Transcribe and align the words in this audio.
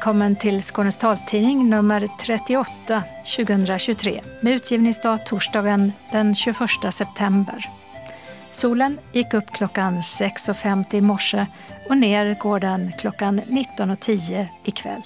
Välkommen 0.00 0.36
till 0.36 0.62
Skånes 0.62 0.96
taltidning 0.96 1.70
nummer 1.70 2.08
38 2.20 3.02
2023 3.36 4.22
med 4.40 4.52
utgivningsdag 4.52 5.26
torsdagen 5.26 5.92
den 6.12 6.34
21 6.34 6.58
september. 6.90 7.70
Solen 8.50 8.98
gick 9.12 9.34
upp 9.34 9.50
klockan 9.52 10.00
6.50 10.00 10.94
i 10.94 11.00
morse 11.00 11.46
och 11.88 11.96
ner 11.96 12.36
går 12.40 12.60
den 12.60 12.92
klockan 12.98 13.40
19.10 13.40 14.46
ikväll. 14.64 15.02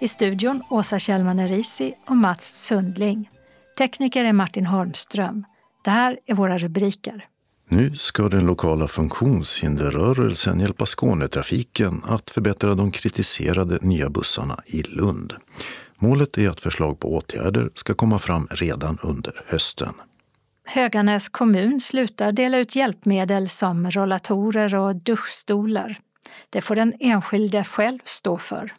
I 0.00 0.08
studion 0.08 0.62
Åsa 0.70 0.98
Kjellman 0.98 1.38
Erisi 1.38 1.94
och 2.06 2.16
Mats 2.16 2.64
Sundling. 2.66 3.30
Tekniker 3.78 4.24
är 4.24 4.32
Martin 4.32 4.66
Holmström. 4.66 5.44
Det 5.84 5.90
här 5.90 6.18
är 6.26 6.34
våra 6.34 6.58
rubriker. 6.58 7.26
Nu 7.70 7.96
ska 7.96 8.28
den 8.28 8.46
lokala 8.46 8.88
funktionshinderrörelsen 8.88 10.60
hjälpa 10.60 10.86
Skånetrafiken 10.86 12.02
att 12.04 12.30
förbättra 12.30 12.74
de 12.74 12.90
kritiserade 12.90 13.78
nya 13.82 14.10
bussarna 14.10 14.62
i 14.66 14.82
Lund. 14.82 15.32
Målet 15.98 16.38
är 16.38 16.48
att 16.48 16.60
förslag 16.60 17.00
på 17.00 17.14
åtgärder 17.14 17.70
ska 17.74 17.94
komma 17.94 18.18
fram 18.18 18.48
redan 18.50 18.98
under 19.02 19.42
hösten. 19.46 19.94
Höganäs 20.64 21.28
kommun 21.28 21.80
slutar 21.80 22.32
dela 22.32 22.58
ut 22.58 22.76
hjälpmedel 22.76 23.48
som 23.48 23.90
rollatorer 23.90 24.74
och 24.74 24.96
duschstolar. 24.96 25.98
Det 26.50 26.60
får 26.60 26.76
den 26.76 26.94
enskilde 27.00 27.64
själv 27.64 27.98
stå 28.04 28.38
för. 28.38 28.72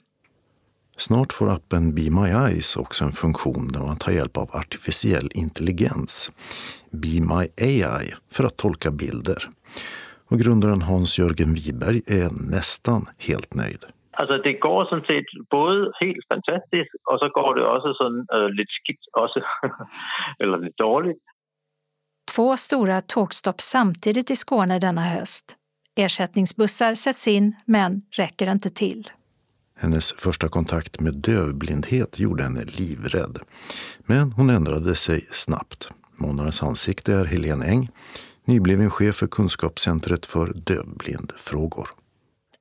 Snart 0.98 1.34
får 1.34 1.50
appen 1.50 1.96
Be 1.96 2.02
My 2.02 2.30
Eyes 2.30 2.76
också 2.76 3.04
en 3.06 3.12
funktion 3.12 3.68
där 3.68 3.80
man 3.80 3.98
tar 3.98 4.12
hjälp 4.12 4.38
av 4.38 4.56
artificiell 4.56 5.32
intelligens, 5.34 6.32
Be 6.92 7.08
My 7.08 7.48
AI, 7.58 8.14
för 8.32 8.44
att 8.44 8.58
tolka 8.58 8.92
bilder. 8.92 9.50
Och 10.32 10.40
grundaren 10.40 10.82
Hans-Jörgen 10.82 11.54
Wiberg 11.54 12.02
är 12.08 12.52
nästan 12.52 13.10
helt 13.18 13.54
nöjd. 13.54 13.86
Alltså 14.12 14.38
det 14.38 14.54
går 14.54 14.86
som 14.86 15.00
sett 15.02 15.50
både 15.50 15.92
helt 16.02 16.28
fantastiskt 16.28 16.96
och 17.12 17.20
så 17.20 17.30
går 17.30 17.56
det 17.56 17.68
också 17.68 17.94
sån, 17.94 18.26
äh, 18.34 18.50
lite 18.50 18.72
skitt 18.86 19.00
också. 19.12 19.40
eller 20.40 20.58
lite 20.58 20.84
dåligt. 20.84 21.24
Två 22.36 22.58
stora 22.58 23.02
tågstopp 23.02 23.62
samtidigt 23.62 24.32
i 24.32 24.36
Skåne 24.36 24.80
denna 24.80 25.02
höst. 25.02 25.56
Ersättningsbussar 25.96 26.96
sätts 26.96 27.28
in, 27.28 27.56
men 27.66 28.02
räcker 28.12 28.52
inte 28.52 28.70
till. 28.70 29.10
Hennes 29.78 30.14
första 30.14 30.50
kontakt 30.50 31.00
med 31.00 31.16
dövblindhet 31.16 32.20
gjorde 32.20 32.44
henne 32.44 32.64
livrädd. 32.66 33.40
Men 34.00 34.32
hon 34.32 34.50
ändrade 34.50 34.96
sig 34.96 35.22
snabbt. 35.22 35.90
Månadens 36.20 36.64
ansikte 36.64 37.14
är 37.14 37.26
Helene 37.26 37.66
Eng, 37.66 37.90
nybliven 38.46 38.90
chef 38.90 39.16
för 39.16 39.28
Kunskapscentret 39.28 40.26
för 40.26 40.54
dövblindfrågor. 40.54 41.90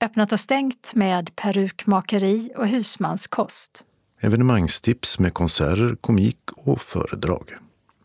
Öppnat 0.00 0.32
och 0.32 0.40
stängt 0.40 0.94
med 0.94 1.36
perukmakeri 1.36 2.50
och 2.56 2.68
husmanskost. 2.68 3.84
Evenemangstips 4.20 5.18
med 5.18 5.34
konserter, 5.34 5.96
komik 6.00 6.38
och 6.56 6.80
föredrag. 6.80 7.54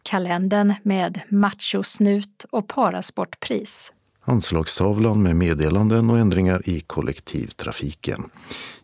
Kalendern 0.04 0.74
med 0.84 1.22
machosnut 1.30 2.46
och 2.52 2.68
parasportpris. 2.68 3.94
Anslagstavlan 4.22 5.24
med 5.24 5.36
meddelanden 5.36 6.10
och 6.10 6.18
ändringar 6.18 6.70
i 6.70 6.80
kollektivtrafiken. 6.80 8.30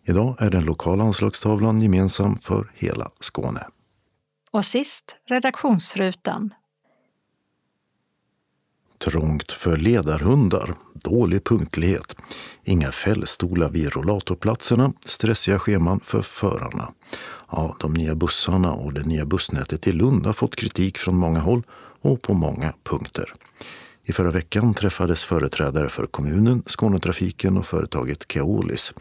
Idag 0.03 0.35
är 0.39 0.49
den 0.49 0.63
lokala 0.63 1.03
anslagstavlan 1.03 1.81
gemensam 1.81 2.37
för 2.37 2.71
hela 2.75 3.11
Skåne. 3.19 3.67
Och 4.51 4.65
sist 4.65 5.17
redaktionsrutan. 5.29 6.53
Trångt 8.99 9.52
för 9.52 9.77
ledarhundar, 9.77 10.73
dålig 10.93 11.43
punktlighet, 11.43 12.15
inga 12.64 12.92
fällstolar 12.92 13.70
vid 13.70 13.95
rollatorplatserna, 13.95 14.93
stressiga 15.05 15.60
scheman 15.60 15.99
för 16.04 16.21
förarna. 16.21 16.92
Ja, 17.52 17.76
de 17.80 17.93
nya 17.93 18.15
bussarna 18.15 18.73
och 18.73 18.93
det 18.93 19.04
nya 19.04 19.26
bussnätet 19.26 19.88
i 19.88 19.92
Lund 19.92 20.26
har 20.26 20.33
fått 20.33 20.55
kritik 20.55 20.98
från 20.98 21.15
många 21.15 21.39
håll 21.39 21.64
och 22.02 22.21
på 22.21 22.33
många 22.33 22.73
punkter. 22.83 23.33
I 24.04 24.14
förra 24.14 24.32
veckan 24.32 24.73
träffades 24.73 25.23
företrädare 25.23 25.89
för 25.89 26.05
kommunen, 26.05 26.64
Skånetrafiken 26.67 27.58
och 27.58 27.65
företaget 27.65 28.26
Keolis 28.32 28.93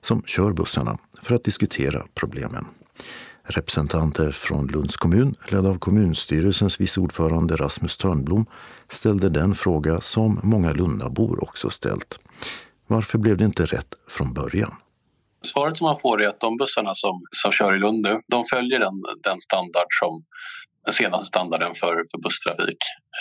som 0.00 0.22
kör 0.26 0.52
bussarna 0.52 0.98
för 1.22 1.34
att 1.34 1.44
diskutera 1.44 2.02
problemen. 2.14 2.66
Representanter 3.48 4.32
från 4.32 4.66
Lunds 4.66 4.96
kommun, 4.96 5.34
ledd 5.48 5.66
av 5.66 5.78
kommunstyrelsens 5.78 6.80
vice 6.80 7.00
ordförande 7.00 7.56
Rasmus 7.56 7.96
Törnblom, 7.96 8.46
ställde 8.88 9.28
den 9.28 9.54
fråga 9.54 10.00
som 10.00 10.40
många 10.42 10.72
Lundabor 10.72 11.42
också 11.42 11.70
ställt. 11.70 12.18
Varför 12.86 13.18
blev 13.18 13.36
det 13.36 13.44
inte 13.44 13.64
rätt 13.66 13.94
från 14.08 14.32
början? 14.34 14.74
Svaret 15.42 15.76
som 15.76 15.84
man 15.84 16.00
får 16.00 16.22
är 16.22 16.28
att 16.28 16.40
de 16.40 16.56
bussarna 16.56 16.94
som, 16.94 17.26
som 17.30 17.52
kör 17.52 17.76
i 17.76 17.78
Lund 17.78 18.02
nu, 18.02 18.20
de 18.26 18.44
följer 18.52 18.80
den, 18.80 19.02
den 19.22 19.40
standard 19.40 19.86
som 20.02 20.24
den 20.84 20.94
senaste 20.94 21.26
standarden 21.26 21.74
för, 21.74 21.94
för 22.10 22.18
busstrafik 22.22 22.78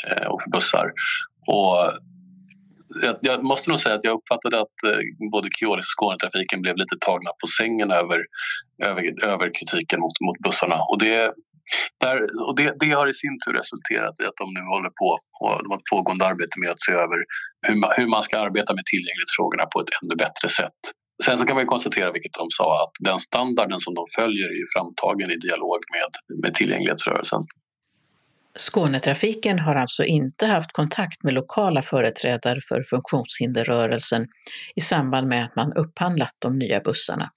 eh, 0.07 0.27
och 0.27 0.41
för 0.41 0.49
bussar. 0.49 0.91
Och 1.47 1.93
jag, 3.03 3.15
jag, 3.21 3.43
måste 3.43 3.69
nog 3.69 3.79
säga 3.79 3.95
att 3.95 4.03
jag 4.03 4.17
uppfattade 4.17 4.61
att 4.61 4.83
eh, 4.83 5.29
både 5.31 5.49
Keolis 5.59 5.85
och 5.85 5.95
Skånetrafiken 5.97 6.61
blev 6.61 6.77
lite 6.77 6.95
tagna 6.99 7.31
på 7.41 7.47
sängen 7.47 7.91
över, 7.91 8.19
över, 8.85 9.25
över 9.25 9.51
kritiken 9.59 9.99
mot, 9.99 10.19
mot 10.25 10.39
bussarna. 10.39 10.75
Och 10.89 10.99
det, 10.99 11.33
där, 12.03 12.17
och 12.47 12.55
det, 12.55 12.75
det, 12.79 12.91
har 12.99 13.07
i 13.07 13.13
sin 13.13 13.35
tur 13.43 13.53
resulterat 13.61 14.15
i 14.21 14.25
att 14.29 14.39
de 14.41 14.47
nu 14.57 14.63
håller 14.73 14.91
på 15.01 15.09
och 15.39 15.63
de 15.63 15.69
har 15.71 15.77
ett 15.77 15.91
pågående 15.95 16.25
arbete 16.25 16.55
med 16.61 16.69
att 16.71 16.81
se 16.87 16.91
över 16.91 17.17
hur 17.67 17.75
man, 17.81 17.89
hur 17.97 18.07
man 18.07 18.23
ska 18.23 18.39
arbeta 18.39 18.71
med 18.77 18.85
tillgänglighetsfrågorna 18.85 19.65
på 19.65 19.77
ett 19.79 19.91
ännu 20.01 20.15
bättre 20.25 20.49
sätt. 20.59 20.81
Sen 21.25 21.37
så 21.37 21.45
kan 21.45 21.55
man 21.55 21.67
konstatera, 21.67 22.11
vilket 22.11 22.33
de 22.33 22.47
sa, 22.49 22.83
att 22.83 22.93
den 22.99 23.19
standarden 23.19 23.79
som 23.79 23.93
de 23.93 24.05
följer 24.15 24.47
är 24.53 24.59
ju 24.63 24.67
framtagen 24.75 25.31
i 25.31 25.37
dialog 25.47 25.79
med, 25.95 26.11
med 26.43 26.55
tillgänglighetsrörelsen. 26.55 27.41
Skånetrafiken 28.57 29.59
har 29.59 29.75
alltså 29.75 30.03
inte 30.03 30.45
haft 30.45 30.71
kontakt 30.71 31.23
med 31.23 31.33
lokala 31.33 31.81
företrädare 31.81 32.59
för 32.61 32.83
funktionshinderrörelsen 32.83 34.27
i 34.75 34.81
samband 34.81 35.27
med 35.27 35.43
att 35.45 35.55
man 35.55 35.73
upphandlat 35.73 36.35
de 36.39 36.59
nya 36.59 36.79
bussarna. 36.79 37.31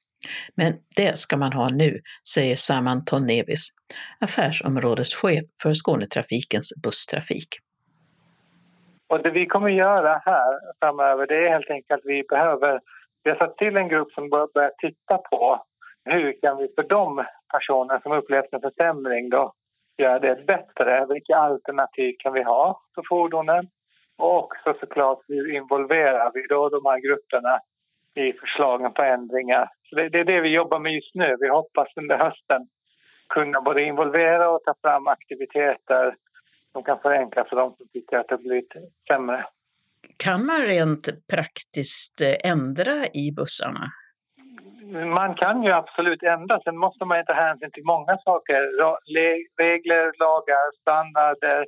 Men 0.54 0.72
det 0.96 1.18
ska 1.18 1.36
man 1.36 1.52
ha 1.52 1.68
nu, 1.68 2.00
säger 2.34 2.56
Saman 2.56 3.04
Tonnevis, 3.04 3.68
affärsområdeschef 4.20 5.44
för 5.62 5.72
Skånetrafikens 5.74 6.72
busstrafik. 6.82 7.48
Och 9.08 9.22
det 9.22 9.30
vi 9.30 9.46
kommer 9.46 9.68
göra 9.68 10.22
här 10.24 10.58
framöver 10.80 11.26
det 11.26 11.46
är 11.46 11.50
helt 11.50 11.70
enkelt 11.70 12.00
att 12.00 12.06
vi 12.06 12.22
behöver, 12.28 12.80
vi 13.24 13.30
har 13.30 13.36
satt 13.36 13.56
till 13.56 13.76
en 13.76 13.88
grupp 13.88 14.12
som 14.12 14.30
börjar 14.30 14.72
titta 14.78 15.18
på 15.18 15.64
hur 16.04 16.40
kan 16.42 16.56
vi 16.56 16.68
för 16.74 16.82
de 16.82 17.24
personer 17.52 18.00
som 18.02 18.12
upplevt 18.12 18.52
en 18.52 18.60
försämring 18.60 19.30
då 19.30 19.52
göra 19.98 20.18
det 20.18 20.46
bättre. 20.46 21.06
Vilka 21.08 21.36
alternativ 21.36 22.14
kan 22.18 22.32
vi 22.32 22.42
ha 22.42 22.80
för 22.94 23.02
fordonen? 23.08 23.68
Och 24.18 24.44
också 24.44 24.74
såklart 24.80 25.18
hur 25.28 25.54
involverar 25.56 26.30
vi 26.34 26.46
då 26.48 26.68
de 26.68 26.86
här 26.86 27.00
grupperna 27.00 27.60
i 28.14 28.32
förslagen 28.32 28.92
på 28.92 29.02
ändringar? 29.02 29.68
Så 29.88 29.96
det, 29.96 30.08
det 30.08 30.20
är 30.20 30.24
det 30.24 30.40
vi 30.40 30.48
jobbar 30.48 30.78
med 30.78 30.92
just 30.94 31.14
nu. 31.14 31.36
Vi 31.40 31.48
hoppas 31.48 31.88
under 31.96 32.18
hösten 32.18 32.68
kunna 33.28 33.60
både 33.60 33.82
involvera 33.82 34.50
och 34.50 34.60
ta 34.64 34.74
fram 34.82 35.06
aktiviteter 35.06 36.14
som 36.72 36.82
kan 36.82 36.98
förenkla 36.98 37.44
för 37.44 37.56
de 37.56 37.74
som 37.76 37.88
tycker 37.92 38.18
att 38.18 38.28
det 38.28 38.38
blivit 38.38 38.72
sämre. 39.08 39.46
Kan 40.16 40.46
man 40.46 40.60
rent 40.62 41.08
praktiskt 41.32 42.20
eh, 42.20 42.50
ändra 42.50 43.06
i 43.14 43.32
bussarna? 43.36 43.90
man 44.92 45.34
kan 45.34 45.62
ju 45.62 45.72
absolut 45.72 46.22
ändra. 46.22 46.60
Sen 46.60 46.76
måste 46.76 47.04
man 47.04 47.24
ta 47.24 47.32
hänsyn 47.32 47.70
till 47.70 47.84
många 47.84 48.18
saker. 48.18 48.60
Regler, 49.58 50.04
lagar, 50.18 50.80
standarder. 50.80 51.66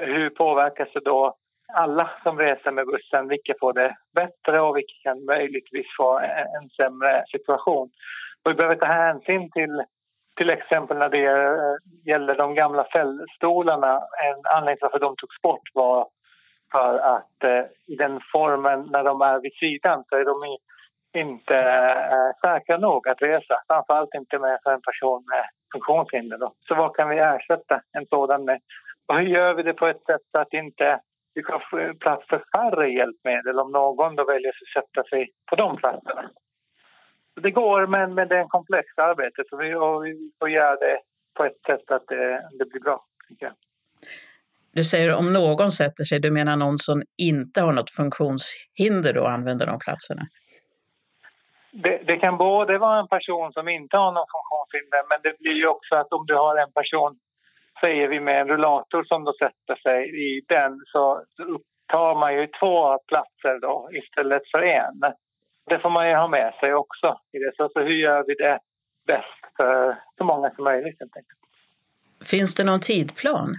Hur 0.00 0.30
påverkas 0.30 0.88
det 0.94 1.00
då 1.00 1.36
alla 1.72 2.10
som 2.22 2.38
reser 2.38 2.70
med 2.70 2.86
bussen? 2.86 3.28
Vilka 3.28 3.54
får 3.60 3.72
det 3.72 3.96
bättre 4.14 4.60
och 4.60 4.76
vilka 4.76 4.94
kan 5.02 5.24
möjligtvis 5.24 5.86
få 5.96 6.18
en 6.58 6.68
sämre 6.68 7.24
situation? 7.32 7.90
Och 8.42 8.50
vi 8.50 8.54
behöver 8.54 8.76
ta 8.76 8.86
hänsyn 8.86 9.50
till 9.50 9.82
till 10.38 10.50
exempel 10.50 10.96
när 10.96 11.08
det 11.08 11.18
gäller 12.10 12.34
de 12.34 12.54
gamla 12.54 12.84
fällstolarna. 12.84 13.92
En 14.26 14.40
anledning 14.54 14.76
till 14.76 14.88
varför 14.92 14.98
de 14.98 15.14
togs 15.16 15.40
bort 15.42 15.68
var 15.74 16.08
för 16.72 16.98
att 16.98 17.44
eh, 17.44 17.64
i 17.86 17.96
den 17.96 18.20
formen 18.32 18.88
när 18.92 19.04
de 19.04 19.20
är 19.20 19.40
vid 19.40 19.52
sidan 19.52 20.04
så 20.08 20.16
är 20.16 20.24
de 20.24 20.44
i 20.44 20.58
inte 21.20 21.54
eh, 22.14 22.30
säkra 22.44 22.78
nog 22.78 23.08
att 23.08 23.22
resa. 23.22 23.62
Framförallt 23.68 24.14
inte 24.14 24.38
med 24.38 24.58
för 24.62 24.72
en 24.72 24.82
person 24.82 25.24
med 25.26 25.44
funktionshinder. 25.72 26.38
Då. 26.38 26.52
Så 26.68 26.74
vad 26.74 26.96
kan 26.96 27.08
vi 27.08 27.18
ersätta 27.18 27.80
en 27.92 28.06
sådan 28.06 28.44
med? 28.44 28.60
Och 29.06 29.14
hur 29.18 29.26
gör 29.26 29.54
vi 29.54 29.62
det 29.62 29.74
på 29.74 29.86
ett 29.86 30.04
sätt 30.06 30.22
så 30.32 30.40
att 30.40 30.52
inte 30.52 31.00
vi 31.38 31.42
kan 31.42 31.60
få 31.70 31.94
plats 32.00 32.26
för 32.28 32.42
färre 32.56 32.88
hjälpmedel 32.88 33.58
om 33.58 33.72
någon 33.72 34.16
då 34.16 34.24
väljer 34.24 34.48
att 34.48 34.82
sätta 34.82 35.08
sig 35.08 35.30
på 35.50 35.56
de 35.56 35.76
platserna? 35.76 36.30
Det 37.42 37.50
går, 37.50 37.86
men, 37.86 38.14
men 38.14 38.28
det 38.28 38.34
är 38.36 38.40
en 38.40 38.48
komplext 38.48 38.98
arbete 38.98 39.42
så 39.50 39.56
vi, 39.56 39.74
och 39.74 40.06
vi 40.06 40.32
får 40.38 40.50
göra 40.50 40.76
det 40.76 40.98
på 41.34 41.44
ett 41.44 41.60
sätt 41.66 41.90
att 41.90 42.06
det, 42.06 42.48
det 42.58 42.64
blir 42.70 42.80
bra. 42.80 43.04
Du 44.72 44.84
säger 44.84 45.18
om 45.18 45.32
någon 45.32 45.70
sätter 45.70 46.04
sig, 46.04 46.20
du 46.20 46.30
menar 46.30 46.56
någon 46.56 46.78
som 46.78 47.02
inte 47.16 47.60
har 47.60 47.72
något 47.72 47.90
funktionshinder 47.90 49.12
då 49.14 49.26
använder 49.26 49.66
de 49.66 49.78
platserna? 49.78 50.22
det, 51.70 52.02
det, 52.06 52.16
kan 52.16 52.36
både 52.36 52.78
vara 52.78 52.98
en 53.00 53.08
person 53.08 53.52
som 53.52 53.68
inte 53.68 53.96
har 53.96 54.12
någon 54.12 54.26
funktionshinder 54.36 55.02
men 55.08 55.18
det 55.22 55.38
blir 55.38 55.56
ju 55.62 55.66
också 55.66 55.94
att 55.94 56.12
om 56.12 56.26
du 56.26 56.34
har 56.34 56.56
en 56.56 56.72
person, 56.72 57.18
säger 57.80 58.08
vi 58.08 58.20
med 58.20 58.40
en 58.40 58.48
rullator 58.48 59.04
som 59.04 59.24
då 59.24 59.32
sätter 59.32 59.82
sig 59.82 60.00
i 60.26 60.40
den 60.48 60.80
så, 60.92 61.24
upptar 61.88 62.14
man 62.20 62.34
ju 62.34 62.46
två 62.46 62.98
platser 62.98 63.60
då 63.60 63.88
istället 63.92 64.42
för 64.50 64.62
en. 64.62 65.00
Det 65.66 65.78
får 65.78 65.90
man 65.90 66.08
ju 66.08 66.14
ha 66.14 66.28
med 66.28 66.54
sig 66.60 66.74
också. 66.74 67.20
I 67.32 67.38
det. 67.38 67.52
Så, 67.56 67.68
så 67.72 67.80
hur 67.80 67.94
gör 67.94 68.24
vi 68.26 68.34
det 68.34 68.58
bäst 69.06 69.56
för 69.56 69.98
så 70.18 70.24
många 70.24 70.50
som 70.50 70.64
möjligt 70.64 70.96
helt 71.00 71.16
enkelt. 71.16 71.38
Finns 72.30 72.54
det 72.54 72.64
någon 72.64 72.80
tidplan? 72.80 73.54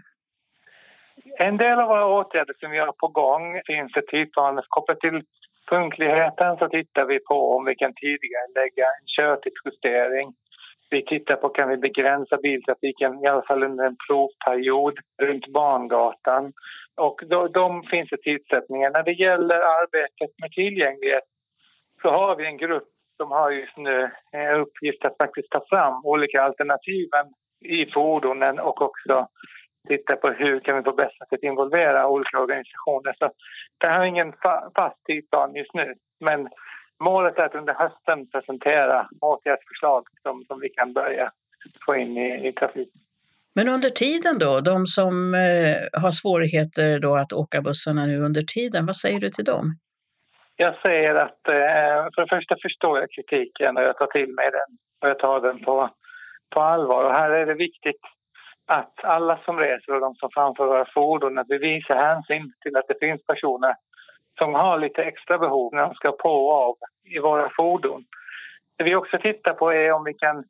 En 1.39 1.57
del 1.57 1.80
av 1.80 1.88
våra 1.88 2.06
åtgärder 2.06 2.56
som 2.60 2.71
vi 2.71 2.80
har 2.80 2.92
på 2.92 3.07
gång 3.07 3.62
finns 3.66 3.92
det 3.92 4.07
tidplaner 4.07 4.63
kopplat 4.68 5.00
till 5.00 5.21
punktligheten 5.69 6.57
så 6.57 6.68
tittar 6.68 7.06
vi 7.06 7.19
på 7.19 7.56
om 7.56 7.66
vi 7.66 7.75
kan 7.75 7.94
tidigare 7.94 8.48
lägga 8.56 8.86
en 8.86 9.06
körtidsjustering. 9.18 10.33
Vi 10.90 11.06
tittar 11.06 11.36
på 11.36 11.50
kan 11.50 11.70
vi 11.70 11.78
begränsa 11.78 12.38
biltrafiken 12.38 13.24
i 13.24 13.28
alla 13.28 13.42
fall 13.42 13.64
under 13.64 13.86
en 13.86 13.98
provperiod 14.08 15.00
runt 15.22 15.48
Barngatan. 15.48 16.54
Och 16.98 17.22
då, 17.30 17.48
de 17.48 17.84
finns 17.84 18.14
i 18.14 18.18
tidsättningen. 18.18 18.92
När 18.94 19.04
det 19.04 19.12
gäller 19.12 19.56
arbetet 19.56 20.32
med 20.42 20.52
tillgänglighet 20.52 21.24
så 22.02 22.10
har 22.10 22.36
vi 22.36 22.46
en 22.46 22.58
grupp 22.58 22.90
som 23.18 23.32
har 23.32 23.52
just 23.52 23.78
nu 23.78 24.12
en 24.32 24.60
uppgift 24.60 25.06
att 25.06 25.18
faktiskt 25.18 25.52
ta 25.52 25.66
fram 25.70 26.06
olika 26.06 26.42
alternativen 26.42 27.26
i 27.66 27.92
fordonen 27.92 28.60
och 28.60 28.82
också 28.82 29.28
titta 29.88 30.16
på 30.16 30.28
hur 30.30 30.60
kan 30.60 30.76
vi 30.76 30.84
på 30.84 30.92
bästa 30.92 31.26
sätt 31.26 31.44
involvera 31.44 32.08
olika 32.08 32.40
organisationer. 32.40 33.14
Så 33.20 33.32
det 33.80 33.88
här 33.88 34.02
är 34.02 34.06
ingen 34.06 34.34
fa 34.44 34.72
fast 34.76 35.06
tidsplan 35.06 35.56
just 35.56 35.74
nu, 35.74 35.94
men 36.20 36.50
målet 37.00 37.38
är 37.38 37.44
att 37.44 37.56
under 37.56 37.74
hösten 37.74 38.28
presentera 38.31 39.07
åtgärdsförslag 39.22 40.04
som, 40.24 40.44
som 40.48 40.60
vi 40.60 40.69
kan 40.69 40.94
börja 40.94 41.31
få 41.86 41.96
in 41.96 42.18
i, 42.18 42.48
i 42.48 42.54
trafiken. 42.54 43.01
Men 43.56 43.69
under 43.69 43.90
tiden 43.90 44.40
då, 44.40 44.60
de 44.60 44.86
som 44.86 45.34
eh, 45.34 46.01
har 46.01 46.12
svårigheter 46.12 47.00
då 47.00 47.16
att 47.16 47.34
åka 47.34 47.62
bussarna 47.62 48.06
nu 48.06 48.18
under 48.19 48.42
tiden, 48.42 48.86
vad 48.86 48.96
säger 48.96 49.19
du 49.19 49.30
till 49.30 49.46
dem? 49.46 49.66
Jag 50.56 50.75
säger 50.81 51.16
att 51.16 51.48
eh, 51.48 52.00
för 52.13 52.22
det 52.22 52.36
första 52.36 52.56
förstår 52.62 53.00
jag 53.00 53.12
kritiken 53.12 53.78
och 53.78 53.84
jag 53.84 53.98
tar 53.98 54.07
till 54.07 54.34
mig 54.34 54.50
den 54.52 54.78
och 55.02 55.10
jag 55.10 55.19
tar 55.19 55.42
den 55.42 55.60
på, 55.60 55.90
på 56.54 56.62
allvar. 56.62 57.04
Och 57.04 57.16
här 57.16 57.31
är 57.31 57.45
det 57.45 57.54
viktigt 57.54 58.02
att 58.66 58.94
alla 59.04 59.40
som 59.45 59.57
reser 59.57 59.94
och 59.94 60.02
de 60.02 60.16
som 60.16 60.30
framför 60.34 60.66
våra 60.66 60.86
fordon, 60.94 61.38
att 61.38 61.50
vi 61.50 61.57
visar 61.57 61.95
hänsyn 61.95 62.54
till 62.62 62.75
att 62.78 62.88
det 62.88 63.00
finns 63.00 63.25
personer 63.25 63.75
som 64.40 64.56
har 64.56 64.80
lite 64.80 65.04
extra 65.04 65.38
behov 65.38 65.74
när 65.74 65.82
de 65.82 65.94
ska 65.94 66.12
på 66.12 66.48
och 66.48 66.54
av 66.54 66.76
i 67.16 67.20
våra 67.20 67.50
fordon. 67.56 68.04
Det 68.78 68.84
vi 68.84 68.96
också 68.96 69.18
tittar 69.18 69.54
på 69.54 69.74
är 69.74 69.92
om 69.92 70.04
vi 70.04 70.14
kan 70.14 70.44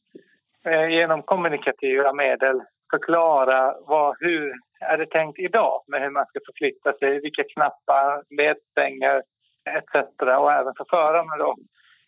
eh, 0.66 0.88
genom 0.90 1.24
kommunikativa 1.24 2.14
medel 2.14 2.62
förklara 2.92 3.76
vad, 3.88 4.16
hur 4.20 4.54
är 4.80 4.98
det 4.98 5.06
tänkt 5.06 5.40
idag 5.40 5.84
med 5.88 6.02
hur 6.02 6.10
man 6.10 6.26
ska 6.26 6.40
förflytta 6.46 6.94
sig, 6.94 7.22
vilka 7.22 7.44
knappar, 7.54 8.24
ledstänger 8.38 9.24
etc. 9.70 9.96
Och 10.20 10.52
även 10.52 10.74
för 10.78 10.86
förarna 10.90 11.38
då 11.38 11.56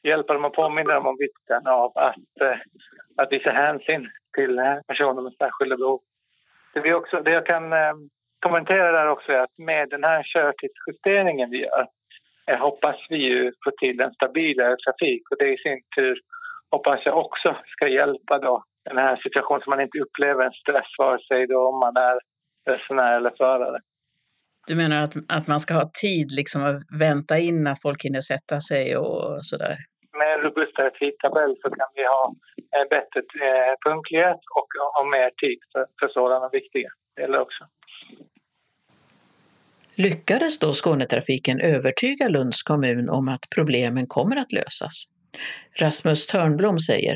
hjälpa 0.04 0.34
dem 0.34 0.46
och 0.46 0.54
påminna 0.54 0.94
dem 0.94 1.06
om 1.06 1.18
vikten 1.20 1.68
av 1.68 1.92
att, 1.96 2.42
eh, 2.42 2.58
att 3.18 3.32
visa 3.32 3.52
hänsyn 3.52 4.10
till 4.36 4.60
eh, 4.60 4.76
personer 4.88 5.22
med 5.22 5.34
särskilda 5.34 5.78
behov. 5.78 6.00
Det, 6.74 6.80
vi 6.80 6.94
också, 6.94 7.22
det 7.22 7.32
jag 7.32 7.46
kan 7.46 7.74
kommentera 8.42 8.92
där 8.92 9.08
också 9.08 9.32
att 9.34 9.58
med 9.58 9.90
den 9.90 10.04
här 10.04 10.24
körtidsjusteringen 10.24 11.50
vi 11.50 11.62
gör 11.62 11.88
eh, 12.48 12.60
hoppas 12.60 12.96
vi 13.10 13.18
ju 13.18 13.52
få 13.64 13.72
till 13.82 14.02
en 14.02 14.14
stabilare 14.14 14.76
trafik 14.86 15.24
och 15.32 15.38
det 15.40 15.50
i 15.54 15.58
sin 15.58 15.82
tur 15.96 16.16
hoppas 16.72 17.00
jag 17.06 17.18
också 17.18 17.56
ska 17.66 17.88
hjälpa 17.88 18.40
då 18.40 18.64
den 18.90 18.98
här 18.98 19.16
situationen 19.24 19.62
så 19.62 19.70
man 19.70 19.82
inte 19.82 20.00
upplever 20.00 20.46
en 20.46 20.52
stress 20.52 20.92
vare 20.98 21.20
sig 21.28 21.48
då 21.48 21.68
om 21.68 21.80
man 21.80 21.96
är 21.98 22.20
resenär 22.70 23.18
eller 23.18 23.34
förare. 23.38 23.80
Du 24.68 24.76
menar 24.76 25.04
att, 25.04 25.14
att 25.38 25.48
man 25.48 25.60
ska 25.60 25.74
ha 25.74 25.90
tid 26.02 26.32
liksom 26.32 26.64
att 26.64 26.82
vänta 27.00 27.38
in 27.38 27.68
att 27.68 27.82
folk 27.82 28.04
hinner 28.04 28.22
sätta 28.22 28.60
sig 28.60 28.98
och 28.98 29.46
sådär? 29.46 29.76
Med 30.20 30.34
en 30.34 30.42
robustare 30.42 30.92
tidtabell 31.00 31.56
så 31.62 31.70
kan 31.70 31.90
vi 31.96 32.04
ha 32.04 32.34
en 32.80 32.88
bättre 32.96 33.20
eh, 33.48 33.74
punktlighet 33.86 34.42
och, 34.58 34.70
och 35.00 35.08
mer 35.08 35.30
tid 35.44 35.60
för, 35.72 35.86
för 36.00 36.08
sådana 36.08 36.50
viktiga 36.50 36.90
delar 37.16 37.40
också. 37.40 37.64
Lyckades 39.96 40.60
då 40.60 40.74
Skånetrafiken 40.74 41.62
övertyga 41.62 42.28
Lunds 42.28 42.64
kommun 42.64 43.10
om 43.10 43.28
att 43.28 43.46
problemen 43.56 44.08
kommer 44.08 44.36
att 44.36 44.52
lösas? 44.52 45.06
Rasmus 45.80 46.28
Törnblom 46.28 46.80
säger. 46.80 47.16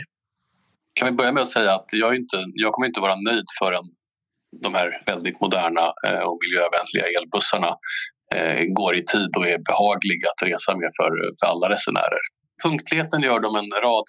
Kan 0.93 1.05
vi 1.07 1.11
börja 1.11 1.31
med 1.31 1.43
att 1.43 1.49
säga 1.49 1.73
att 1.73 1.85
jag, 1.91 2.15
inte, 2.15 2.37
jag 2.53 2.73
kommer 2.73 2.87
inte 2.87 2.99
vara 2.99 3.15
nöjd 3.15 3.45
förrän 3.59 3.83
de 4.61 4.73
här 4.73 5.03
väldigt 5.05 5.41
moderna 5.41 5.93
eh, 6.07 6.19
och 6.19 6.37
miljövänliga 6.43 7.19
elbussarna 7.19 7.77
eh, 8.35 8.63
går 8.79 8.95
i 8.97 9.05
tid 9.05 9.31
och 9.37 9.47
är 9.47 9.57
behagliga 9.57 10.27
att 10.29 10.47
resa 10.47 10.75
med 10.77 10.91
för, 10.97 11.11
för 11.39 11.47
alla 11.51 11.69
resenärer. 11.69 12.23
Punktligheten 12.63 13.21
gör 13.21 13.39
de 13.39 13.55
en 13.55 13.71
rad 13.83 14.05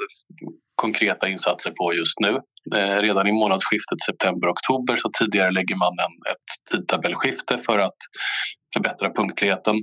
konkreta 0.76 1.28
insatser 1.28 1.70
på 1.70 1.94
just 1.94 2.20
nu. 2.20 2.32
Eh, 2.76 2.99
redan 3.06 3.26
i 3.26 3.32
månadsskiftet 3.32 4.00
september-oktober 4.06 4.96
så 4.96 5.11
tidigare 5.19 5.50
lägger 5.50 5.76
man 5.76 5.94
en, 6.06 6.32
ett 6.32 6.49
tidtabellskifte 6.70 7.58
för 7.67 7.78
att 7.78 8.00
förbättra 8.75 9.12
punktligheten. 9.12 9.76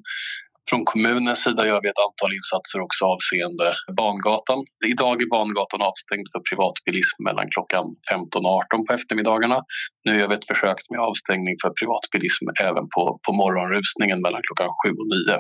Från 0.69 0.86
kommunens 0.86 1.44
sida 1.44 1.68
gör 1.68 1.81
vi 1.81 1.90
ett 1.90 2.06
antal 2.07 2.31
insatser 2.38 2.80
också 2.86 3.06
avseende 3.13 3.68
Bangatan. 3.98 4.60
Idag 4.94 5.22
är 5.22 5.30
Bangatan 5.38 5.81
avstängd 5.90 6.28
för 6.34 6.42
privatbilism 6.50 7.18
mellan 7.28 7.48
klockan 7.54 7.86
15 8.12 8.46
och 8.46 8.51
18 8.51 8.86
på 8.86 8.94
eftermiddagarna. 8.94 9.60
Nu 10.06 10.12
gör 10.19 10.28
vi 10.28 10.36
ett 10.36 10.50
försök 10.51 10.80
med 10.92 11.00
avstängning 11.00 11.56
för 11.62 11.69
privatbilism 11.80 12.46
även 12.68 12.86
på, 12.94 13.01
på 13.25 13.31
morgonrusningen 13.42 14.19
mellan 14.25 14.42
klockan 14.48 14.69
7 14.86 14.89
och 15.01 15.10
9. 15.28 15.39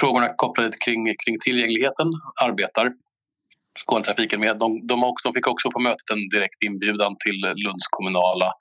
Frågorna 0.00 0.28
kopplade 0.42 0.76
kring, 0.84 1.02
kring 1.22 1.36
tillgängligheten 1.44 2.08
arbetar 2.46 2.86
Skånetrafiken 3.78 4.40
med. 4.40 4.58
De, 4.58 4.86
de, 4.86 5.04
också, 5.04 5.28
de 5.28 5.34
fick 5.34 5.48
också 5.48 5.70
på 5.70 5.80
mötet 5.80 6.10
en 6.12 6.28
direkt 6.28 6.62
inbjudan 6.64 7.16
till 7.24 7.40
Lunds 7.64 7.86
kommunala 7.90 8.52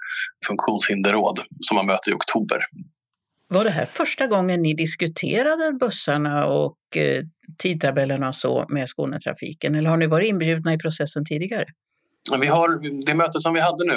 funktionshinderråd 0.47 1.39
som 1.61 1.77
har 1.77 1.83
möte 1.83 2.09
i 2.09 2.13
oktober. 2.13 2.59
Var 3.47 3.63
det 3.63 3.69
här 3.69 3.85
första 3.85 4.27
gången 4.27 4.61
ni 4.61 4.73
diskuterade 4.73 5.73
bussarna 5.79 6.45
och 6.45 6.77
eh, 6.95 7.23
tidtabellerna 7.57 8.27
och 8.27 8.35
så 8.35 8.65
med 8.69 8.89
Skånetrafiken 8.89 9.75
eller 9.75 9.89
har 9.89 9.97
ni 9.97 10.07
varit 10.07 10.29
inbjudna 10.29 10.73
i 10.73 10.77
processen 10.77 11.25
tidigare? 11.25 11.65
Vi 12.41 12.47
har, 12.47 12.67
det 13.05 13.15
möte 13.15 13.39
som 13.39 13.53
vi 13.53 13.59
hade 13.59 13.83
nu 13.85 13.93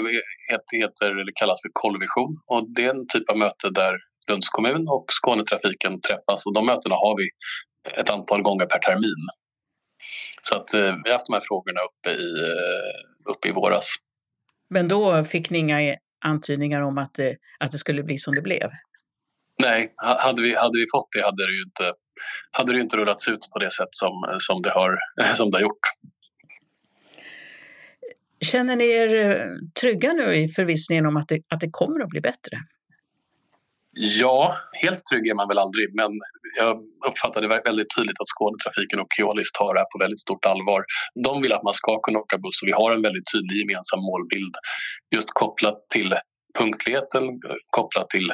heter, 0.50 0.76
heter, 0.76 1.11
eller 1.21 1.33
kallas 1.35 1.62
för 1.62 1.71
Kollvision 1.73 2.35
och 2.47 2.75
det 2.75 2.85
är 2.85 2.90
en 2.90 3.06
typ 3.06 3.30
av 3.30 3.38
möte 3.38 3.71
där 3.71 3.94
Lunds 4.30 4.49
kommun 4.49 4.88
och 4.88 5.04
Skånetrafiken 5.09 6.00
träffas 6.00 6.47
och 6.47 6.54
de 6.54 6.66
mötena 6.66 6.94
har 6.94 7.16
vi 7.16 7.26
ett 8.00 8.11
antal 8.11 8.42
gånger 8.42 8.66
per 8.66 8.78
termin. 8.78 9.23
Så 10.48 10.56
att 10.56 10.74
eh, 10.74 10.80
vi 10.80 11.10
har 11.10 11.12
haft 11.12 11.26
de 11.26 11.32
här 11.32 11.44
frågorna 11.48 11.80
uppe 11.80 12.10
i, 12.10 12.28
eh, 12.50 13.32
uppe 13.32 13.48
i 13.48 13.52
våras. 13.52 13.86
Men 14.70 14.88
då 14.88 15.24
fick 15.24 15.50
ni 15.50 15.58
inga 15.58 15.96
antydningar 16.24 16.80
om 16.80 16.98
att 16.98 17.14
det, 17.14 17.36
att 17.58 17.70
det 17.70 17.78
skulle 17.78 18.02
bli 18.02 18.18
som 18.18 18.34
det 18.34 18.42
blev? 18.42 18.70
Nej, 19.62 19.94
hade 19.96 20.42
vi, 20.42 20.54
hade 20.54 20.78
vi 20.78 20.86
fått 20.92 21.08
det 21.16 21.22
hade 21.24 21.46
det 21.46 21.52
ju 21.52 21.62
inte, 21.62 21.92
hade 22.50 22.72
det 22.72 22.80
inte 22.80 22.96
rullats 22.96 23.28
ut 23.28 23.48
på 23.52 23.58
det 23.58 23.70
sätt 23.70 23.88
som, 23.90 24.38
som, 24.38 24.62
det, 24.62 24.70
har, 24.70 24.98
som 25.36 25.50
det 25.50 25.56
har 25.56 25.62
gjort. 25.62 25.86
Känner 28.40 28.76
ni 28.76 28.84
er 28.84 29.14
eh, 29.14 29.46
trygga 29.80 30.12
nu 30.12 30.34
i 30.34 30.48
förvissningen 30.48 31.06
om 31.06 31.16
att 31.16 31.28
det, 31.28 31.42
att 31.48 31.60
det 31.60 31.70
kommer 31.70 32.00
att 32.00 32.08
bli 32.08 32.20
bättre? 32.20 32.58
Ja, 33.96 34.56
helt 34.82 35.06
trygg 35.06 35.28
är 35.28 35.34
man 35.34 35.48
väl 35.48 35.58
aldrig, 35.58 35.94
men 35.94 36.10
jag 36.56 36.82
uppfattade 37.08 37.48
väldigt 37.48 37.96
tydligt 37.96 38.20
att 38.20 38.32
Skånetrafiken 38.34 39.00
och 39.00 39.06
Keolis 39.16 39.52
tar 39.52 39.74
det 39.74 39.80
här 39.80 39.86
på 39.92 39.98
väldigt 39.98 40.20
stort 40.20 40.44
allvar. 40.44 40.84
De 41.24 41.42
vill 41.42 41.52
att 41.52 41.62
man 41.62 41.74
ska 41.74 42.00
kunna 42.00 42.18
åka 42.18 42.38
buss 42.38 42.62
och 42.62 42.68
vi 42.68 42.72
har 42.72 42.92
en 42.92 43.02
väldigt 43.02 43.28
tydlig 43.32 43.56
gemensam 43.60 44.00
målbild 44.10 44.54
just 45.16 45.30
kopplat 45.30 45.78
till 45.94 46.14
punktligheten 46.58 47.22
kopplat 47.70 48.10
till 48.10 48.32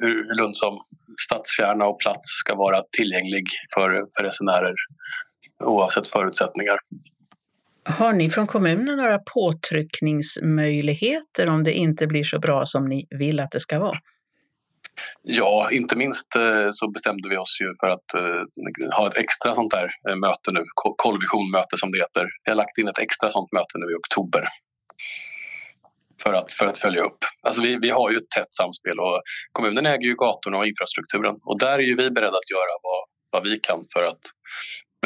hur 0.00 0.36
Lund 0.36 0.56
som 0.56 0.80
stadskärna 1.26 1.86
och 1.86 2.00
plats 2.00 2.28
ska 2.42 2.54
vara 2.54 2.82
tillgänglig 2.96 3.44
för, 3.74 3.90
för 4.16 4.24
resenärer 4.24 4.74
oavsett 5.64 6.08
förutsättningar. 6.08 6.78
Har 7.84 8.12
ni 8.12 8.30
från 8.30 8.46
kommunen 8.46 8.96
några 8.96 9.18
påtryckningsmöjligheter 9.34 11.50
om 11.50 11.64
det 11.64 11.72
inte 11.72 12.06
blir 12.06 12.24
så 12.24 12.38
bra 12.38 12.66
som 12.66 12.88
ni 12.88 13.06
vill 13.10 13.40
att 13.40 13.50
det 13.50 13.60
ska 13.60 13.78
vara? 13.78 13.98
Ja, 15.22 15.70
inte 15.70 15.96
minst 15.96 16.36
eh, 16.36 16.68
så 16.72 16.90
bestämde 16.90 17.28
vi 17.28 17.36
oss 17.36 17.56
ju 17.60 17.74
för 17.80 17.88
att 17.88 18.14
eh, 18.14 18.96
ha 18.96 19.08
ett 19.08 19.18
extra 19.18 19.54
sånt 19.54 19.72
där 19.72 19.90
eh, 20.08 20.16
möte 20.16 20.52
nu, 20.52 20.64
kollvisionmöte 20.74 21.76
som 21.76 21.90
det 21.92 21.98
heter. 21.98 22.28
Vi 22.44 22.50
har 22.50 22.56
lagt 22.56 22.78
in 22.78 22.88
ett 22.88 22.98
extra 22.98 23.30
sånt 23.30 23.52
möte 23.52 23.78
nu 23.78 23.92
i 23.92 23.94
oktober 23.94 24.48
för 26.22 26.32
att, 26.32 26.52
för 26.52 26.66
att 26.66 26.78
följa 26.78 27.02
upp. 27.02 27.18
Alltså 27.42 27.62
vi, 27.62 27.76
vi 27.76 27.90
har 27.90 28.10
ju 28.10 28.16
ett 28.16 28.30
tätt 28.30 28.54
samspel 28.54 29.00
och 29.00 29.22
kommunen 29.52 29.86
äger 29.86 30.06
ju 30.06 30.14
gatorna 30.14 30.58
och 30.58 30.66
infrastrukturen 30.66 31.36
och 31.44 31.58
där 31.58 31.78
är 31.78 31.88
ju 31.90 31.96
vi 31.96 32.10
beredda 32.10 32.38
att 32.38 32.50
göra 32.50 32.74
vad, 32.82 33.02
vad 33.30 33.42
vi 33.48 33.60
kan 33.60 33.84
för 33.92 34.04
att 34.04 34.20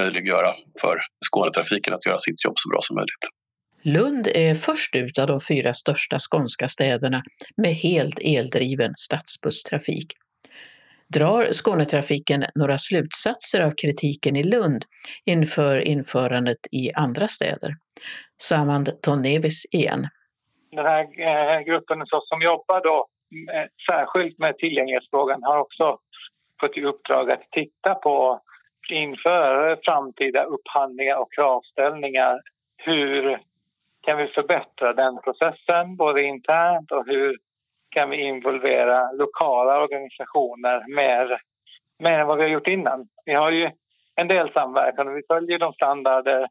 möjliggöra 0.00 0.54
för 0.80 1.00
Skånetrafiken 1.26 1.94
att 1.94 2.06
göra 2.06 2.18
sitt 2.18 2.44
jobb 2.44 2.54
så 2.56 2.68
bra 2.68 2.78
som 2.82 2.96
möjligt. 2.96 3.41
Lund 3.84 4.28
är 4.34 4.54
först 4.54 4.96
ut 4.96 5.18
av 5.18 5.26
de 5.26 5.40
fyra 5.48 5.72
största 5.72 6.16
skånska 6.18 6.68
städerna 6.68 7.22
med 7.56 7.70
helt 7.70 8.18
eldriven 8.22 8.92
stadsbusstrafik. 8.96 10.12
Drar 11.08 11.44
Skånetrafiken 11.52 12.44
några 12.54 12.78
slutsatser 12.78 13.60
av 13.60 13.70
kritiken 13.70 14.36
i 14.36 14.42
Lund 14.42 14.84
inför 15.26 15.78
införandet 15.78 16.58
i 16.72 16.92
andra 16.94 17.28
städer? 17.28 17.70
Samand 18.42 19.02
Tonnevis 19.02 19.66
igen. 19.70 20.08
Den 20.70 20.86
här 20.86 21.02
eh, 21.02 21.60
gruppen 21.60 22.02
som 22.06 22.42
jobbar 22.42 22.80
då 22.84 23.06
eh, 23.54 23.66
särskilt 23.90 24.38
med 24.38 24.58
tillgänglighetsfrågan 24.58 25.42
har 25.42 25.58
också 25.58 25.98
fått 26.60 26.76
i 26.76 26.84
uppdrag 26.84 27.30
att 27.30 27.42
titta 27.50 27.94
på 27.94 28.40
inför 28.90 29.78
framtida 29.84 30.44
upphandlingar 30.44 31.16
och 31.16 31.32
kravställningar 31.32 32.40
hur 32.76 33.38
kan 34.02 34.18
vi 34.18 34.26
förbättra 34.26 34.92
den 34.92 35.20
processen 35.24 35.96
både 35.96 36.22
internt 36.22 36.92
och 36.92 37.06
hur 37.06 37.36
kan 37.90 38.10
vi 38.10 38.16
involvera 38.16 39.12
lokala 39.12 39.82
organisationer 39.82 40.94
mer, 40.96 41.40
mer 41.98 42.18
än 42.18 42.26
vad 42.26 42.38
vi 42.38 42.42
har 42.42 42.50
gjort 42.50 42.68
innan. 42.68 43.08
Vi 43.24 43.34
har 43.34 43.50
ju 43.50 43.70
en 44.20 44.28
del 44.28 44.52
samverkan 44.52 45.08
och 45.08 45.16
vi 45.16 45.22
följer 45.28 45.58
de 45.58 45.72
standarder 45.72 46.46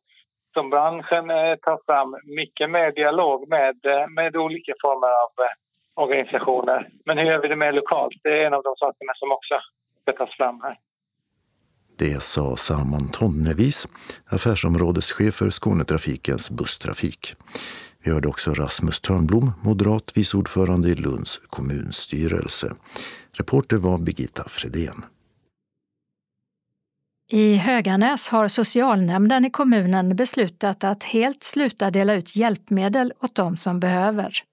som 0.54 0.70
branschen 0.70 1.30
eh, 1.30 1.56
tar 1.56 1.80
fram 1.86 2.16
mycket 2.24 2.70
mer 2.70 2.92
dialog 2.92 3.50
med, 3.50 3.86
eh, 3.86 4.08
med 4.08 4.36
olika 4.36 4.74
former 4.82 5.08
av 5.08 5.46
eh, 5.46 6.04
organisationer. 6.04 6.90
Men 7.06 7.18
hur 7.18 7.26
gör 7.26 7.42
vi 7.42 7.48
det 7.48 7.56
mer 7.56 7.72
lokalt? 7.72 8.14
Det 8.24 8.42
är 8.42 8.46
en 8.46 8.54
av 8.54 8.64
de 8.64 8.76
sakerna 8.76 9.14
som 9.16 9.32
också 9.32 9.56
ska 10.02 10.12
tas 10.12 10.38
fram 10.38 10.62
här. 10.64 10.78
Det 12.02 12.24
sa 12.24 12.56
Saman 12.58 13.10
Tonnevis, 13.10 13.88
affärsområdeschef 14.26 15.36
för 15.36 15.50
Skånetrafikens 15.50 16.52
busstrafik. 16.52 17.36
Vi 18.04 18.12
hörde 18.12 18.28
också 18.28 18.54
Rasmus 18.54 19.00
Törnblom, 19.00 19.52
moderat 19.62 20.12
vice 20.18 20.38
ordförande 20.38 20.90
i 20.90 20.96
Lunds 20.96 21.40
kommunstyrelse. 21.50 22.74
Reporter 23.32 23.78
var 23.78 23.98
Birgitta 23.98 24.44
Fredén. 24.50 25.06
I 27.32 27.56
Höganäs 27.56 28.30
har 28.30 28.48
socialnämnden 28.48 29.46
i 29.46 29.50
kommunen 29.50 30.16
beslutat 30.16 30.84
att 30.84 31.04
helt 31.04 31.44
sluta 31.44 31.92
dela 31.92 32.14
ut 32.14 32.36
hjälpmedel 32.36 33.14
åt 33.20 33.36
de 33.36 33.58
som 33.58 33.80
behöver. 33.80 34.44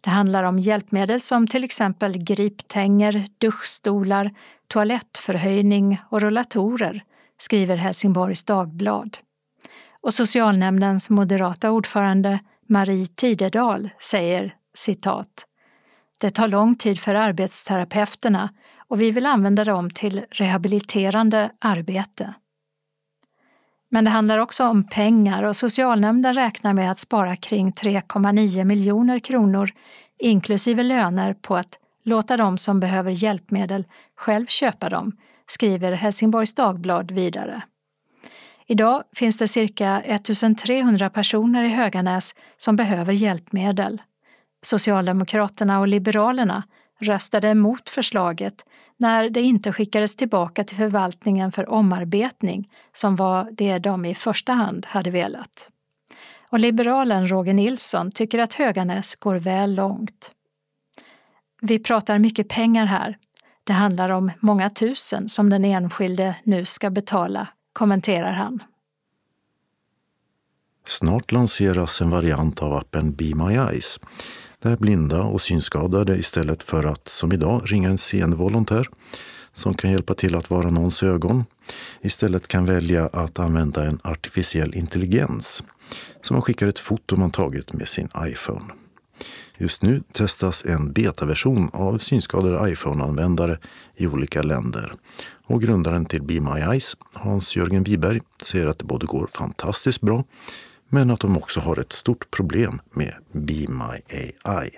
Det 0.00 0.10
handlar 0.10 0.44
om 0.44 0.58
hjälpmedel 0.58 1.20
som 1.20 1.46
till 1.46 1.64
exempel 1.64 2.18
griptänger, 2.18 3.26
duschstolar, 3.38 4.34
toalettförhöjning 4.68 6.00
och 6.10 6.20
rullatorer, 6.20 7.04
skriver 7.38 7.76
Helsingborgs 7.76 8.44
Dagblad. 8.44 9.18
Och 10.00 10.14
socialnämndens 10.14 11.10
moderata 11.10 11.70
ordförande 11.70 12.38
Marie 12.68 13.06
Tidedal 13.06 13.90
säger 13.98 14.54
citat 14.74 15.46
det 16.22 16.30
tar 16.30 16.48
lång 16.48 16.76
tid 16.76 17.00
för 17.00 17.14
arbetsterapeuterna 17.14 18.50
och 18.88 19.00
vi 19.00 19.10
vill 19.10 19.26
använda 19.26 19.64
dem 19.64 19.90
till 19.90 20.24
rehabiliterande 20.30 21.50
arbete. 21.58 22.34
Men 23.94 24.04
det 24.04 24.10
handlar 24.10 24.38
också 24.38 24.64
om 24.64 24.84
pengar 24.84 25.42
och 25.42 25.56
socialnämnden 25.56 26.34
räknar 26.34 26.72
med 26.72 26.90
att 26.90 26.98
spara 26.98 27.36
kring 27.36 27.72
3,9 27.72 28.64
miljoner 28.64 29.18
kronor 29.18 29.70
inklusive 30.18 30.82
löner 30.82 31.34
på 31.34 31.56
att 31.56 31.78
låta 32.04 32.36
de 32.36 32.58
som 32.58 32.80
behöver 32.80 33.10
hjälpmedel 33.10 33.84
själv 34.16 34.46
köpa 34.46 34.88
dem, 34.88 35.16
skriver 35.46 35.92
Helsingborgs 35.92 36.54
Dagblad 36.54 37.10
vidare. 37.10 37.62
Idag 38.66 39.02
finns 39.16 39.38
det 39.38 39.48
cirka 39.48 40.00
1300 40.00 41.10
personer 41.10 41.64
i 41.64 41.68
Höganäs 41.68 42.34
som 42.56 42.76
behöver 42.76 43.12
hjälpmedel. 43.12 44.02
Socialdemokraterna 44.62 45.80
och 45.80 45.88
Liberalerna 45.88 46.62
röstade 47.00 47.48
emot 47.48 47.88
förslaget 47.88 48.66
när 48.96 49.30
det 49.30 49.40
inte 49.40 49.72
skickades 49.72 50.16
tillbaka 50.16 50.64
till 50.64 50.76
förvaltningen 50.76 51.52
för 51.52 51.68
omarbetning 51.68 52.70
som 52.92 53.16
var 53.16 53.48
det 53.52 53.78
de 53.78 54.04
i 54.04 54.14
första 54.14 54.52
hand 54.52 54.86
hade 54.86 55.10
velat. 55.10 55.70
Och 56.50 56.58
liberalen 56.58 57.30
Roger 57.30 57.54
Nilsson 57.54 58.10
tycker 58.10 58.38
att 58.38 58.54
Höganäs 58.54 59.14
går 59.14 59.34
väl 59.34 59.74
långt. 59.74 60.32
Vi 61.60 61.78
pratar 61.78 62.18
mycket 62.18 62.48
pengar 62.48 62.86
här. 62.86 63.18
Det 63.64 63.72
handlar 63.72 64.08
om 64.08 64.30
många 64.40 64.70
tusen 64.70 65.28
som 65.28 65.50
den 65.50 65.64
enskilde 65.64 66.36
nu 66.44 66.64
ska 66.64 66.90
betala, 66.90 67.48
kommenterar 67.72 68.32
han. 68.32 68.62
Snart 70.86 71.32
lanseras 71.32 72.00
en 72.00 72.10
variant 72.10 72.62
av 72.62 72.72
appen 72.72 73.14
Be 73.14 73.34
My 73.34 73.54
Eyes 73.54 73.98
där 74.62 74.76
blinda 74.76 75.22
och 75.22 75.40
synskadade 75.40 76.16
istället 76.16 76.62
för 76.62 76.84
att 76.84 77.08
som 77.08 77.32
idag 77.32 77.62
ringa 77.64 77.88
en 77.88 77.98
seende 77.98 78.84
som 79.52 79.74
kan 79.74 79.90
hjälpa 79.90 80.14
till 80.14 80.34
att 80.34 80.50
vara 80.50 80.70
någons 80.70 81.02
ögon 81.02 81.44
istället 82.00 82.48
kan 82.48 82.64
välja 82.64 83.06
att 83.06 83.38
använda 83.38 83.84
en 83.84 84.00
artificiell 84.04 84.74
intelligens 84.74 85.64
som 86.22 86.34
man 86.34 86.42
skickar 86.42 86.66
ett 86.66 86.78
foto 86.78 87.16
man 87.16 87.30
tagit 87.30 87.72
med 87.72 87.88
sin 87.88 88.08
iPhone. 88.18 88.64
Just 89.58 89.82
nu 89.82 90.02
testas 90.12 90.64
en 90.64 90.92
betaversion 90.92 91.70
av 91.72 91.98
synskadade 91.98 92.70
iPhone-användare 92.72 93.58
i 93.96 94.06
olika 94.06 94.42
länder. 94.42 94.94
Och 95.46 95.62
grundaren 95.62 96.06
till 96.06 96.22
Be 96.22 96.40
My 96.40 96.60
Eyes, 96.60 96.96
Hans-Jörgen 97.12 97.82
Wiberg, 97.82 98.20
säger 98.42 98.66
att 98.66 98.78
det 98.78 98.84
både 98.84 99.06
går 99.06 99.26
fantastiskt 99.26 100.00
bra 100.00 100.24
men 100.94 101.10
att 101.10 101.20
de 101.20 101.36
också 101.36 101.60
har 101.60 101.76
ett 101.80 101.92
stort 101.92 102.24
problem 102.36 102.74
med 103.00 103.14
Be 103.48 103.60
My 103.80 103.94
AI. 104.22 104.68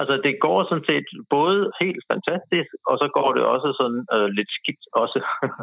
Altså 0.00 0.14
det 0.26 0.34
går 0.46 0.58
sådan 0.64 0.88
set 0.90 1.08
både 1.36 1.70
helt 1.82 2.04
fantastisk, 2.12 2.70
og 2.90 2.96
så 3.02 3.06
går 3.18 3.30
det 3.36 3.44
også 3.54 3.68
sådan 3.80 4.02
øh, 4.14 4.28
lidt 4.38 4.50
skidt 4.58 4.84
også, 5.02 5.18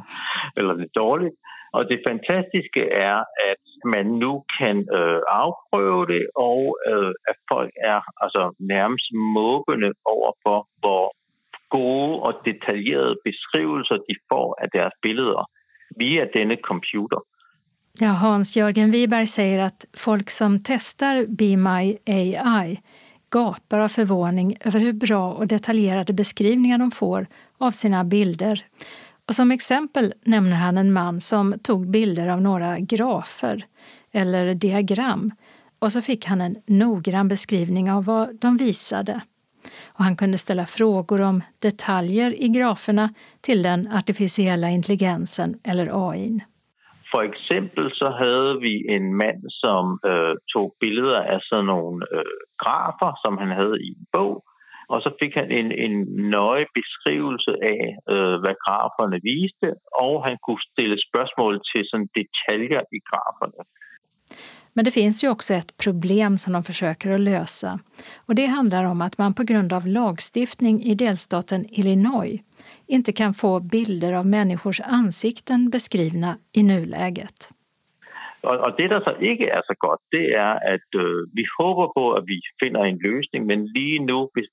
eller 0.58 0.74
lidt 0.82 0.96
dårligt. 1.04 1.36
Og 1.78 1.82
det 1.92 2.00
fantastiske 2.10 2.84
er, 3.10 3.20
at 3.52 3.64
man 3.96 4.06
nu 4.24 4.34
kan 4.60 4.78
øh, 4.98 5.22
afprøve 5.44 6.06
det, 6.14 6.24
og 6.50 6.62
øh, 6.90 7.14
at 7.32 7.38
folk 7.52 7.74
er 7.92 8.00
altså 8.24 8.44
nærmest 8.74 9.08
måbende 9.40 9.92
over 10.16 10.32
for, 10.44 10.58
hvor 10.84 11.06
gode 11.78 12.14
og 12.28 12.34
detaljerede 12.48 13.16
beskrivelser 13.28 13.98
de 14.10 14.16
får 14.32 14.48
af 14.64 14.68
deres 14.78 14.96
billeder 15.06 15.44
via 16.02 16.24
denne 16.38 16.58
computer. 16.70 17.20
Ja, 17.98 18.08
Hans-Jörgen 18.08 18.92
Wiberg 18.92 19.28
säger 19.28 19.60
att 19.60 19.86
folk 19.94 20.30
som 20.30 20.60
testar 20.64 21.25
Be 21.28 21.58
My 21.58 21.98
AI 22.06 22.82
gapar 23.30 23.80
av 23.80 23.88
förvåning 23.88 24.58
över 24.60 24.80
hur 24.80 24.94
bra 24.94 25.34
och 25.34 25.48
detaljerade 25.48 26.14
beskrivningar 26.14 26.78
de 26.78 26.92
får 26.92 27.28
av 27.58 27.72
sina 27.72 28.04
bilder. 28.04 28.66
Och 29.28 29.36
som 29.36 29.52
exempel 29.52 30.14
nämner 30.25 30.56
han 30.56 30.78
en 30.78 30.94
man 30.94 31.22
som 31.22 31.56
tog 31.64 31.90
bilder 31.90 32.28
av 32.28 32.42
några 32.42 32.80
grafer 32.80 33.66
eller 34.12 34.54
diagram 34.54 35.32
och 35.80 35.92
så 35.92 36.02
fick 36.02 36.25
han 36.25 36.42
en 36.42 36.56
noggrann 36.66 37.28
beskrivning 37.28 37.92
av 37.92 38.06
vad 38.06 38.36
de 38.36 38.58
visade. 38.58 39.22
Och 39.86 40.04
han 40.04 40.16
kunde 40.16 40.38
ställa 40.38 40.66
frågor 40.66 41.22
om 41.22 41.42
detaljer 41.60 42.42
i 42.42 42.48
graferna 42.48 43.14
till 43.42 43.64
den 43.64 43.88
artificiella 43.88 44.70
intelligensen 44.70 45.60
eller 45.64 46.10
AI. 46.10 46.42
For 47.15 47.24
eksempel 47.31 47.86
så 48.01 48.07
havde 48.24 48.53
vi 48.65 48.74
en 48.95 49.05
mand, 49.24 49.41
som 49.63 49.84
øh, 50.12 50.36
tog 50.53 50.67
billeder 50.84 51.22
af 51.34 51.39
sådan 51.50 51.69
nogle 51.74 51.98
øh, 52.15 52.39
grafer, 52.63 53.12
som 53.24 53.34
han 53.41 53.51
havde 53.60 53.77
i 53.88 53.89
en 54.00 54.05
bog, 54.15 54.34
og 54.93 54.98
så 55.05 55.10
fik 55.22 55.34
han 55.39 55.50
en, 55.60 55.69
en 55.86 55.95
nøje 56.38 56.67
beskrivelse 56.79 57.53
af, 57.74 57.84
øh, 58.13 58.36
hvad 58.43 58.55
graferne 58.65 59.19
viste, 59.31 59.67
og 60.03 60.13
han 60.27 60.38
kunne 60.45 60.63
stille 60.72 60.98
spørgsmål 61.07 61.53
til 61.69 61.81
sådan 61.89 62.10
detaljer 62.19 62.81
i 62.98 63.00
graferne. 63.10 63.62
Men 64.75 64.86
det 64.86 64.91
finns 64.91 65.24
ju 65.24 65.29
också 65.29 65.53
ett 65.53 65.77
problem 65.77 66.38
som 66.38 66.53
de 66.53 66.63
försöker 66.63 67.12
att 67.12 67.20
lösa. 67.20 67.79
Och 68.25 68.36
det 68.36 68.46
handlar 68.46 68.84
om 68.84 69.01
att 69.01 69.17
man 69.17 69.34
på 69.34 69.44
grund 69.44 69.74
av 69.74 69.88
lagstiftning 69.88 70.84
i 70.84 70.96
delstaten 70.96 71.65
Illinois 71.70 72.41
inte 72.88 73.12
kan 73.13 73.34
få 73.34 73.60
bilder 73.60 74.13
av 74.13 74.25
människors 74.25 74.82
ansikten 74.82 75.70
beskrivna 75.70 76.38
i 76.51 76.63
nuläget. 76.63 77.51
Och, 78.41 78.74
det, 78.77 78.89
som 78.89 79.01
så 79.05 79.12
är 79.22 79.62
så 79.65 79.74
gott 79.77 80.03
det 80.12 80.34
är 80.34 80.74
att 80.74 80.96
øh, 80.96 81.27
vi 81.34 81.44
hoppas 81.58 81.94
på, 81.96 82.13
att 82.13 82.24
vi 82.27 82.39
finner 82.63 82.84
en 82.86 82.98
lösning 82.98 83.46
men 83.46 83.65
lige 83.65 84.00
nu, 84.00 84.13
om 84.13 84.29
det 84.34 84.46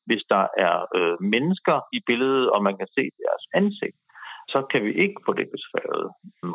är 0.68 1.22
människor 1.34 1.80
øh, 1.80 1.96
i 1.96 2.00
bilden 2.06 2.48
och 2.54 2.62
man 2.62 2.76
kan 2.76 2.86
se 2.96 3.02
deras 3.18 3.44
ansikten 3.60 4.11
så 4.52 4.60
kan 4.70 4.80
vi 4.84 4.92
ikke 5.04 5.18
få 5.26 5.32
det 5.40 5.48
beskrevet. 5.56 6.06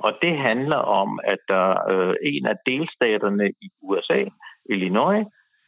Og 0.05 0.11
det 0.23 0.33
handler 0.49 0.81
om, 1.01 1.19
at 1.33 1.41
der 1.53 1.67
øh, 1.91 2.15
en 2.31 2.45
af 2.53 2.57
delstaterne 2.71 3.47
i 3.65 3.67
USA, 3.81 4.21
Illinois, 4.73 5.23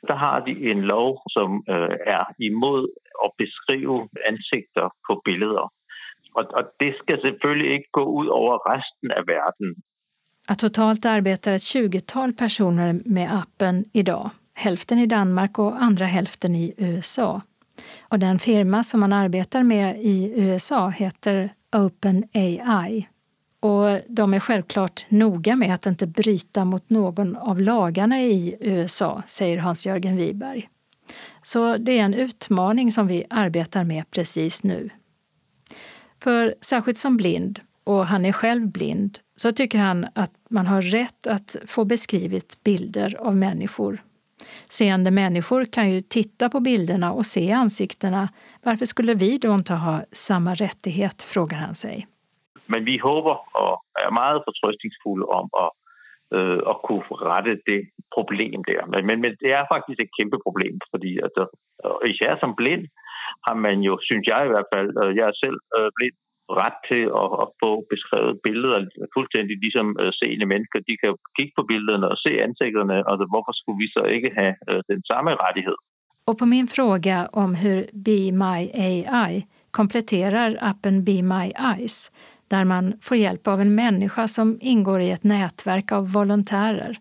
der 0.09 0.15
har 0.25 0.37
de 0.47 0.53
en 0.71 0.81
lov, 0.93 1.11
som 1.35 1.49
øh, 1.73 1.95
er 2.15 2.23
imod 2.49 2.81
at 3.25 3.29
beskrive 3.43 3.99
ansigter 4.29 4.87
på 5.07 5.21
billeder. 5.25 5.65
Og, 6.37 6.43
og 6.57 6.63
det 6.79 6.91
skal 7.01 7.17
selvfølgelig 7.25 7.71
ikke 7.75 7.89
gå 7.99 8.03
ud 8.19 8.27
over 8.27 8.53
resten 8.73 9.11
af 9.19 9.23
verden. 9.27 9.69
att 10.49 10.59
totalt 10.59 11.05
arbetar 11.05 11.51
ett 11.51 11.61
20-tal 11.61 12.33
personer 12.33 13.01
med 13.05 13.31
appen 13.31 13.85
idag. 13.93 14.29
Hälften 14.53 14.99
i 14.99 15.05
Danmark 15.05 15.59
och 15.59 15.83
andra 15.83 16.05
hälften 16.05 16.55
i 16.55 16.73
USA. 16.77 17.41
Och 18.01 18.19
den 18.19 18.39
firma 18.39 18.83
som 18.83 18.99
man 18.99 19.13
arbetar 19.13 19.63
med 19.63 19.99
i 20.01 20.33
USA 20.35 20.89
heter 20.89 21.49
OpenAI. 21.71 23.07
Och 23.59 23.99
de 24.07 24.33
är 24.33 24.39
självklart 24.39 25.05
noga 25.09 25.55
med 25.55 25.73
att 25.73 25.85
inte 25.85 26.07
bryta 26.07 26.65
mot 26.65 26.89
någon 26.89 27.35
av 27.35 27.61
lagarna 27.61 28.21
i 28.21 28.57
USA, 28.59 29.23
säger 29.25 29.57
Hans-Jörgen 29.57 30.17
Wiberg. 30.17 30.69
Så 31.41 31.77
det 31.77 31.99
är 31.99 32.03
en 32.03 32.13
utmaning 32.13 32.91
som 32.91 33.07
vi 33.07 33.25
arbetar 33.29 33.83
med 33.83 34.11
precis 34.11 34.63
nu. 34.63 34.89
För 36.19 36.55
särskilt 36.61 36.97
som 36.97 37.17
blind, 37.17 37.59
och 37.83 38.07
han 38.07 38.25
är 38.25 38.31
själv 38.31 38.67
blind, 38.67 39.19
så 39.35 39.51
tycker 39.51 39.79
han 39.79 40.07
att 40.15 40.31
man 40.49 40.67
har 40.67 40.81
rätt 40.81 41.27
att 41.27 41.55
få 41.65 41.85
beskrivit 41.85 42.63
bilder 42.63 43.15
av 43.19 43.35
människor. 43.37 44.03
Seende 44.67 45.11
människor 45.11 45.65
kan 45.65 45.91
ju 45.91 46.01
titta 46.01 46.49
på 46.49 46.59
bilderna 46.59 47.13
och 47.13 47.25
se 47.25 47.51
ansiktena. 47.51 48.29
Varför 48.63 48.85
skulle 48.85 49.13
vi 49.13 49.37
då 49.37 49.53
inte 49.53 49.73
ha 49.73 50.01
samma 50.11 50.53
rättighet, 50.53 51.21
frågar 51.21 51.57
han 51.57 51.75
sig. 51.75 52.07
Men 52.65 52.85
vi 52.85 52.97
hoppas 52.97 53.39
och 53.53 53.81
är 54.03 54.11
mycket 54.11 54.45
förtröstningsfulla 54.45 55.25
om 55.25 55.49
att, 55.63 55.71
øh, 56.35 56.59
at 56.71 56.77
kunne 56.87 57.03
rette 57.33 57.61
det 57.65 57.81
problem 58.15 58.59
där. 58.69 58.85
Men, 58.91 59.05
men, 59.07 59.21
men 59.21 59.35
det 59.39 59.51
är 59.51 59.65
faktiskt 59.75 60.01
ett 60.01 60.15
kæmpe 60.17 60.37
för 60.91 60.99
att, 61.27 61.37
øh, 61.85 62.09
især 62.11 62.33
som 62.39 62.55
blind 62.55 62.85
har 63.47 63.55
man 63.55 63.83
ju, 63.83 63.97
syns 64.07 64.27
jag 64.27 64.45
i 64.45 64.49
alla 64.49 64.65
fall, 64.73 64.89
øh, 65.01 65.11
jag 65.17 65.27
är 65.31 65.35
själv 65.41 65.59
øh, 65.77 65.89
blind, 65.95 66.17
ret 66.61 66.77
til 66.89 67.03
at, 67.21 67.29
at 67.43 67.47
få 67.61 67.71
beskrevet 67.93 68.35
billeder, 68.47 68.79
fuldstændig 69.15 69.55
ligesom 69.65 69.87
øh, 70.01 70.11
seende 70.19 70.47
mennesker. 70.53 70.79
De 70.89 70.95
kan 71.01 71.11
kigge 71.37 71.53
på 71.57 71.63
billederne 71.69 72.07
og 72.13 72.17
se 72.25 72.31
ansigterne, 72.47 72.95
og 73.05 73.09
altså, 73.11 73.25
hvorfor 73.31 73.53
skulle 73.59 73.79
vi 73.83 73.89
så 73.97 74.03
ikke 74.15 74.29
have 74.39 74.55
øh, 74.69 74.79
den 74.91 75.01
samme 75.11 75.31
rättighet? 75.43 75.79
Och 76.29 76.37
på 76.37 76.45
min 76.45 76.67
fråga 76.67 77.27
om 77.33 77.55
hur 77.55 77.85
Be 77.93 78.31
My 78.31 78.69
AI 78.73 79.45
kompletterar 79.71 80.57
appen 80.61 81.03
Be 81.03 81.21
My 81.21 81.51
Eyes, 81.73 82.11
där 82.47 82.63
man 82.63 82.93
får 83.01 83.17
hjälp 83.17 83.47
av 83.47 83.61
en 83.61 83.75
människa 83.75 84.27
som 84.27 84.57
ingår 84.61 85.01
i 85.01 85.11
ett 85.11 85.23
nätverk 85.23 85.91
av 85.91 86.11
volontärer, 86.11 86.97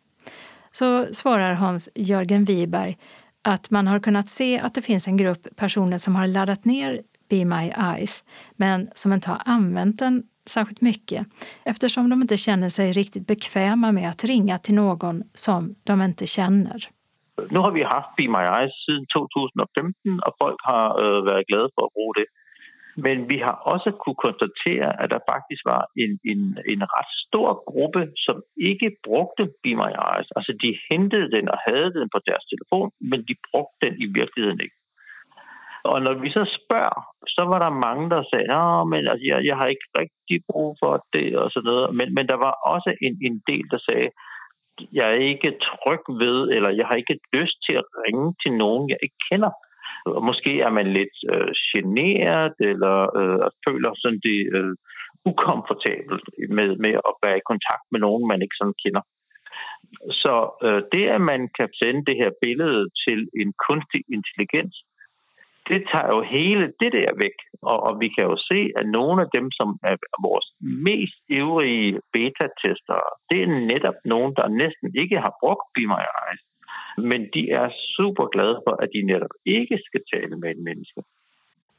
så 0.71 1.07
svarar 1.07 1.53
Hans 1.55 1.89
Jörgen 1.95 2.45
Wiberg 2.45 2.97
att 3.43 3.71
man 3.71 3.87
har 3.87 4.01
kunnat 4.01 4.29
se 4.29 4.59
att 4.59 4.75
det 4.75 4.83
finns 4.83 5.09
en 5.09 5.17
grupp 5.17 5.57
personer 5.57 5.99
som 5.99 6.17
har 6.17 6.27
laddat 6.27 6.65
ner 6.65 7.03
Be 7.29 7.45
My 7.45 7.71
Eyes, 7.71 8.25
men 8.57 8.91
som 8.95 9.13
inte 9.13 9.31
har 9.31 9.43
använt 9.45 9.99
den 9.99 10.23
särskilt 10.49 10.81
mycket 10.81 11.27
eftersom 11.65 12.11
de 12.11 12.23
inte 12.23 12.37
känner 12.37 12.69
sig 12.69 12.93
riktigt 12.93 13.27
bekväma 13.27 13.93
med 13.93 14.09
att 14.11 14.25
ringa 14.25 14.59
till 14.59 14.75
någon 14.75 15.23
som 15.35 15.75
de 15.85 16.03
inte 16.03 16.27
känner. 16.27 16.89
Nu 17.51 17.59
har 17.59 17.73
vi 17.73 17.83
haft 17.83 18.17
Be 18.17 18.29
My 18.29 18.45
Eyes 18.57 18.75
sedan 18.85 19.07
2015 19.17 20.21
och 20.27 20.35
folk 20.43 20.61
har 20.71 20.87
øh, 21.03 21.19
äh, 21.19 21.25
varit 21.25 21.47
glada 21.47 21.69
för 21.75 21.83
att 21.87 21.93
använda 21.97 22.21
det. 22.21 22.29
Men 23.05 23.19
vi 23.29 23.39
har 23.47 23.57
också 23.75 23.91
kunnat 23.93 24.23
konstatera 24.25 24.89
att 25.01 25.11
det 25.11 25.21
faktiskt 25.33 25.65
var 25.71 25.83
en, 26.03 26.13
en, 26.31 26.43
en 26.73 26.81
rätt 26.95 27.13
stor 27.27 27.53
grupp 27.73 28.13
som 28.27 28.37
inte 28.71 28.89
brukade 29.07 29.51
Be 29.63 29.73
My 29.83 29.91
Eyes. 30.09 30.29
Alltså 30.37 30.53
de 30.63 30.71
hämtade 30.91 31.29
den 31.35 31.49
och 31.53 31.61
hade 31.67 31.99
den 32.01 32.09
på 32.15 32.19
deras 32.27 32.45
telefon, 32.53 32.91
men 33.11 33.19
de 33.29 33.35
brukade 33.53 33.85
den 33.85 33.95
i 34.03 34.07
verkligheten 34.19 34.61
inte. 34.67 34.78
Og 35.93 35.99
når 36.07 36.15
vi 36.25 36.29
så 36.39 36.45
spørger, 36.59 37.01
så 37.37 37.43
var 37.51 37.59
der 37.65 37.83
mange, 37.87 38.05
der 38.15 38.23
sagde, 38.33 38.53
at 38.61 38.89
men 38.93 39.03
altså, 39.11 39.25
jeg, 39.31 39.39
jeg 39.49 39.57
har 39.61 39.69
ikke 39.75 39.89
rigtig 40.01 40.39
brug 40.51 40.71
for 40.83 40.93
det 41.15 41.29
og 41.43 41.47
sådan 41.51 41.69
noget. 41.71 41.87
Men, 41.99 42.09
men 42.17 42.25
der 42.31 42.39
var 42.47 42.55
også 42.75 42.91
en, 43.07 43.15
en 43.29 43.37
del, 43.51 43.65
der 43.73 43.81
sagde, 43.89 44.09
jeg 44.93 45.07
er 45.15 45.21
ikke 45.33 45.59
tryg 45.69 46.05
ved, 46.23 46.39
eller 46.57 46.71
jeg 46.79 46.87
har 46.87 46.97
ikke 47.03 47.19
lyst 47.39 47.59
til 47.67 47.75
at 47.83 47.91
ringe 48.05 48.29
til 48.43 48.53
nogen, 48.63 48.85
jeg 48.93 48.99
ikke 49.03 49.21
kender. 49.31 49.53
Og 50.17 50.23
måske 50.31 50.53
er 50.67 50.73
man 50.79 50.87
lidt 50.99 51.17
øh, 51.33 51.53
generet, 51.73 52.55
eller 52.73 52.97
øh, 53.19 53.47
føler 53.67 53.91
sådan 54.03 54.21
det 54.29 54.41
øh, 54.57 54.75
ukomfortabelt 55.31 56.27
med, 56.57 56.69
med 56.85 56.95
at 57.11 57.15
være 57.25 57.39
i 57.39 57.49
kontakt 57.51 57.85
med 57.93 58.01
nogen, 58.07 58.29
man 58.29 58.43
ikke 58.43 58.59
sådan 58.61 58.81
kender. 58.85 59.05
Så 60.23 60.35
øh, 60.67 60.83
det, 60.95 61.05
at 61.17 61.23
man 61.33 61.41
kan 61.59 61.69
sende 61.83 62.03
det 62.09 62.17
her 62.23 62.31
billede 62.45 62.83
til 63.05 63.19
en 63.43 63.51
kunstig 63.67 64.03
intelligens, 64.17 64.75
det 65.71 65.81
tager 65.91 66.09
jo 66.15 66.21
hele 66.37 66.65
det 66.81 66.91
der 66.99 67.11
væk. 67.25 67.37
Og, 67.71 67.79
og 67.87 67.93
vi 68.03 68.09
kan 68.15 68.25
jo 68.31 68.37
se, 68.51 68.61
at 68.79 68.87
nogle 68.99 69.19
af 69.25 69.29
dem, 69.37 69.47
som 69.59 69.69
er 69.91 69.97
vores 70.29 70.49
mest 70.89 71.19
ivrige 71.41 71.93
beta-tester, 72.13 73.01
det 73.31 73.39
er 73.43 73.51
netop 73.73 73.99
nogen, 74.13 74.33
der 74.39 74.57
næsten 74.63 74.89
ikke 75.03 75.17
har 75.25 75.33
brugt 75.43 75.67
Be 75.75 75.85
My 75.93 76.03
Eyes. 76.23 76.43
Men 77.11 77.21
de 77.35 77.43
er 77.61 77.69
super 77.97 78.27
glade 78.35 78.59
for, 78.65 78.75
at 78.83 78.89
de 78.95 79.01
netop 79.13 79.35
ikke 79.59 79.77
skal 79.87 80.03
tale 80.13 80.35
med 80.43 80.51
en 80.55 80.65
menneske. 80.69 81.01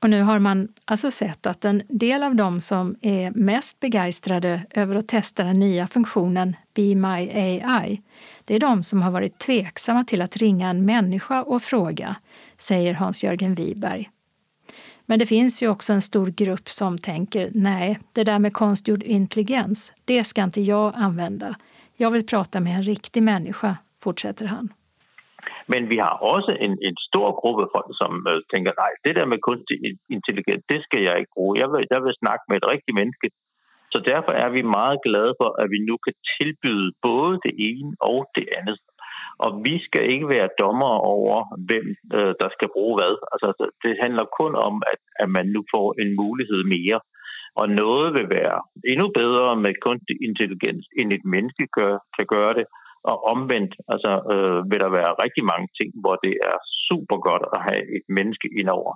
Och 0.01 0.09
nu 0.09 0.21
har 0.21 0.39
man 0.39 0.67
alltså 0.85 1.11
sett 1.11 1.45
att 1.45 1.65
en 1.65 1.81
del 1.87 2.23
av 2.23 2.35
dem 2.35 2.61
som 2.61 2.95
är 3.01 3.31
mest 3.31 3.79
begeistrade 3.79 4.65
över 4.69 4.95
att 4.95 5.07
testa 5.07 5.43
den 5.43 5.59
nya 5.59 5.87
funktionen 5.87 6.55
Be 6.73 6.95
My 6.95 7.29
AI, 7.63 8.01
det 8.45 8.55
är 8.55 8.59
de 8.59 8.83
som 8.83 9.01
har 9.01 9.11
varit 9.11 9.37
tveksamma 9.37 10.03
till 10.03 10.21
att 10.21 10.37
ringa 10.37 10.69
en 10.69 10.85
människa 10.85 11.43
och 11.43 11.61
fråga, 11.61 12.15
säger 12.57 12.93
Hans-Jörgen 12.93 13.55
Wiberg. 13.55 14.09
Men 15.05 15.19
det 15.19 15.25
finns 15.25 15.63
ju 15.63 15.67
också 15.67 15.93
en 15.93 16.01
stor 16.01 16.27
grupp 16.27 16.69
som 16.69 16.97
tänker 16.97 17.49
nej, 17.53 17.99
det 18.13 18.23
där 18.23 18.39
med 18.39 18.53
konstgjord 18.53 19.03
intelligens, 19.03 19.93
det 20.05 20.23
ska 20.23 20.43
inte 20.43 20.61
jag 20.61 20.93
använda. 20.95 21.55
Jag 21.95 22.11
vill 22.11 22.25
prata 22.25 22.59
med 22.59 22.75
en 22.75 22.83
riktig 22.83 23.23
människa, 23.23 23.77
fortsätter 24.03 24.45
han. 24.45 24.69
Men 25.71 25.81
vi 25.91 25.97
har 26.05 26.15
också 26.33 26.53
en, 26.65 26.73
en 26.87 26.97
stor 27.09 27.29
gruppe 27.41 27.65
folk, 27.75 27.91
som 28.01 28.11
øh, 28.31 28.37
tænker, 28.51 28.71
nej, 28.83 28.91
det 29.05 29.13
der 29.17 29.25
med 29.31 29.39
kunstig 29.47 29.77
intelligens, 30.15 30.63
det 30.71 30.79
skal 30.85 31.01
jeg 31.07 31.15
ikke 31.19 31.35
bruge. 31.35 31.53
Jeg 31.61 31.67
vil, 31.71 31.81
jeg 31.93 32.01
vil 32.05 32.19
snakke 32.23 32.43
med 32.49 32.57
et 32.57 32.69
rigtigt 32.73 32.97
menneske. 33.01 33.27
Så 33.93 33.99
derfor 34.11 34.33
er 34.43 34.49
vi 34.55 34.61
meget 34.77 34.97
glade 35.07 35.33
for, 35.41 35.49
at 35.61 35.67
vi 35.73 35.79
nu 35.89 35.95
kan 36.05 36.15
tilbyde 36.35 36.89
både 37.07 37.33
det 37.45 37.53
ene 37.69 37.91
og 38.11 38.19
det 38.37 38.47
andet. 38.57 38.77
Og 39.45 39.49
vi 39.67 39.75
skal 39.85 40.03
ikke 40.13 40.27
være 40.35 40.55
dommer 40.61 40.93
over, 41.15 41.37
hvem 41.67 41.85
øh, 42.17 42.33
der 42.41 42.49
skal 42.55 42.69
bruge 42.75 42.95
hvad. 42.99 43.15
Altså, 43.33 43.49
det 43.83 43.93
handler 44.03 44.35
kun 44.41 44.53
om, 44.67 44.75
at, 44.91 45.01
at 45.23 45.29
man 45.37 45.45
nu 45.55 45.61
får 45.73 45.87
en 46.01 46.09
mulighed 46.21 46.61
mere. 46.75 46.99
Og 47.61 47.67
noget 47.83 48.07
vil 48.17 48.27
være 48.39 48.57
endnu 48.91 49.07
bedre 49.21 49.49
med 49.63 49.73
kunstig 49.85 50.15
intelligens, 50.27 50.85
end 50.99 51.09
et 51.17 51.25
menneske 51.35 51.65
gør, 51.79 51.93
kan 52.17 52.27
gøre 52.35 52.53
det. 52.59 52.65
Og 53.11 53.17
omvendt 53.33 53.73
altså, 53.93 54.11
øh, 54.33 54.59
vil 54.69 54.79
der 54.83 54.91
være 54.99 55.19
rigtig 55.23 55.43
mange 55.51 55.67
ting, 55.79 55.89
hvor 56.01 56.15
det 56.25 56.33
er 56.51 56.57
super 56.87 57.17
godt 57.29 57.45
at 57.55 57.59
have 57.67 57.83
et 57.97 58.05
menneske 58.17 58.47
indover. 58.59 58.93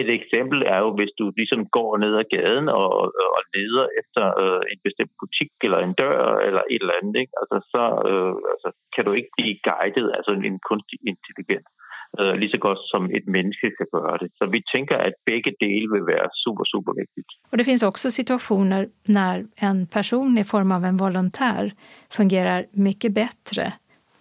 Et 0.00 0.08
eksempel 0.18 0.58
er 0.74 0.78
jo, 0.84 0.90
hvis 0.98 1.12
du 1.18 1.24
ligesom 1.40 1.62
går 1.76 1.90
ned 2.04 2.14
ad 2.22 2.26
gaden 2.34 2.66
og, 2.80 2.90
og 3.36 3.42
leder 3.54 3.86
efter 4.00 4.24
øh, 4.42 4.62
en 4.72 4.80
bestemt 4.86 5.14
butik 5.20 5.52
eller 5.66 5.80
en 5.82 5.94
dør 6.02 6.18
eller 6.46 6.62
et 6.72 6.82
eller 6.82 6.98
andet, 7.00 7.16
ikke? 7.22 7.34
Altså, 7.40 7.56
så 7.72 7.82
øh, 8.08 8.34
altså, 8.52 8.68
kan 8.94 9.04
du 9.04 9.12
ikke 9.18 9.32
blive 9.36 9.56
guidet 9.68 10.08
af 10.10 10.16
altså 10.18 10.30
en 10.50 10.60
kunstig 10.68 10.98
intelligens 11.10 11.73
øh, 12.20 12.34
lige 12.40 12.50
så 12.50 12.58
godt 12.58 12.78
som 12.92 13.02
ett 13.16 13.26
människa 13.26 13.68
kan 13.78 13.86
göra 13.92 14.16
det. 14.22 14.28
Så 14.38 14.46
vi 14.46 14.62
tänker 14.74 14.96
att 15.06 15.16
begge 15.26 15.52
delar 15.60 15.90
vil 15.94 16.06
være 16.06 16.28
super, 16.44 16.64
super 16.64 16.92
vigtigt. 17.00 17.30
Och 17.50 17.58
det 17.58 17.64
finns 17.64 17.82
också 17.82 18.10
situationer 18.10 18.88
när 19.08 19.46
en 19.56 19.86
person 19.86 20.38
i 20.38 20.44
form 20.44 20.72
av 20.72 20.84
en 20.84 20.96
volontär 20.96 21.72
fungerar 22.10 22.66
mycket 22.72 23.12
bättre. 23.12 23.72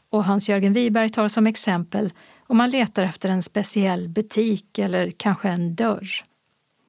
Och 0.09 0.23
Hans-Jörgen 0.23 0.73
Wiberg 0.73 1.09
tar 1.09 1.27
som 1.27 1.47
exempel 1.47 2.11
om 2.47 2.57
man 2.57 2.69
letar 2.69 3.03
efter 3.03 3.29
en 3.29 3.41
speciell 3.41 4.09
butik 4.09 4.79
eller 4.79 5.11
kanske 5.17 5.49
en 5.49 5.75
dörr. 5.75 6.07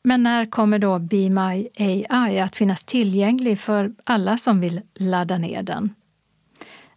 Men 0.03 0.23
när 0.23 0.47
kommer 0.47 0.79
då 0.79 0.99
Be 0.99 1.31
My 1.31 1.69
AI 1.79 2.39
att 2.39 2.57
finnas 2.57 2.85
tillgänglig 2.85 3.59
för 3.59 3.93
alla 4.05 4.37
som 4.37 4.61
vill 4.61 4.81
ladda 4.95 5.39
ner 5.39 5.63
den? 5.63 5.95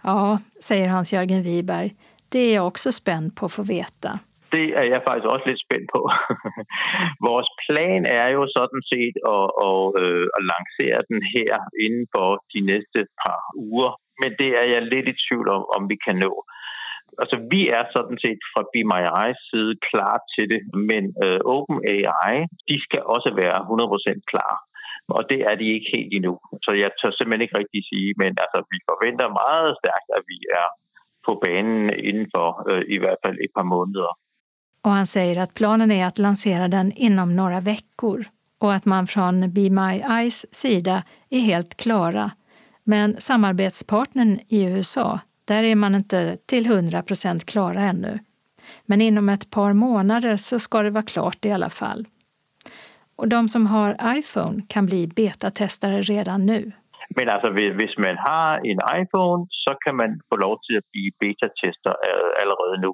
Ja, 0.04 0.40
säger 0.62 0.88
Hans-Jörgen 0.88 1.44
Wiberg, 1.44 1.96
det 2.32 2.40
är 2.40 2.56
jag 2.56 2.68
också 2.68 2.92
spänd 2.92 3.36
på 3.36 3.46
att 3.46 3.54
få 3.54 3.64
veta. 3.64 4.20
Det 4.50 4.74
är 4.74 4.84
jag 4.84 5.04
faktiskt 5.04 5.34
också 5.34 5.50
lite 5.50 5.66
spänd 5.66 5.88
på. 5.94 6.02
Vår 7.26 7.44
plan 7.64 8.06
är 8.06 8.30
ju 8.30 8.48
sådan 8.48 8.82
set 8.92 9.16
att, 9.34 9.52
att, 9.68 9.90
øh, 10.04 10.26
att 10.36 10.46
lansera 10.52 11.02
den 11.10 11.22
här 11.34 11.60
inom 11.86 12.38
de 12.54 12.60
nästa 12.72 13.00
par 13.22 13.42
uger. 13.64 13.94
Men 14.22 14.36
det 14.40 14.50
är 14.62 14.68
jag 14.76 14.84
lite 14.84 15.10
i 15.10 15.16
tvivl 15.24 15.50
om, 15.56 15.64
om 15.78 15.88
vi 15.88 15.98
kan 16.06 16.20
nå. 16.20 16.44
Alltså, 17.22 17.38
vi 17.52 17.70
är 17.70 17.86
sådan 17.92 18.18
set 18.24 18.40
från 18.52 18.66
Be 18.74 18.82
My 18.94 19.04
Eyes 19.22 19.42
sida 19.50 19.80
klar 19.90 20.18
till 20.34 20.48
det, 20.52 20.62
men 20.90 21.04
uh, 21.26 21.40
OpenAI, 21.54 22.38
de 22.68 22.76
ska 22.86 22.98
också 23.14 23.30
vara 23.40 23.58
100% 23.60 24.22
klar. 24.32 24.56
Och 25.16 25.26
det 25.30 25.40
är 25.50 25.56
de 25.56 25.66
inte 25.76 25.90
helt 25.94 26.14
ännu. 26.18 26.34
Så 26.64 26.70
jag 26.84 26.92
törs 26.98 27.18
simpelthen 27.18 27.42
inte 27.42 27.60
riktigt 27.60 27.88
säga, 27.90 28.14
men 28.22 28.32
alltså, 28.44 28.60
vi 28.72 28.78
förväntar 28.88 29.28
mycket 29.36 29.78
starkt 29.82 30.10
att 30.16 30.26
vi 30.32 30.38
är 30.62 30.68
på 31.28 31.36
banen 31.46 31.90
inden 32.10 32.28
for 32.36 32.72
øh, 32.72 32.84
i 32.96 32.98
varje 33.04 33.20
fall 33.26 33.38
ett 33.46 33.54
par 33.54 33.64
månader. 33.64 34.14
Och 34.82 34.92
han 34.92 35.08
säger 35.08 35.38
att 35.38 35.54
planen 35.54 35.92
är 35.92 36.06
att 36.06 36.18
lansera 36.18 36.68
den 36.68 36.92
inom 36.92 37.36
några 37.36 37.60
veckor 37.60 38.26
och 38.60 38.74
att 38.74 38.86
man 38.86 39.08
från 39.08 39.54
Be 39.54 39.70
My 39.70 40.02
Eyes 40.02 40.56
sida 40.56 41.04
är 41.30 41.40
helt 41.40 41.78
klara. 41.78 42.32
Men 42.84 43.16
samarbetspartnern 43.20 44.40
i 44.48 44.64
USA, 44.64 45.20
där 45.46 45.64
är 45.64 45.76
man 45.76 45.96
inte 45.96 46.38
till 46.46 46.66
100 46.66 47.02
procent 47.02 47.46
klara 47.46 47.82
ännu. 47.82 48.20
Men 48.86 49.02
inom 49.02 49.30
ett 49.30 49.50
par 49.50 49.74
månader 49.74 50.38
så 50.38 50.60
ska 50.60 50.82
det 50.82 50.90
vara 50.90 51.04
klart 51.04 51.46
i 51.46 51.52
alla 51.52 51.70
fall. 51.70 52.08
Och 53.16 53.28
de 53.28 53.50
som 53.50 53.68
har 53.68 54.18
iPhone 54.18 54.62
kan 54.68 54.86
bli 54.86 55.08
betatestare 55.08 56.02
redan 56.02 56.46
nu. 56.46 56.72
Men 57.16 57.26
altså, 57.34 57.48
om 57.50 58.04
man 58.08 58.18
har 58.30 58.48
en 58.72 58.80
iPhone 59.02 59.42
så 59.66 59.72
kan 59.84 59.96
man 60.02 60.12
få 60.30 60.36
lov 60.46 60.56
till 60.66 60.76
att 60.80 60.88
bli 60.94 61.04
betatester 61.22 61.94
redan 62.40 62.82
nu. 62.86 62.92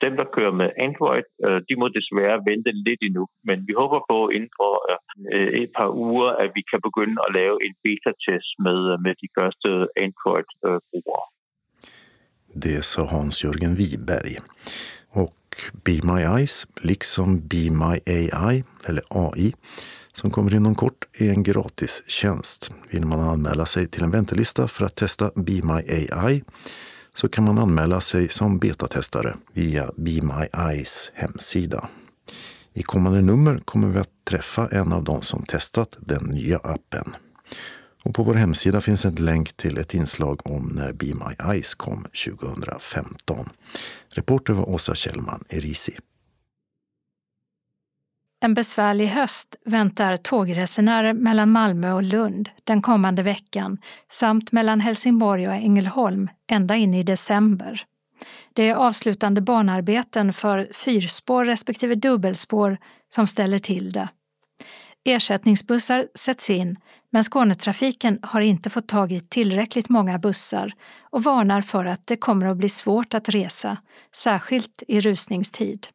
De, 0.00 0.06
der 0.20 0.28
kører 0.36 0.54
med 0.62 0.70
Android, 0.86 1.26
øh, 1.46 1.58
de 1.68 1.74
må 1.80 1.86
desværre 1.98 2.38
vente 2.48 2.70
lidt 2.86 3.00
endnu. 3.08 3.24
Men 3.48 3.58
vi 3.68 3.72
håber 3.82 4.00
på 4.10 4.18
inden 4.36 4.52
for 4.60 4.72
øh, 5.34 5.50
et 5.62 5.70
par 5.78 5.90
uger, 6.06 6.30
at 6.42 6.50
vi 6.56 6.62
kan 6.70 6.80
begynde 6.88 7.16
at 7.26 7.30
lave 7.38 7.56
en 7.66 7.74
beta-test 7.84 8.50
med, 8.66 8.78
øh, 8.92 8.96
med 9.04 9.14
de 9.22 9.28
første 9.38 9.70
Android-brugere. 10.04 11.26
Det 12.64 12.84
sa 12.84 13.02
Hans-Jörgen 13.14 13.74
Wiberg. 13.80 14.36
Och 15.20 15.36
Be 15.84 15.94
My 16.10 16.20
Eyes, 16.36 16.66
liksom 16.90 17.48
Be 17.48 17.70
My 17.82 17.94
AI, 18.06 18.54
eller 18.88 19.02
AI, 19.10 19.52
som 20.20 20.30
kommer 20.30 20.54
inom 20.54 20.74
kort, 20.74 21.04
är 21.12 21.30
en 21.30 21.42
gratis 21.42 22.02
tjänst. 22.06 22.70
Vill 22.90 23.06
man 23.06 23.20
anmäla 23.20 23.66
sig 23.66 23.86
till 23.86 24.02
en 24.02 24.10
väntelista 24.10 24.68
för 24.68 24.84
att 24.84 24.94
testa 24.94 25.30
Be 25.34 25.52
My 25.52 26.10
AI 26.12 26.42
så 27.14 27.28
kan 27.28 27.44
man 27.44 27.58
anmäla 27.58 28.00
sig 28.00 28.28
som 28.28 28.58
betatestare 28.58 29.36
via 29.52 29.90
Be 29.96 30.10
My 30.22 30.68
Eyes 30.70 31.10
hemsida. 31.14 31.88
I 32.74 32.82
kommande 32.82 33.20
nummer 33.20 33.58
kommer 33.58 33.88
vi 33.88 33.98
att 33.98 34.24
träffa 34.24 34.68
en 34.68 34.92
av 34.92 35.04
de 35.04 35.22
som 35.22 35.46
testat 35.46 35.96
den 36.00 36.24
nya 36.24 36.58
appen. 36.58 37.16
Och 38.04 38.14
på 38.14 38.22
vår 38.22 38.34
hemsida 38.34 38.80
finns 38.80 39.04
en 39.04 39.14
länk 39.14 39.56
till 39.56 39.78
ett 39.78 39.94
inslag 39.94 40.50
om 40.50 40.68
när 40.68 40.92
Be 40.92 41.06
My 41.06 41.52
Eyes 41.52 41.74
kom 41.74 42.06
2015. 42.26 43.48
Reporter 44.14 44.52
var 44.52 44.68
Åsa 44.68 44.94
Kjellman 44.94 45.44
Erisi. 45.48 45.96
En 48.40 48.54
besvärlig 48.54 49.06
höst 49.06 49.56
väntar 49.64 50.16
tågresenärer 50.16 51.12
mellan 51.12 51.50
Malmö 51.50 51.92
och 51.92 52.02
Lund 52.02 52.50
den 52.64 52.82
kommande 52.82 53.22
veckan 53.22 53.78
samt 54.08 54.52
mellan 54.52 54.80
Helsingborg 54.80 55.48
och 55.48 55.54
Ängelholm 55.54 56.28
ända 56.50 56.76
in 56.76 56.94
i 56.94 57.02
december. 57.02 57.82
Det 58.52 58.68
är 58.68 58.74
avslutande 58.74 59.40
banarbeten 59.40 60.32
för 60.32 60.68
fyrspår 60.72 61.44
respektive 61.44 61.94
dubbelspår 61.94 62.78
som 63.08 63.26
ställer 63.26 63.58
till 63.58 63.92
det. 63.92 64.08
Ersättningsbussar 65.04 66.06
sätts 66.14 66.50
in, 66.50 66.76
men 67.10 67.24
Skånetrafiken 67.24 68.18
har 68.22 68.40
inte 68.40 68.70
fått 68.70 68.88
tag 68.88 69.12
i 69.12 69.20
tillräckligt 69.20 69.88
många 69.88 70.18
bussar 70.18 70.72
och 71.00 71.22
varnar 71.22 71.60
för 71.60 71.84
att 71.84 72.06
det 72.06 72.16
kommer 72.16 72.46
att 72.46 72.56
bli 72.56 72.68
svårt 72.68 73.14
att 73.14 73.28
resa, 73.28 73.76
särskilt 74.14 74.82
i 74.88 75.00
rusningstid. 75.00 75.86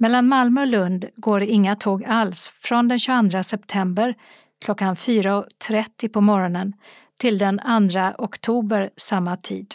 Mellan 0.00 0.26
Malmö 0.26 0.60
och 0.60 0.66
Lund 0.66 1.04
går 1.16 1.42
inga 1.42 1.76
tåg 1.76 2.04
alls 2.04 2.48
från 2.48 2.88
den 2.88 2.98
22 2.98 3.42
september 3.42 4.14
klockan 4.64 4.94
4.30 4.94 6.08
på 6.08 6.20
morgonen 6.20 6.72
till 7.20 7.38
den 7.38 7.60
2 8.16 8.24
oktober 8.24 8.90
samma 8.96 9.36
tid. 9.36 9.74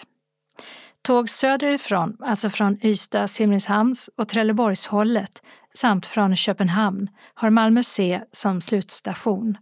Tåg 1.02 1.30
söderifrån, 1.30 2.18
alltså 2.20 2.50
från 2.50 2.86
Ystad, 2.86 3.28
Simrishamns 3.28 4.10
och 4.18 4.30
Trelleborgshållet 4.30 5.44
samt 5.74 6.08
från 6.08 6.36
Köpenhamn 6.36 7.10
har 7.34 7.50
Malmö 7.50 7.84
C 7.84 8.22
som 8.32 8.62
slutstation 8.62 9.58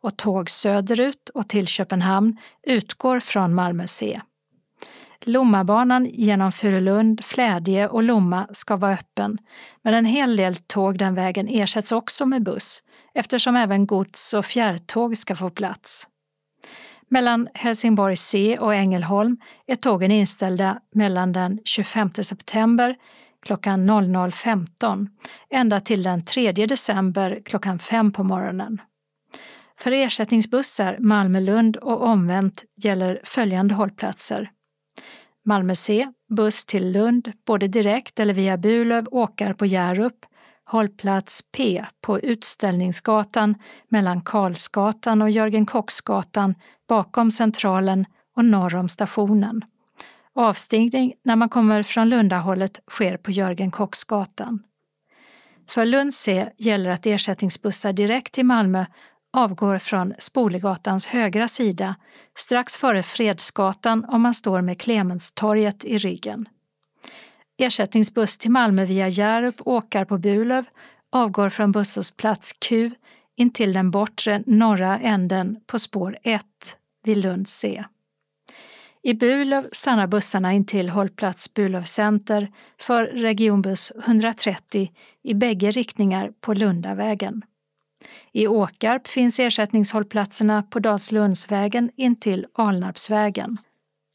och 0.00 0.16
tåg 0.16 0.50
söderut 0.50 1.28
och 1.34 1.48
till 1.48 1.66
Köpenhamn 1.66 2.36
utgår 2.62 3.20
från 3.20 3.54
Malmö 3.54 3.86
C. 3.86 4.20
Lommabanan 5.26 6.06
genom 6.06 6.52
Furulund, 6.52 7.24
Flädje 7.24 7.88
och 7.88 8.02
Lomma 8.02 8.48
ska 8.52 8.76
vara 8.76 8.92
öppen, 8.92 9.38
men 9.82 9.94
en 9.94 10.04
hel 10.04 10.36
del 10.36 10.56
tåg 10.56 10.98
den 10.98 11.14
vägen 11.14 11.48
ersätts 11.48 11.92
också 11.92 12.26
med 12.26 12.42
buss 12.42 12.82
eftersom 13.14 13.56
även 13.56 13.86
gods 13.86 14.34
och 14.34 14.44
fjärrtåg 14.44 15.16
ska 15.16 15.36
få 15.36 15.50
plats. 15.50 16.08
Mellan 17.08 17.48
Helsingborg 17.54 18.16
C 18.16 18.58
och 18.58 18.74
Ängelholm 18.74 19.36
är 19.66 19.74
tågen 19.74 20.10
inställda 20.10 20.80
mellan 20.94 21.32
den 21.32 21.58
25 21.64 22.10
september 22.14 22.96
klockan 23.42 23.90
00.15 23.90 25.08
ända 25.50 25.80
till 25.80 26.02
den 26.02 26.24
3 26.24 26.52
december 26.52 27.42
klockan 27.44 27.78
5 27.78 28.12
på 28.12 28.24
morgonen. 28.24 28.80
För 29.78 29.92
ersättningsbussar 29.92 30.96
Malmö-Lund 30.98 31.76
och 31.76 32.02
omvänt 32.02 32.64
gäller 32.76 33.20
följande 33.24 33.74
hållplatser. 33.74 34.50
Malmö 35.44 35.74
C, 35.74 36.12
buss 36.28 36.64
till 36.64 36.92
Lund, 36.92 37.32
både 37.46 37.68
direkt 37.68 38.20
eller 38.20 38.34
via 38.34 38.56
Burlöv, 38.56 39.06
Åkar 39.10 39.52
på 39.52 39.66
Hjärup, 39.66 40.26
hållplats 40.64 41.42
P 41.56 41.84
på 42.00 42.20
Utställningsgatan 42.20 43.54
mellan 43.88 44.20
Karlsgatan 44.20 45.22
och 45.22 45.30
Jörgen 45.30 45.66
Kocksgatan 45.66 46.54
bakom 46.88 47.30
Centralen 47.30 48.04
och 48.36 48.44
norr 48.44 48.76
om 48.76 48.88
stationen. 48.88 49.64
Avstigning 50.34 51.14
när 51.22 51.36
man 51.36 51.48
kommer 51.48 51.82
från 51.82 52.08
Lundahållet 52.08 52.80
sker 52.90 53.16
på 53.16 53.30
Jörgen 53.30 53.70
Kocksgatan. 53.70 54.62
För 55.68 55.84
Lund 55.84 56.14
C 56.14 56.48
gäller 56.58 56.90
att 56.90 57.06
ersättningsbussar 57.06 57.92
direkt 57.92 58.34
till 58.34 58.46
Malmö 58.46 58.84
avgår 59.32 59.78
från 59.78 60.14
Spolegatans 60.18 61.06
högra 61.06 61.48
sida 61.48 61.96
strax 62.38 62.76
före 62.76 63.02
Fredsgatan 63.02 64.04
om 64.08 64.22
man 64.22 64.34
står 64.34 64.60
med 64.60 64.80
Clemenstorget 64.80 65.84
i 65.84 65.98
ryggen. 65.98 66.48
Ersättningsbuss 67.58 68.38
till 68.38 68.50
Malmö 68.50 68.84
via 68.84 69.08
Hjärup 69.08 69.54
åkar 69.58 70.04
på 70.04 70.18
Bulöv, 70.18 70.64
avgår 71.10 71.48
från 71.48 71.72
busshållplats 71.72 72.52
Q 72.52 72.90
intill 73.36 73.72
den 73.72 73.90
bortre 73.90 74.42
norra 74.46 75.00
änden 75.00 75.60
på 75.66 75.78
spår 75.78 76.18
1 76.22 76.44
vid 77.04 77.16
Lund 77.16 77.48
C. 77.48 77.84
I 79.02 79.14
Bulöv 79.14 79.68
stannar 79.72 80.06
bussarna 80.06 80.52
intill 80.52 80.88
hållplats 80.88 81.54
Bulöv 81.54 81.82
Center 81.82 82.52
för 82.80 83.06
regionbuss 83.06 83.92
130 84.04 84.92
i 85.22 85.34
bägge 85.34 85.70
riktningar 85.70 86.32
på 86.40 86.54
Lundavägen. 86.54 87.42
I 88.32 88.46
Åkarp 88.46 89.06
finns 89.06 89.40
ersättningshållplatserna 89.40 90.62
på 90.62 90.78
Dalslundsvägen 90.78 91.90
intill 91.96 92.46
Alnarpsvägen 92.54 93.56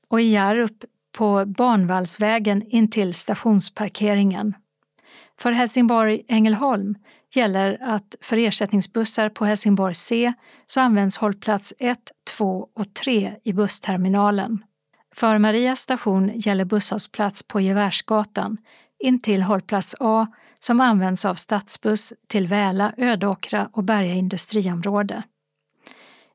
och 0.09 0.21
i 0.21 0.23
Hjärup 0.23 0.85
på 1.17 1.45
Banvallsvägen 1.45 2.63
intill 2.67 3.13
stationsparkeringen. 3.13 4.53
För 5.39 5.51
Helsingborg-Ängelholm 5.51 6.95
gäller 7.35 7.77
att 7.81 8.15
för 8.21 8.37
ersättningsbussar 8.37 9.29
på 9.29 9.45
Helsingborg 9.45 9.95
C 9.95 10.33
så 10.65 10.81
används 10.81 11.17
hållplats 11.17 11.73
1, 11.79 11.97
2 12.37 12.69
och 12.73 12.93
3 12.93 13.35
i 13.43 13.53
bussterminalen. 13.53 14.63
För 15.15 15.37
Maria 15.37 15.75
station 15.75 16.31
gäller 16.35 16.65
busshållplats 16.65 17.43
på 17.43 17.61
Gevärsgatan 17.61 18.57
intill 18.99 19.41
hållplats 19.41 19.95
A 19.99 20.27
som 20.59 20.81
används 20.81 21.25
av 21.25 21.35
stadsbuss 21.35 22.13
till 22.27 22.47
Väla, 22.47 22.93
Ödåkra 22.97 23.69
och 23.73 23.83
Berga 23.83 24.13
industriområde. 24.13 25.23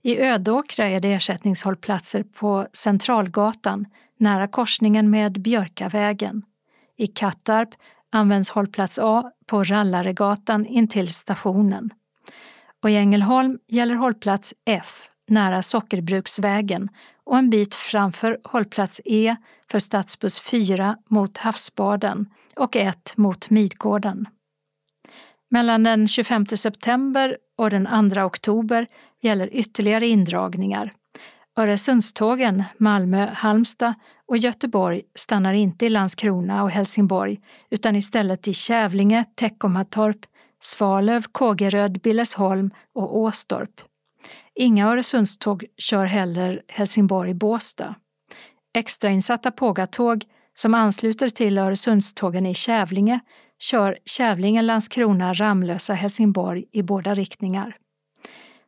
I 0.03 0.21
Ödåkra 0.21 0.89
är 0.89 1.01
det 1.01 1.13
ersättningshållplatser 1.13 2.23
på 2.23 2.67
Centralgatan 2.73 3.87
nära 4.17 4.49
korsningen 4.49 5.11
med 5.11 5.33
Björkavägen. 5.41 6.43
I 6.97 7.07
Kattarp 7.07 7.69
används 8.11 8.51
hållplats 8.51 8.99
A 9.03 9.31
på 9.47 9.65
Rallaregatan 9.65 10.67
intill 10.67 11.09
stationen. 11.09 11.91
Och 12.83 12.91
i 12.91 12.97
Ängelholm 12.97 13.59
gäller 13.69 13.95
hållplats 13.95 14.55
F 14.65 15.09
nära 15.27 15.63
Sockerbruksvägen 15.63 16.89
och 17.25 17.39
en 17.39 17.51
bit 17.51 17.75
framför 17.75 18.39
hållplats 18.45 19.01
E 19.05 19.37
för 19.71 19.79
stadsbuss 19.79 20.41
4 20.41 20.97
mot 21.09 21.39
Havsbaden 21.39 22.27
och 22.57 22.77
1 22.77 23.17
mot 23.17 23.51
Midgården. 23.51 24.27
Mellan 25.51 25.83
den 25.83 26.09
25 26.09 26.47
september 26.47 27.37
och 27.59 27.71
den 27.71 28.11
2 28.15 28.21
oktober 28.21 28.87
gäller 29.21 29.55
ytterligare 29.55 30.07
indragningar. 30.07 30.93
Öresundstågen 31.57 32.65
Malmö-Halmstad 32.79 33.95
och 34.27 34.37
Göteborg 34.37 35.03
stannar 35.15 35.53
inte 35.53 35.87
i 35.87 35.89
Landskrona 35.89 36.63
och 36.63 36.71
Helsingborg 36.71 37.41
utan 37.71 37.97
istället 37.97 38.49
i 38.49 38.55
Kävlinge, 38.55 39.25
Teckomatorp, 39.37 40.19
Svalöv, 40.59 41.25
Kågeröd, 41.33 42.01
Billesholm 42.01 42.71
och 42.95 43.19
Åstorp. 43.19 43.81
Inga 44.55 44.89
Öresundståg 44.89 45.65
kör 45.77 46.05
heller 46.05 46.63
Helsingborg-Båstad. 46.69 47.95
Extrainsatta 48.75 49.51
pågatåg 49.51 50.25
som 50.55 50.75
ansluter 50.75 51.29
till 51.29 51.59
Öresundstågen 51.59 52.47
i 52.47 52.55
Kävlinge 52.55 53.21
kör 53.59 53.99
Kävlinge, 54.05 54.63
Landskrona, 54.63 55.35
Ramlösa, 55.35 55.95
Helsingborg 55.95 56.65
i 56.73 56.83
båda 56.83 57.15
riktningar. 57.15 57.77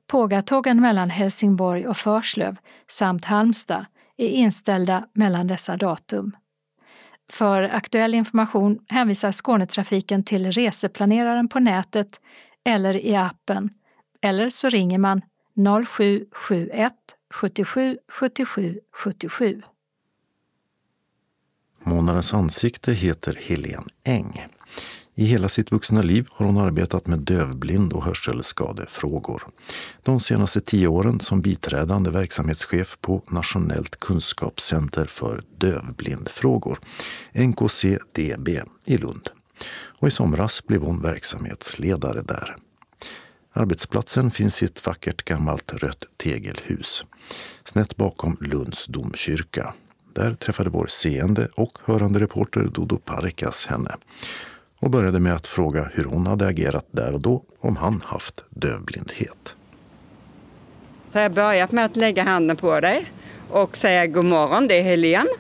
Pågatågen 0.07 0.81
mellan 0.81 1.11
Helsingborg 1.11 1.87
och 1.87 1.97
Förslöv 1.97 2.57
samt 2.89 3.25
Halmstad 3.25 3.87
är 4.17 4.29
inställda 4.29 5.09
mellan 5.13 5.47
dessa 5.47 5.77
datum. 5.77 6.37
För 7.33 7.63
aktuell 7.63 8.15
information 8.15 8.79
hänvisar 8.89 9.33
Skånetrafiken 9.33 10.23
till 10.23 10.53
reseplaneraren 10.53 11.49
på 11.49 11.61
nätet 11.61 12.21
eller 12.65 13.07
i 13.07 13.17
appen, 13.17 13.71
eller 14.23 14.49
så 14.49 14.69
ringer 14.69 14.99
man 14.99 15.23
0771 15.57 16.93
77 17.31 17.99
77 18.09 18.81
77. 18.93 19.63
Månadens 21.85 22.35
ansikte 22.35 22.93
heter 22.93 23.39
Helen 23.41 23.85
Eng. 24.05 24.47
I 25.15 25.25
hela 25.25 25.49
sitt 25.49 25.73
vuxna 25.73 26.03
liv 26.03 26.27
har 26.31 26.47
hon 26.47 26.59
arbetat 26.59 27.07
med 27.07 27.19
dövblind 27.19 27.93
och 27.93 28.05
hörselskadefrågor. 28.05 29.43
De 30.03 30.21
senaste 30.21 30.61
tio 30.61 30.89
åren 30.89 31.21
som 31.21 31.41
biträdande 31.41 32.11
verksamhetschef 32.11 32.99
på 33.01 33.23
Nationellt 33.31 34.01
kunskapscenter 34.01 35.07
för 35.07 35.43
dövblindfrågor, 35.59 36.79
NKCDB, 37.33 38.49
i 38.87 38.97
Lund. 38.97 39.31
Och 39.99 40.09
i 40.09 40.11
somras 40.11 40.67
blev 40.67 40.83
hon 40.83 41.03
verksamhetsledare 41.03 42.23
där. 42.23 42.57
Arbetsplatsen 43.57 44.31
finns 44.31 44.63
i 44.63 44.65
ett 44.65 44.87
vackert 44.87 45.25
gammalt 45.25 45.73
rött 45.73 46.05
tegelhus 46.17 47.05
snett 47.65 47.97
bakom 47.97 48.37
Lunds 48.41 48.87
domkyrka. 48.87 49.75
Där 50.15 50.35
träffade 50.35 50.71
vår 50.71 50.87
seende 50.87 51.49
och 51.55 51.79
hörande 51.85 52.21
reporter 52.21 52.61
Dodo 52.61 52.99
Parikas 52.99 53.67
henne 53.67 53.97
och 54.81 54.91
började 54.91 55.21
med 55.21 55.35
att 55.35 55.47
fråga 55.47 55.91
hur 55.93 56.05
hon 56.05 56.27
hade 56.27 56.47
agerat 56.47 56.87
där 56.91 57.13
och 57.13 57.21
då 57.21 57.45
om 57.61 57.77
han 57.77 58.03
haft 58.05 58.45
dövblindhet. 58.51 59.57
Så 61.09 61.19
jag 61.19 61.33
börjat 61.33 61.73
med 61.73 61.85
att 61.85 61.97
lägga 61.97 62.23
handen 62.23 62.57
på 62.57 62.81
dig 62.81 63.13
och 63.51 63.77
säga 63.77 64.07
god 64.07 64.25
morgon, 64.25 64.69
det 64.69 64.79
är 64.79 64.83
Helene. 64.83 65.31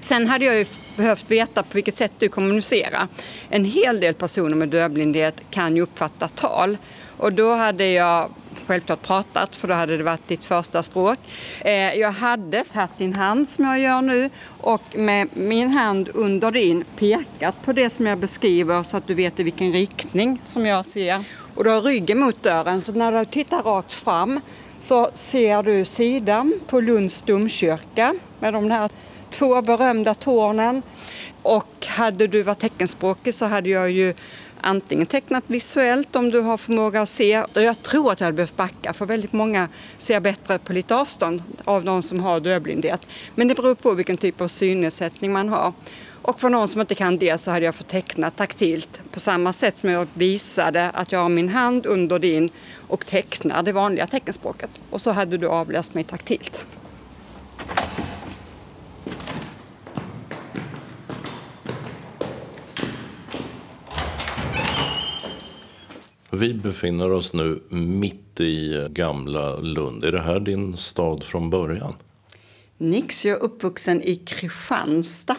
Sen 0.00 0.26
hade 0.26 0.44
jag 0.44 0.58
ju 0.58 0.66
behövt 0.96 1.30
veta 1.30 1.62
på 1.62 1.74
vilket 1.74 1.94
sätt 1.94 2.12
du 2.18 2.28
kommunicerar. 2.28 3.06
En 3.48 3.64
hel 3.64 4.00
del 4.00 4.14
personer 4.14 4.56
med 4.56 4.68
dövblindhet 4.68 5.34
kan 5.50 5.76
ju 5.76 5.82
uppfatta 5.82 6.28
tal 6.28 6.76
och 7.22 7.32
då 7.32 7.50
hade 7.50 7.90
jag 7.90 8.30
självklart 8.66 9.02
pratat 9.02 9.56
för 9.56 9.68
då 9.68 9.74
hade 9.74 9.96
det 9.96 10.02
varit 10.02 10.28
ditt 10.28 10.44
första 10.44 10.82
språk. 10.82 11.18
Eh, 11.60 11.94
jag 11.94 12.12
hade 12.12 12.64
tagit 12.64 12.98
din 12.98 13.14
hand 13.14 13.48
som 13.48 13.64
jag 13.64 13.78
gör 13.78 14.02
nu 14.02 14.30
och 14.60 14.82
med 14.96 15.28
min 15.32 15.70
hand 15.70 16.08
under 16.14 16.50
din 16.50 16.84
pekat 16.98 17.54
på 17.64 17.72
det 17.72 17.90
som 17.90 18.06
jag 18.06 18.18
beskriver 18.18 18.82
så 18.82 18.96
att 18.96 19.06
du 19.06 19.14
vet 19.14 19.40
i 19.40 19.42
vilken 19.42 19.72
riktning 19.72 20.40
som 20.44 20.66
jag 20.66 20.84
ser. 20.84 21.24
Och 21.54 21.64
du 21.64 21.70
har 21.70 21.80
ryggen 21.80 22.18
mot 22.18 22.42
dörren 22.42 22.82
så 22.82 22.92
när 22.92 23.12
du 23.12 23.24
tittar 23.24 23.62
rakt 23.62 23.92
fram 23.92 24.40
så 24.80 25.10
ser 25.14 25.62
du 25.62 25.84
sidan 25.84 26.60
på 26.66 26.80
Lunds 26.80 27.22
domkyrka 27.26 28.14
med 28.40 28.52
de 28.54 28.70
här 28.70 28.90
två 29.30 29.62
berömda 29.62 30.14
tornen. 30.14 30.82
Och 31.42 31.86
hade 31.86 32.26
du 32.26 32.42
varit 32.42 32.58
teckenspråkig 32.58 33.34
så 33.34 33.46
hade 33.46 33.68
jag 33.68 33.90
ju 33.90 34.14
antingen 34.62 35.06
tecknat 35.06 35.44
visuellt 35.46 36.16
om 36.16 36.30
du 36.30 36.40
har 36.40 36.56
förmåga 36.56 37.02
att 37.02 37.08
se. 37.08 37.44
Jag 37.54 37.82
tror 37.82 38.12
att 38.12 38.20
jag 38.20 38.24
hade 38.24 38.36
behövt 38.36 38.56
backa 38.56 38.92
för 38.92 39.06
väldigt 39.06 39.32
många 39.32 39.68
ser 39.98 40.20
bättre 40.20 40.58
på 40.58 40.72
lite 40.72 40.96
avstånd 40.96 41.42
av 41.64 41.84
någon 41.84 42.02
som 42.02 42.20
har 42.20 42.40
dövblindhet. 42.40 43.00
Men 43.34 43.48
det 43.48 43.54
beror 43.54 43.74
på 43.74 43.94
vilken 43.94 44.16
typ 44.16 44.40
av 44.40 44.48
synnedsättning 44.48 45.32
man 45.32 45.48
har. 45.48 45.72
Och 46.22 46.40
för 46.40 46.50
någon 46.50 46.68
som 46.68 46.80
inte 46.80 46.94
kan 46.94 47.18
det 47.18 47.38
så 47.40 47.50
hade 47.50 47.64
jag 47.64 47.74
fått 47.74 47.88
teckna 47.88 48.30
taktilt 48.30 49.02
på 49.10 49.20
samma 49.20 49.52
sätt 49.52 49.76
som 49.76 49.90
jag 49.90 50.06
visade 50.14 50.90
att 50.90 51.12
jag 51.12 51.18
har 51.18 51.28
min 51.28 51.48
hand 51.48 51.86
under 51.86 52.18
din 52.18 52.50
och 52.88 53.06
tecknar 53.06 53.62
det 53.62 53.72
vanliga 53.72 54.06
teckenspråket. 54.06 54.70
Och 54.90 55.00
så 55.00 55.10
hade 55.10 55.38
du 55.38 55.46
avläst 55.46 55.94
mig 55.94 56.04
taktilt. 56.04 56.64
Vi 66.34 66.54
befinner 66.54 67.12
oss 67.12 67.32
nu 67.32 67.60
mitt 67.70 68.40
i 68.40 68.86
gamla 68.90 69.56
Lund. 69.56 70.04
Är 70.04 70.12
det 70.12 70.20
här 70.20 70.40
din 70.40 70.76
stad 70.76 71.24
från 71.24 71.50
början? 71.50 71.94
Nix, 72.78 73.24
jag 73.24 73.38
är 73.38 73.42
uppvuxen 73.42 74.02
i 74.02 74.16
Kristianstad. 74.16 75.36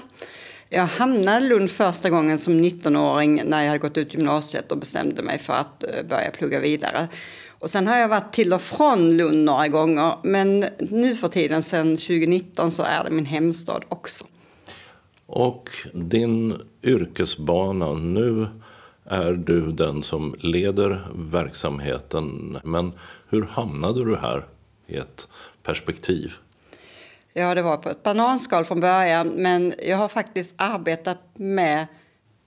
Jag 0.69 0.85
hamnade 0.85 1.45
i 1.45 1.49
Lund 1.49 1.71
första 1.71 2.09
gången 2.09 2.39
som 2.39 2.63
19-åring 2.63 3.41
när 3.45 3.61
jag 3.61 3.67
hade 3.67 3.79
gått 3.79 3.97
ut 3.97 4.13
gymnasiet 4.13 4.71
och 4.71 4.77
bestämde 4.77 5.21
mig 5.21 5.39
för 5.39 5.53
att 5.53 5.83
eh, 5.83 5.89
börja 6.09 6.31
plugga 6.31 6.59
vidare. 6.59 7.07
Och 7.49 7.69
sen 7.69 7.87
har 7.87 7.97
jag 7.97 8.07
varit 8.07 8.33
till 8.33 8.53
och 8.53 8.61
från 8.61 9.17
Lund 9.17 9.43
några 9.45 9.67
gånger, 9.67 10.15
men 10.23 10.65
nu 10.79 11.15
för 11.15 11.27
tiden, 11.27 11.63
sedan 11.63 11.97
2019, 11.97 12.71
så 12.71 12.83
är 12.83 13.03
det 13.03 13.11
min 13.11 13.25
hemstad 13.25 13.83
också. 13.89 14.25
Och 15.25 15.69
din 15.93 16.55
yrkesbana 16.83 17.93
nu 17.93 18.47
är 19.05 19.33
du 19.33 19.71
den 19.71 20.03
som 20.03 20.35
leder 20.39 21.07
verksamheten. 21.15 22.57
Men 22.63 22.91
hur 23.29 23.41
hamnade 23.41 24.05
du 24.05 24.15
här 24.15 24.45
i 24.87 24.95
ett 24.95 25.27
perspektiv? 25.63 26.33
Ja, 27.33 27.55
det 27.55 27.61
var 27.61 27.77
på 27.77 27.89
ett 27.89 28.03
bananskal 28.03 28.65
från 28.65 28.79
början, 28.79 29.27
men 29.27 29.73
jag 29.87 29.97
har 29.97 30.09
faktiskt 30.09 30.53
arbetat 30.57 31.19
med 31.33 31.87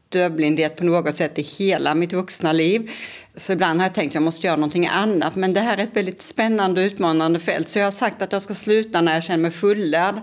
dövblindhet 0.09 0.77
på 0.77 0.85
något 0.85 1.16
sätt 1.16 1.38
i 1.38 1.42
hela 1.42 1.95
mitt 1.95 2.12
vuxna 2.12 2.53
liv. 2.53 2.90
Så 3.37 3.53
ibland 3.53 3.81
har 3.81 3.87
jag 3.87 3.95
tänkt 3.95 4.11
att 4.11 4.14
jag 4.14 4.23
måste 4.23 4.47
göra 4.47 4.57
någonting 4.57 4.87
annat. 4.87 5.37
Men 5.37 5.53
det 5.53 5.61
här 5.61 5.79
är 5.79 5.83
ett 5.83 5.97
väldigt 5.97 6.23
spännande 6.23 6.81
och 6.81 6.87
utmanande 6.87 7.40
fält. 7.40 7.69
Så 7.69 7.79
jag 7.79 7.87
har 7.87 7.90
sagt 7.90 8.23
att 8.23 8.33
jag 8.33 8.42
ska 8.42 8.55
sluta 8.55 9.01
när 9.01 9.14
jag 9.14 9.25
känner 9.25 9.42
mig 9.42 9.51
fullärd. 9.51 10.14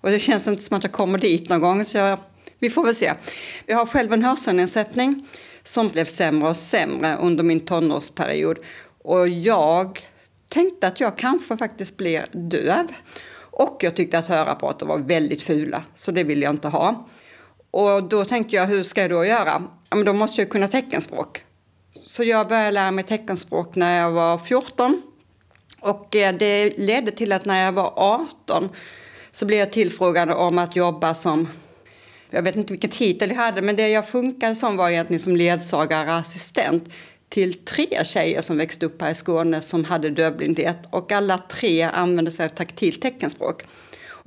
Och 0.00 0.10
det 0.10 0.20
känns 0.20 0.46
inte 0.46 0.62
som 0.62 0.76
att 0.76 0.82
jag 0.82 0.92
kommer 0.92 1.18
dit 1.18 1.48
någon 1.48 1.60
gång. 1.60 1.84
Så 1.84 1.98
jag, 1.98 2.18
vi 2.58 2.70
får 2.70 2.84
väl 2.84 2.94
se. 2.94 3.12
Jag 3.66 3.76
har 3.76 3.86
själv 3.86 4.12
en 4.12 4.24
hörselnedsättning 4.24 5.26
som 5.68 5.88
blev 5.88 6.04
sämre 6.04 6.48
och 6.48 6.56
sämre 6.56 7.16
under 7.16 7.44
min 7.44 7.60
tonårsperiod. 7.60 8.58
Och 9.02 9.28
jag 9.28 10.08
tänkte 10.48 10.86
att 10.86 11.00
jag 11.00 11.18
kanske 11.18 11.56
faktiskt 11.56 11.96
blir 11.96 12.26
döv. 12.32 12.86
Och 13.36 13.78
jag 13.80 13.96
tyckte 13.96 14.18
att 14.18 14.26
hörapparater 14.26 14.86
var 14.86 14.98
väldigt 14.98 15.42
fula, 15.42 15.82
så 15.94 16.10
det 16.10 16.24
ville 16.24 16.44
jag 16.44 16.54
inte 16.54 16.68
ha. 16.68 17.08
Och 17.70 18.02
då 18.02 18.24
tänkte 18.24 18.56
jag, 18.56 18.66
hur 18.66 18.82
ska 18.82 19.00
jag 19.00 19.10
då 19.10 19.24
göra? 19.24 19.62
Ja, 19.90 19.96
men 19.96 20.04
då 20.04 20.12
måste 20.12 20.40
jag 20.40 20.50
kunna 20.50 20.68
teckenspråk. 20.68 21.44
Så 22.06 22.24
jag 22.24 22.48
började 22.48 22.70
lära 22.70 22.90
mig 22.90 23.04
teckenspråk 23.04 23.76
när 23.76 24.00
jag 24.00 24.10
var 24.10 24.38
14. 24.38 25.02
Och 25.80 26.16
eh, 26.16 26.34
det 26.34 26.78
ledde 26.78 27.10
till 27.10 27.32
att 27.32 27.44
när 27.44 27.64
jag 27.64 27.72
var 27.72 27.92
18 27.96 28.68
så 29.30 29.46
blev 29.46 29.58
jag 29.58 29.72
tillfrågad 29.72 30.30
om 30.30 30.58
att 30.58 30.76
jobba 30.76 31.14
som 31.14 31.48
jag 32.30 32.42
vet 32.42 32.56
inte 32.56 32.72
vilken 32.72 32.90
titel 32.90 33.30
jag 33.30 33.36
hade, 33.36 33.62
men 33.62 33.76
det 33.76 33.88
jag 33.88 34.08
funkade 34.08 34.54
som 34.54 34.76
var 34.76 34.90
egentligen 34.90 35.20
som 35.20 35.36
ledsagare 35.36 36.10
och 36.10 36.16
assistent 36.16 36.88
till 37.28 37.54
tre 37.54 38.04
tjejer 38.04 38.42
som 38.42 38.58
växte 38.58 38.86
upp 38.86 39.02
här 39.02 39.10
i 39.10 39.14
Skåne 39.14 39.60
som 39.60 39.84
hade 39.84 40.10
dövblindhet 40.10 40.78
och 40.90 41.12
alla 41.12 41.38
tre 41.38 41.82
använde 41.82 42.32
sig 42.32 42.44
av 42.44 42.48
taktilt 42.48 43.02
teckenspråk. 43.02 43.62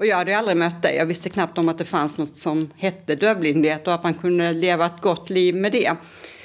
Och 0.01 0.05
jag 0.05 0.17
hade 0.17 0.37
aldrig 0.37 0.57
mött 0.57 0.81
det. 0.81 0.95
Jag 0.95 1.05
visste 1.05 1.29
knappt 1.29 1.57
om 1.57 1.69
att 1.69 1.77
det 1.77 1.85
fanns 1.85 2.17
något 2.17 2.37
som 2.37 2.69
hette 2.77 3.15
dövblindhet 3.15 3.87
och 3.87 3.93
att 3.93 4.03
man 4.03 4.13
kunde 4.13 4.53
leva 4.53 4.85
ett 4.85 5.01
gott 5.01 5.29
liv 5.29 5.55
med 5.55 5.71
det. 5.71 5.91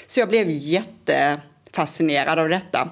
Så 0.07 0.21
jag 0.21 0.29
blev 0.29 0.51
jättefascinerad 0.51 2.39
av 2.39 2.49
detta. 2.49 2.91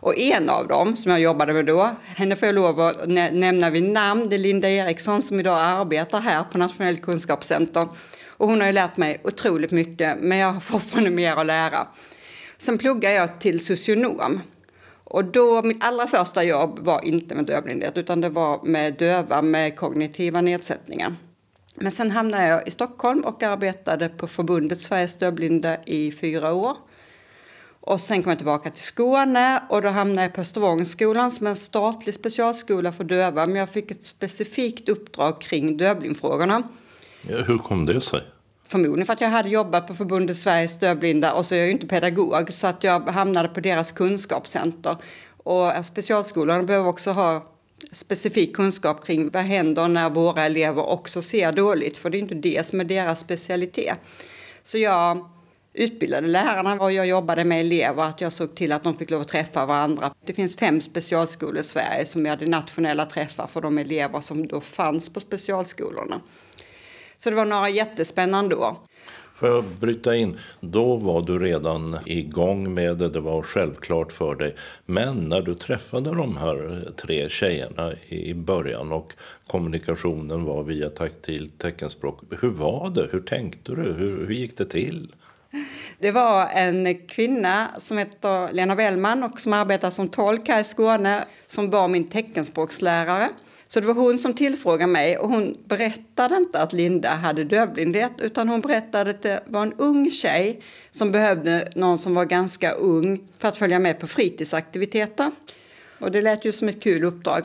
Och 0.00 0.18
en 0.18 0.50
av 0.50 0.68
dem 0.68 0.96
som 0.96 1.12
jag 1.12 1.20
jobbade 1.20 1.52
med 1.52 1.66
då, 1.66 1.90
henne 2.16 2.36
får 2.36 2.46
jag 2.46 2.54
lov 2.54 2.80
att 2.80 3.08
nämna 3.32 3.70
vid 3.70 3.82
namn, 3.82 4.28
det 4.28 4.36
är 4.36 4.38
Linda 4.38 4.68
Eriksson 4.68 5.22
som 5.22 5.40
idag 5.40 5.58
arbetar 5.58 6.20
här 6.20 6.44
på 6.52 6.58
Nationellt 6.58 7.02
kunskapscenter. 7.02 7.88
Och 8.28 8.48
hon 8.48 8.60
har 8.60 8.66
ju 8.66 8.72
lärt 8.72 8.96
mig 8.96 9.20
otroligt 9.24 9.70
mycket, 9.70 10.18
men 10.20 10.38
jag 10.38 10.52
har 10.52 10.60
fortfarande 10.60 11.10
mer 11.10 11.36
att 11.36 11.46
lära. 11.46 11.86
Sen 12.58 12.78
pluggade 12.78 13.14
jag 13.14 13.40
till 13.40 13.64
socionom. 13.64 14.40
Och 15.04 15.24
då, 15.24 15.62
mitt 15.62 15.84
allra 15.84 16.06
första 16.06 16.44
jobb 16.44 16.78
var 16.78 17.04
inte 17.04 17.34
med 17.34 17.44
dövblindhet, 17.44 17.96
utan 17.96 18.20
det 18.20 18.28
var 18.28 18.60
med 18.62 18.94
döva 18.94 19.42
med 19.42 19.76
kognitiva 19.76 20.40
nedsättningar. 20.40 21.16
Men 21.74 21.92
sen 21.92 22.10
hamnade 22.10 22.46
jag 22.46 22.68
i 22.68 22.70
Stockholm 22.70 23.20
och 23.20 23.42
arbetade 23.42 24.08
på 24.08 24.26
förbundet 24.26 24.80
Sveriges 24.80 25.16
dövblinda 25.16 25.84
i 25.84 26.12
fyra 26.12 26.52
år. 26.52 26.76
Och 27.88 28.00
sen 28.00 28.22
kom 28.22 28.30
jag 28.30 28.38
tillbaka 28.38 28.70
till 28.70 28.82
Skåne 28.82 29.62
och 29.68 29.82
då 29.82 29.88
hamnade 29.88 30.22
jag 30.22 30.34
på 30.34 30.40
Östervångsskolan 30.40 31.30
som 31.30 31.46
är 31.46 31.50
en 31.50 31.56
statlig 31.56 32.14
specialskola 32.14 32.92
för 32.92 33.04
döva. 33.04 33.46
Men 33.46 33.56
jag 33.56 33.68
fick 33.68 33.90
ett 33.90 34.04
specifikt 34.04 34.88
uppdrag 34.88 35.40
kring 35.40 35.76
dövblindfrågorna. 35.76 36.62
Ja, 37.22 37.36
hur 37.36 37.58
kom 37.58 37.86
det 37.86 38.00
sig? 38.00 38.22
Förmodligen 38.68 39.06
för 39.06 39.12
att 39.12 39.20
jag 39.20 39.28
hade 39.28 39.48
jobbat 39.48 39.86
på 39.86 39.94
förbundet 39.94 40.36
Sveriges 40.36 40.78
dövblinda 40.78 41.32
och 41.32 41.46
så 41.46 41.54
är 41.54 41.58
jag 41.58 41.66
ju 41.66 41.72
inte 41.72 41.86
pedagog 41.86 42.52
så 42.52 42.66
att 42.66 42.84
jag 42.84 43.08
hamnade 43.08 43.48
på 43.48 43.60
deras 43.60 43.92
kunskapscenter. 43.92 44.96
Och 45.36 45.86
specialskolan 45.86 46.66
behöver 46.66 46.88
också 46.88 47.10
ha 47.10 47.44
specifik 47.92 48.56
kunskap 48.56 49.06
kring 49.06 49.30
vad 49.30 49.42
händer 49.42 49.88
när 49.88 50.10
våra 50.10 50.44
elever 50.44 50.86
också 50.86 51.22
ser 51.22 51.52
dåligt 51.52 51.98
för 51.98 52.10
det 52.10 52.18
är 52.18 52.20
inte 52.20 52.34
det 52.34 52.66
som 52.66 52.80
är 52.80 52.84
deras 52.84 53.20
specialitet. 53.20 53.96
Så 54.62 54.78
jag 54.78 55.28
utbildade 55.78 56.26
lärarna 56.26 56.74
och 56.74 56.92
jag 56.92 57.06
jobbade 57.06 57.44
med 57.44 57.60
elever, 57.60 58.02
att 58.02 58.20
jag 58.20 58.32
såg 58.32 58.54
till 58.54 58.72
att 58.72 58.82
de 58.82 58.96
fick 58.96 59.10
lov 59.10 59.20
att 59.20 59.28
träffa 59.28 59.66
varandra. 59.66 60.14
Det 60.26 60.32
finns 60.32 60.56
fem 60.56 60.80
specialskolor 60.80 61.58
i 61.58 61.62
Sverige 61.62 62.06
som 62.06 62.26
hade 62.26 62.46
nationella 62.46 63.06
träffar 63.06 63.46
för 63.46 63.60
de 63.60 63.78
elever 63.78 64.20
som 64.20 64.46
då 64.46 64.60
fanns 64.60 65.12
på 65.12 65.20
specialskolorna. 65.20 66.20
Så 67.18 67.30
det 67.30 67.36
var 67.36 67.44
några 67.44 67.68
jättespännande 67.68 68.56
år. 68.56 68.76
Får 69.34 69.48
jag 69.48 69.64
bryta 69.64 70.16
in? 70.16 70.38
Då 70.60 70.96
var 70.96 71.22
du 71.22 71.38
redan 71.38 71.98
igång 72.04 72.74
med 72.74 72.96
det, 72.98 73.08
det 73.08 73.20
var 73.20 73.42
självklart 73.42 74.12
för 74.12 74.34
dig. 74.34 74.54
Men 74.86 75.28
när 75.28 75.40
du 75.40 75.54
träffade 75.54 76.14
de 76.14 76.36
här 76.36 76.88
tre 76.96 77.28
tjejerna 77.28 77.92
i 78.08 78.34
början 78.34 78.92
och 78.92 79.12
kommunikationen 79.46 80.44
var 80.44 80.62
via 80.62 80.88
taktilt 80.88 81.58
teckenspråk. 81.58 82.20
Hur 82.40 82.50
var 82.50 82.90
det? 82.90 83.08
Hur 83.12 83.20
tänkte 83.20 83.74
du? 83.74 83.82
Hur, 83.82 84.26
hur 84.26 84.34
gick 84.34 84.58
det 84.58 84.64
till? 84.64 85.12
Det 85.98 86.10
var 86.10 86.48
en 86.48 87.06
kvinna 87.06 87.68
som 87.78 87.98
heter 87.98 88.52
Lena 88.52 88.76
Bellman 88.76 89.22
och 89.22 89.40
som 89.40 89.52
arbetar 89.52 89.90
som 89.90 90.08
tolk 90.08 90.48
här 90.48 90.60
i 90.60 90.64
Skåne 90.64 91.24
som 91.46 91.70
var 91.70 91.88
min 91.88 92.08
teckenspråkslärare. 92.08 93.28
Så 93.66 93.80
det 93.80 93.86
var 93.86 93.94
hon 93.94 94.18
som 94.18 94.34
tillfrågade 94.34 94.92
mig 94.92 95.18
och 95.18 95.28
hon 95.28 95.56
berättade 95.64 96.36
inte 96.36 96.62
att 96.62 96.72
Linda 96.72 97.08
hade 97.08 97.44
dövblindhet 97.44 98.12
utan 98.18 98.48
hon 98.48 98.60
berättade 98.60 99.10
att 99.10 99.22
det 99.22 99.42
var 99.46 99.62
en 99.62 99.72
ung 99.72 100.10
tjej 100.10 100.60
som 100.90 101.12
behövde 101.12 101.72
någon 101.74 101.98
som 101.98 102.14
var 102.14 102.24
ganska 102.24 102.72
ung 102.72 103.28
för 103.38 103.48
att 103.48 103.56
följa 103.56 103.78
med 103.78 104.00
på 104.00 104.06
fritidsaktiviteter. 104.06 105.30
Och 105.98 106.10
det 106.10 106.22
lät 106.22 106.44
ju 106.44 106.52
som 106.52 106.68
ett 106.68 106.82
kul 106.82 107.04
uppdrag. 107.04 107.42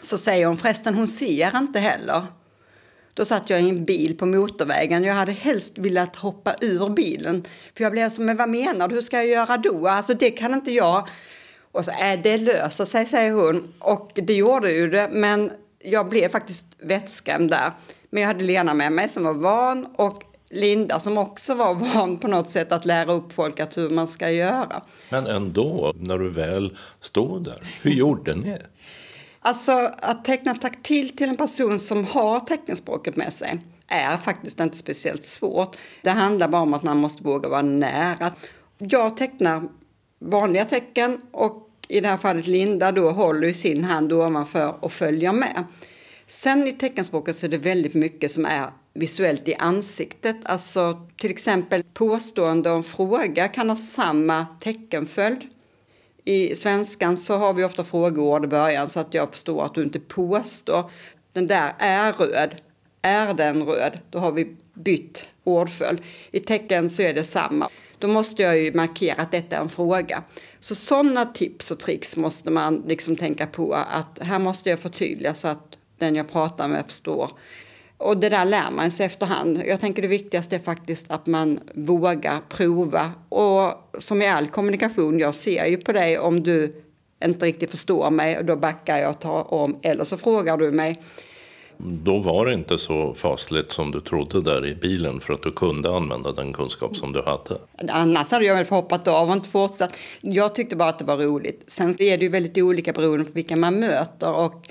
Så 0.00 0.18
säger 0.18 0.46
hon 0.46 0.56
förresten, 0.56 0.94
hon 0.94 1.08
ser 1.08 1.58
inte 1.58 1.78
heller. 1.78 2.22
Då 3.16 3.24
satt 3.24 3.50
jag 3.50 3.62
i 3.62 3.68
en 3.68 3.84
bil 3.84 4.16
på 4.18 4.26
motorvägen. 4.26 5.04
Jag 5.04 5.14
hade 5.14 5.32
helst 5.32 5.78
velat 5.78 6.16
hoppa 6.16 6.54
ur 6.60 6.88
bilen. 6.88 7.44
För 7.76 7.84
jag 7.84 7.92
blev 7.92 8.10
så, 8.10 8.22
men 8.22 8.36
vad 8.36 8.48
menar 8.48 8.88
du? 8.88 8.94
Hur 8.94 9.02
ska 9.02 9.16
jag 9.16 9.26
göra 9.26 9.56
då? 9.56 9.88
Alltså 9.88 10.14
det 10.14 10.30
kan 10.30 10.54
inte 10.54 10.70
jag. 10.70 11.08
Och 11.72 11.84
så, 11.84 11.90
äh, 11.90 12.20
det 12.22 12.36
löser 12.36 12.84
sig, 12.84 13.06
säger 13.06 13.32
hon. 13.32 13.72
Och 13.78 14.10
det 14.14 14.34
gjorde 14.34 14.70
ju 14.72 14.90
det. 14.90 15.08
Men 15.12 15.50
jag 15.78 16.08
blev 16.08 16.28
faktiskt 16.28 16.66
vettskrämd 16.78 17.50
där. 17.50 17.70
Men 18.10 18.22
jag 18.22 18.28
hade 18.28 18.44
Lena 18.44 18.74
med 18.74 18.92
mig 18.92 19.08
som 19.08 19.24
var 19.24 19.34
van 19.34 19.86
och 19.96 20.22
Linda 20.50 21.00
som 21.00 21.18
också 21.18 21.54
var 21.54 21.74
van 21.74 22.16
på 22.16 22.28
något 22.28 22.50
sätt 22.50 22.72
att 22.72 22.84
lära 22.84 23.12
upp 23.12 23.32
folk 23.32 23.60
att 23.60 23.76
hur 23.76 23.90
man 23.90 24.08
ska 24.08 24.30
göra. 24.30 24.82
Men 25.10 25.26
ändå, 25.26 25.92
när 25.96 26.18
du 26.18 26.30
väl 26.30 26.76
stod 27.00 27.44
där, 27.44 27.58
hur 27.82 27.90
gjorde 27.90 28.34
ni? 28.34 28.58
Alltså 29.46 29.90
att 29.98 30.24
teckna 30.24 30.54
taktilt 30.54 31.16
till 31.16 31.28
en 31.28 31.36
person 31.36 31.78
som 31.78 32.04
har 32.04 32.40
teckenspråket 32.40 33.16
med 33.16 33.32
sig 33.32 33.58
är 33.86 34.16
faktiskt 34.16 34.60
inte 34.60 34.76
speciellt 34.76 35.26
svårt. 35.26 35.76
Det 36.02 36.10
handlar 36.10 36.48
bara 36.48 36.62
om 36.62 36.74
att 36.74 36.82
man 36.82 36.96
måste 36.96 37.22
våga 37.22 37.48
vara 37.48 37.62
nära. 37.62 38.32
Jag 38.78 39.16
tecknar 39.16 39.68
vanliga 40.18 40.64
tecken 40.64 41.20
och 41.32 41.70
i 41.88 42.00
det 42.00 42.08
här 42.08 42.16
fallet 42.16 42.46
Linda 42.46 42.92
då 42.92 43.10
håller 43.10 43.52
sin 43.52 43.84
hand 43.84 44.12
ovanför 44.12 44.84
och 44.84 44.92
följer 44.92 45.32
med. 45.32 45.64
Sen 46.26 46.68
i 46.68 46.72
teckenspråket 46.72 47.36
så 47.36 47.46
är 47.46 47.50
det 47.50 47.58
väldigt 47.58 47.94
mycket 47.94 48.30
som 48.30 48.46
är 48.46 48.70
visuellt 48.94 49.48
i 49.48 49.54
ansiktet. 49.54 50.36
Alltså 50.42 51.08
till 51.16 51.30
exempel 51.30 51.82
påstående 51.82 52.70
och 52.70 52.86
fråga 52.86 53.48
kan 53.48 53.68
ha 53.68 53.76
samma 53.76 54.46
teckenföljd. 54.60 55.40
I 56.28 56.54
svenskan 56.54 57.16
så 57.16 57.36
har 57.36 57.54
vi 57.54 57.64
ofta 57.64 57.84
frågeord 57.84 58.44
i 58.44 58.48
början 58.48 58.90
så 58.90 59.00
att 59.00 59.14
jag 59.14 59.30
förstår 59.30 59.64
att 59.64 59.74
du 59.74 59.82
inte 59.82 60.00
påstår. 60.00 60.90
Den 61.32 61.46
där 61.46 61.74
är 61.78 62.12
röd. 62.12 62.54
Är 63.02 63.34
den 63.34 63.62
röd? 63.62 63.98
Då 64.10 64.18
har 64.18 64.32
vi 64.32 64.56
bytt 64.74 65.28
ordföljd. 65.44 66.02
I 66.30 66.40
tecken 66.40 66.90
så 66.90 67.02
är 67.02 67.14
det 67.14 67.24
samma. 67.24 67.68
Då 67.98 68.08
måste 68.08 68.42
jag 68.42 68.58
ju 68.58 68.72
markera 68.72 69.22
att 69.22 69.32
detta 69.32 69.56
är 69.56 69.60
en 69.60 69.68
fråga. 69.68 70.22
Så 70.60 70.74
sådana 70.74 71.24
tips 71.24 71.70
och 71.70 71.78
tricks 71.78 72.16
måste 72.16 72.50
man 72.50 72.84
liksom 72.86 73.16
tänka 73.16 73.46
på 73.46 73.74
att 73.74 74.18
här 74.20 74.38
måste 74.38 74.70
jag 74.70 74.78
förtydliga 74.78 75.34
så 75.34 75.48
att 75.48 75.76
den 75.98 76.14
jag 76.14 76.32
pratar 76.32 76.68
med 76.68 76.84
förstår. 76.86 77.30
Och 77.98 78.16
det 78.16 78.28
där 78.28 78.44
lär 78.44 78.70
man 78.70 78.90
sig 78.90 79.06
efterhand. 79.06 79.62
Jag 79.66 79.80
tänker 79.80 80.02
det 80.02 80.08
viktigaste 80.08 80.56
är 80.56 80.60
faktiskt 80.60 81.10
att 81.10 81.26
man 81.26 81.60
vågar 81.74 82.40
prova. 82.48 83.10
Och 83.28 83.72
som 83.98 84.22
i 84.22 84.28
all 84.28 84.46
kommunikation, 84.46 85.18
jag 85.18 85.34
ser 85.34 85.66
ju 85.66 85.76
på 85.76 85.92
dig 85.92 86.18
om 86.18 86.42
du 86.42 86.82
inte 87.24 87.46
riktigt 87.46 87.70
förstår 87.70 88.10
mig 88.10 88.38
och 88.38 88.44
då 88.44 88.56
backar 88.56 88.98
jag 88.98 89.10
och 89.10 89.20
tar 89.20 89.54
om 89.54 89.78
eller 89.82 90.04
så 90.04 90.16
frågar 90.16 90.56
du 90.56 90.70
mig. 90.70 91.02
Då 91.78 92.18
var 92.18 92.46
det 92.46 92.54
inte 92.54 92.78
så 92.78 93.14
fasligt 93.14 93.72
som 93.72 93.90
du 93.90 94.00
trodde 94.00 94.42
där 94.42 94.66
i 94.66 94.74
bilen 94.74 95.20
för 95.20 95.32
att 95.32 95.42
du 95.42 95.52
kunde 95.52 95.96
använda 95.96 96.32
den 96.32 96.52
kunskap 96.52 96.96
som 96.96 97.12
du 97.12 97.22
hade. 97.22 97.60
Annars 97.88 98.30
hade 98.30 98.44
jag 98.44 98.54
väl 98.54 98.68
hoppat 98.68 99.08
av 99.08 99.28
och 99.28 99.34
inte 99.34 99.48
fortsatt. 99.48 99.96
Jag 100.20 100.54
tyckte 100.54 100.76
bara 100.76 100.88
att 100.88 100.98
det 100.98 101.04
var 101.04 101.16
roligt. 101.16 101.62
Sen 101.66 102.02
är 102.02 102.18
det 102.18 102.24
ju 102.24 102.28
väldigt 102.28 102.58
olika 102.58 102.92
beroende 102.92 103.24
på 103.24 103.30
vilka 103.32 103.56
man 103.56 103.80
möter. 103.80 104.32
Och 104.32 104.68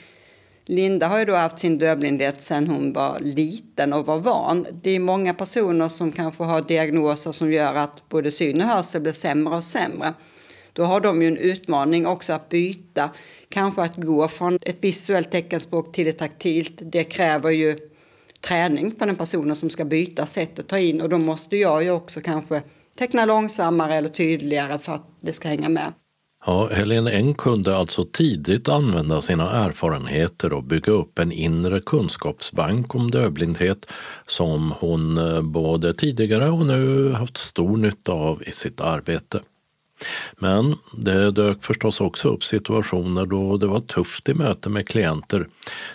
Linda 0.67 1.07
har 1.07 1.19
ju 1.19 1.25
då 1.25 1.33
haft 1.33 1.59
sin 1.59 1.77
dövblindhet 1.77 2.41
sedan 2.41 2.67
hon 2.67 2.93
var 2.93 3.19
liten 3.19 3.93
och 3.93 4.05
var 4.05 4.19
van. 4.19 4.67
Det 4.81 4.91
är 4.91 4.99
många 4.99 5.33
personer 5.33 5.89
som 5.89 6.11
kanske 6.11 6.43
har 6.43 6.61
diagnoser 6.61 7.31
som 7.31 7.53
gör 7.53 7.75
att 7.75 8.09
både 8.09 8.31
syn 8.31 8.61
och 8.61 8.67
hörsel 8.67 9.01
blir 9.01 9.13
sämre 9.13 9.55
och 9.55 9.63
sämre. 9.63 10.13
Då 10.73 10.83
har 10.83 11.01
de 11.01 11.21
ju 11.21 11.27
en 11.27 11.37
utmaning 11.37 12.07
också 12.07 12.33
att 12.33 12.49
byta 12.49 13.09
kanske 13.49 13.81
att 13.81 13.95
gå 13.95 14.27
från 14.27 14.59
ett 14.61 14.77
visuellt 14.83 15.31
teckenspråk 15.31 15.95
till 15.95 16.07
ett 16.07 16.17
taktilt, 16.17 16.73
det 16.77 17.03
kräver 17.03 17.49
ju 17.49 17.77
träning 18.41 18.95
för 18.99 19.05
den 19.05 19.15
personen 19.15 19.55
som 19.55 19.69
ska 19.69 19.85
byta 19.85 20.25
sätt 20.25 20.59
att 20.59 20.67
ta 20.67 20.77
in 20.77 21.01
och 21.01 21.09
då 21.09 21.17
måste 21.17 21.57
jag 21.57 21.83
ju 21.83 21.91
också 21.91 22.21
kanske 22.21 22.61
teckna 22.97 23.25
långsammare 23.25 23.95
eller 23.95 24.09
tydligare 24.09 24.79
för 24.79 24.93
att 24.93 25.07
det 25.21 25.33
ska 25.33 25.47
hänga 25.47 25.69
med. 25.69 25.93
Ja, 26.47 26.69
Helene 26.71 27.11
Eng 27.11 27.33
kunde 27.33 27.77
alltså 27.77 28.03
tidigt 28.03 28.69
använda 28.69 29.21
sina 29.21 29.51
erfarenheter 29.51 30.53
och 30.53 30.63
bygga 30.63 30.91
upp 30.91 31.19
en 31.19 31.31
inre 31.31 31.81
kunskapsbank 31.81 32.95
om 32.95 33.11
dövblindhet 33.11 33.85
som 34.25 34.73
hon 34.79 35.17
eh, 35.17 35.41
både 35.41 35.93
tidigare 35.93 36.49
och 36.49 36.65
nu 36.65 37.11
haft 37.11 37.37
stor 37.37 37.77
nytta 37.77 38.11
av 38.11 38.43
i 38.43 38.51
sitt 38.51 38.81
arbete. 38.81 39.41
Men 40.37 40.75
det 40.93 41.31
dök 41.31 41.63
förstås 41.63 42.01
också 42.01 42.29
upp 42.29 42.43
situationer 42.43 43.25
då 43.25 43.57
det 43.57 43.67
var 43.67 43.79
tufft 43.79 44.29
i 44.29 44.33
möte 44.33 44.69
med 44.69 44.87
klienter. 44.87 45.47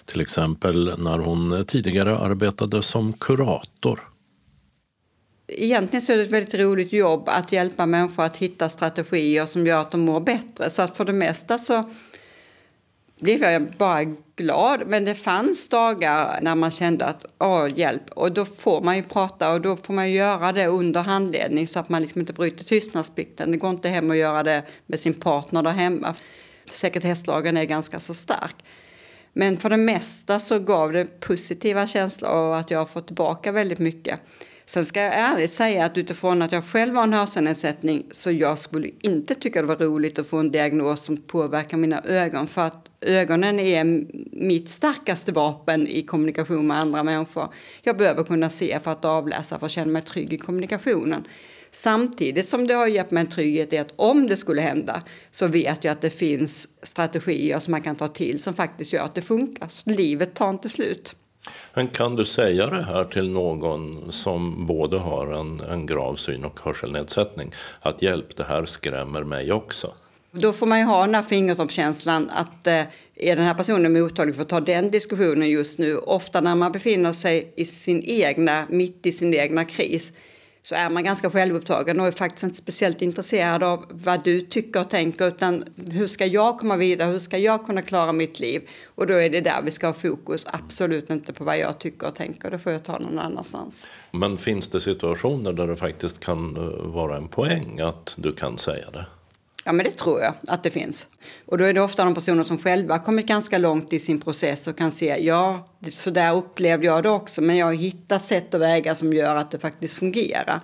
Till 0.04 0.20
exempel 0.20 0.94
när 0.98 1.18
hon 1.18 1.52
eh, 1.52 1.62
tidigare 1.62 2.18
arbetade 2.18 2.82
som 2.82 3.12
kurator. 3.12 4.09
Egentligen 5.52 6.02
så 6.02 6.12
är 6.12 6.16
det 6.16 6.22
ett 6.22 6.32
väldigt 6.32 6.54
roligt 6.54 6.92
jobb 6.92 7.28
att 7.28 7.52
hjälpa 7.52 7.86
människor 7.86 8.24
att 8.24 8.36
hitta 8.36 8.68
strategier 8.68 9.46
som 9.46 9.66
gör 9.66 9.80
att 9.80 9.90
de 9.90 10.00
mår 10.00 10.20
bättre. 10.20 10.70
Så 10.70 10.82
att 10.82 10.96
för 10.96 11.04
det 11.04 11.12
mesta 11.12 11.58
så 11.58 11.90
blev 13.20 13.42
jag 13.42 13.70
bara 13.78 14.04
glad. 14.36 14.82
Men 14.86 15.04
det 15.04 15.14
fanns 15.14 15.68
dagar 15.68 16.38
när 16.42 16.54
man 16.54 16.70
kände 16.70 17.04
att 17.04 17.24
åh, 17.38 17.68
hjälp. 17.74 18.10
Och 18.10 18.32
då 18.32 18.44
får 18.44 18.80
man 18.80 18.96
ju 18.96 19.02
prata 19.02 19.52
och 19.52 19.60
då 19.60 19.76
får 19.76 19.94
man 19.94 20.10
göra 20.10 20.52
det 20.52 20.66
under 20.66 21.02
handledning 21.02 21.68
så 21.68 21.78
att 21.78 21.88
man 21.88 22.02
liksom 22.02 22.20
inte 22.20 22.32
bryter 22.32 22.64
tystnadsplikten. 22.64 23.50
Det 23.50 23.56
går 23.56 23.70
inte 23.70 23.88
hem 23.88 24.10
och 24.10 24.16
göra 24.16 24.42
det 24.42 24.62
med 24.86 25.00
sin 25.00 25.14
partner 25.14 25.62
där 25.62 25.70
hemma. 25.70 26.14
Sekretesslagen 26.66 27.56
är 27.56 27.64
ganska 27.64 28.00
så 28.00 28.14
stark. 28.14 28.56
Men 29.32 29.56
för 29.56 29.70
det 29.70 29.76
mesta 29.76 30.38
så 30.38 30.58
gav 30.58 30.92
det 30.92 31.20
positiva 31.20 31.86
känslor 31.86 32.30
och 32.30 32.58
att 32.58 32.70
jag 32.70 32.78
har 32.78 32.86
fått 32.86 33.06
tillbaka 33.06 33.52
väldigt 33.52 33.78
mycket. 33.78 34.20
Sen 34.70 34.84
ska 34.84 35.00
jag 35.00 35.14
ärligt 35.14 35.52
säga 35.52 35.84
att 35.84 35.98
utifrån 35.98 36.42
att 36.42 36.52
jag 36.52 36.64
själv 36.64 36.94
har 36.94 37.02
en 37.02 37.12
hörselnedsättning 37.12 38.06
så 38.10 38.30
jag 38.30 38.58
skulle 38.58 38.90
inte 39.00 39.34
tycka 39.34 39.60
det 39.60 39.68
var 39.68 39.76
roligt 39.76 40.18
att 40.18 40.26
få 40.26 40.36
en 40.36 40.50
diagnos 40.50 41.02
som 41.02 41.16
påverkar 41.16 41.76
mina 41.76 42.00
ögon 42.00 42.46
för 42.46 42.62
att 42.62 42.90
ögonen 43.00 43.60
är 43.60 43.84
mitt 44.32 44.68
starkaste 44.68 45.32
vapen 45.32 45.88
i 45.88 46.02
kommunikation 46.02 46.66
med 46.66 46.76
andra 46.76 47.02
människor. 47.02 47.48
Jag 47.82 47.96
behöver 47.96 48.24
kunna 48.24 48.50
se 48.50 48.80
för 48.80 48.90
att 48.90 49.04
avläsa 49.04 49.58
för 49.58 49.66
att 49.66 49.72
känna 49.72 49.92
mig 49.92 50.02
trygg 50.02 50.32
i 50.32 50.38
kommunikationen. 50.38 51.24
Samtidigt 51.70 52.48
som 52.48 52.66
det 52.66 52.74
har 52.74 52.86
gett 52.86 53.10
mig 53.10 53.20
en 53.20 53.30
trygghet 53.30 53.72
i 53.72 53.78
att 53.78 53.92
om 53.96 54.26
det 54.26 54.36
skulle 54.36 54.60
hända 54.60 55.02
så 55.30 55.46
vet 55.46 55.84
jag 55.84 55.92
att 55.92 56.00
det 56.00 56.10
finns 56.10 56.68
strategier 56.82 57.58
som 57.58 57.70
man 57.70 57.82
kan 57.82 57.96
ta 57.96 58.08
till 58.08 58.42
som 58.42 58.54
faktiskt 58.54 58.92
gör 58.92 59.04
att 59.04 59.14
det 59.14 59.22
funkar. 59.22 59.68
Så 59.68 59.90
livet 59.90 60.34
tar 60.34 60.50
inte 60.50 60.68
slut. 60.68 61.14
Men 61.74 61.88
kan 61.88 62.16
du 62.16 62.24
säga 62.24 62.66
det 62.66 62.82
här 62.82 63.04
till 63.04 63.30
någon 63.30 64.12
som 64.12 64.66
både 64.66 64.98
har 64.98 65.26
en, 65.26 65.60
en 65.60 65.86
grav 65.86 66.16
syn 66.16 66.44
och 66.44 66.60
hörselnedsättning? 66.60 67.54
Att 67.80 68.02
hjälp, 68.02 68.36
det 68.36 68.44
här 68.44 68.66
skrämmer 68.66 69.24
mig 69.24 69.52
också. 69.52 69.94
Då 70.32 70.52
får 70.52 70.66
man 70.66 70.78
ju 70.78 70.84
ha 70.84 71.06
den 71.06 71.14
här 71.14 71.22
fingertoppskänslan 71.22 72.30
att 72.30 72.66
eh, 72.66 72.82
är 73.16 73.36
den 73.36 73.44
här 73.44 73.54
personen 73.54 73.92
mottaglig 73.92 74.34
för 74.34 74.42
att 74.42 74.48
ta 74.48 74.60
den 74.60 74.90
diskussionen 74.90 75.50
just 75.50 75.78
nu? 75.78 75.96
Ofta 75.96 76.40
när 76.40 76.54
man 76.54 76.72
befinner 76.72 77.12
sig 77.12 77.52
i 77.56 77.64
sin 77.64 78.02
egna, 78.04 78.66
mitt 78.68 79.06
i 79.06 79.12
sin 79.12 79.34
egna 79.34 79.64
kris 79.64 80.12
så 80.62 80.74
är 80.74 80.90
man 80.90 81.04
ganska 81.04 81.30
självupptagen 81.30 82.00
och 82.00 82.06
är 82.06 82.10
faktiskt 82.10 82.42
inte 82.42 82.56
speciellt 82.56 83.02
intresserad 83.02 83.62
av 83.62 83.86
vad 83.90 84.24
du 84.24 84.40
tycker 84.40 84.80
och 84.80 84.90
tänker 84.90 85.28
utan 85.28 85.64
hur 85.90 86.06
ska 86.06 86.26
jag 86.26 86.58
komma 86.58 86.76
vidare, 86.76 87.12
hur 87.12 87.18
ska 87.18 87.38
jag 87.38 87.66
kunna 87.66 87.82
klara 87.82 88.12
mitt 88.12 88.40
liv? 88.40 88.68
Och 88.94 89.06
då 89.06 89.14
är 89.14 89.30
det 89.30 89.40
där 89.40 89.62
vi 89.64 89.70
ska 89.70 89.86
ha 89.86 89.94
fokus, 89.94 90.46
absolut 90.46 91.10
inte 91.10 91.32
på 91.32 91.44
vad 91.44 91.58
jag 91.58 91.78
tycker 91.78 92.06
och 92.06 92.14
tänker, 92.14 92.50
det 92.50 92.58
får 92.58 92.72
jag 92.72 92.84
ta 92.84 92.98
någon 92.98 93.18
annanstans. 93.18 93.86
Men 94.10 94.38
finns 94.38 94.68
det 94.68 94.80
situationer 94.80 95.52
där 95.52 95.66
det 95.66 95.76
faktiskt 95.76 96.20
kan 96.20 96.56
eh, 96.56 96.86
vara 96.86 97.16
en 97.16 97.28
poäng 97.28 97.80
att 97.80 98.14
du 98.16 98.32
kan 98.32 98.58
säga 98.58 98.90
det? 98.90 99.06
Ja, 99.64 99.72
men 99.72 99.84
det 99.84 99.90
tror 99.90 100.20
jag 100.20 100.34
att 100.48 100.62
det 100.62 100.70
finns. 100.70 101.06
Och 101.46 101.58
då 101.58 101.64
är 101.64 101.74
det 101.74 101.80
ofta 101.80 102.04
de 102.04 102.14
personer 102.14 102.44
som 102.44 102.58
själva 102.58 102.98
kommit 102.98 103.26
ganska 103.26 103.58
långt 103.58 103.92
i 103.92 103.98
sin 103.98 104.20
process 104.20 104.68
och 104.68 104.78
kan 104.78 104.92
se, 104.92 105.16
ja, 105.26 105.68
så 105.90 106.10
där 106.10 106.34
upplevde 106.36 106.86
jag 106.86 107.02
det 107.02 107.10
också, 107.10 107.40
men 107.40 107.56
jag 107.56 107.66
har 107.66 107.72
hittat 107.72 108.24
sätt 108.24 108.54
och 108.54 108.60
vägar 108.60 108.94
som 108.94 109.12
gör 109.12 109.36
att 109.36 109.50
det 109.50 109.58
faktiskt 109.58 109.94
fungerar. 109.94 110.60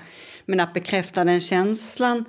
Men 0.46 0.60
att 0.60 0.74
bekräfta 0.74 1.24
den 1.24 1.40
känslan, 1.40 2.24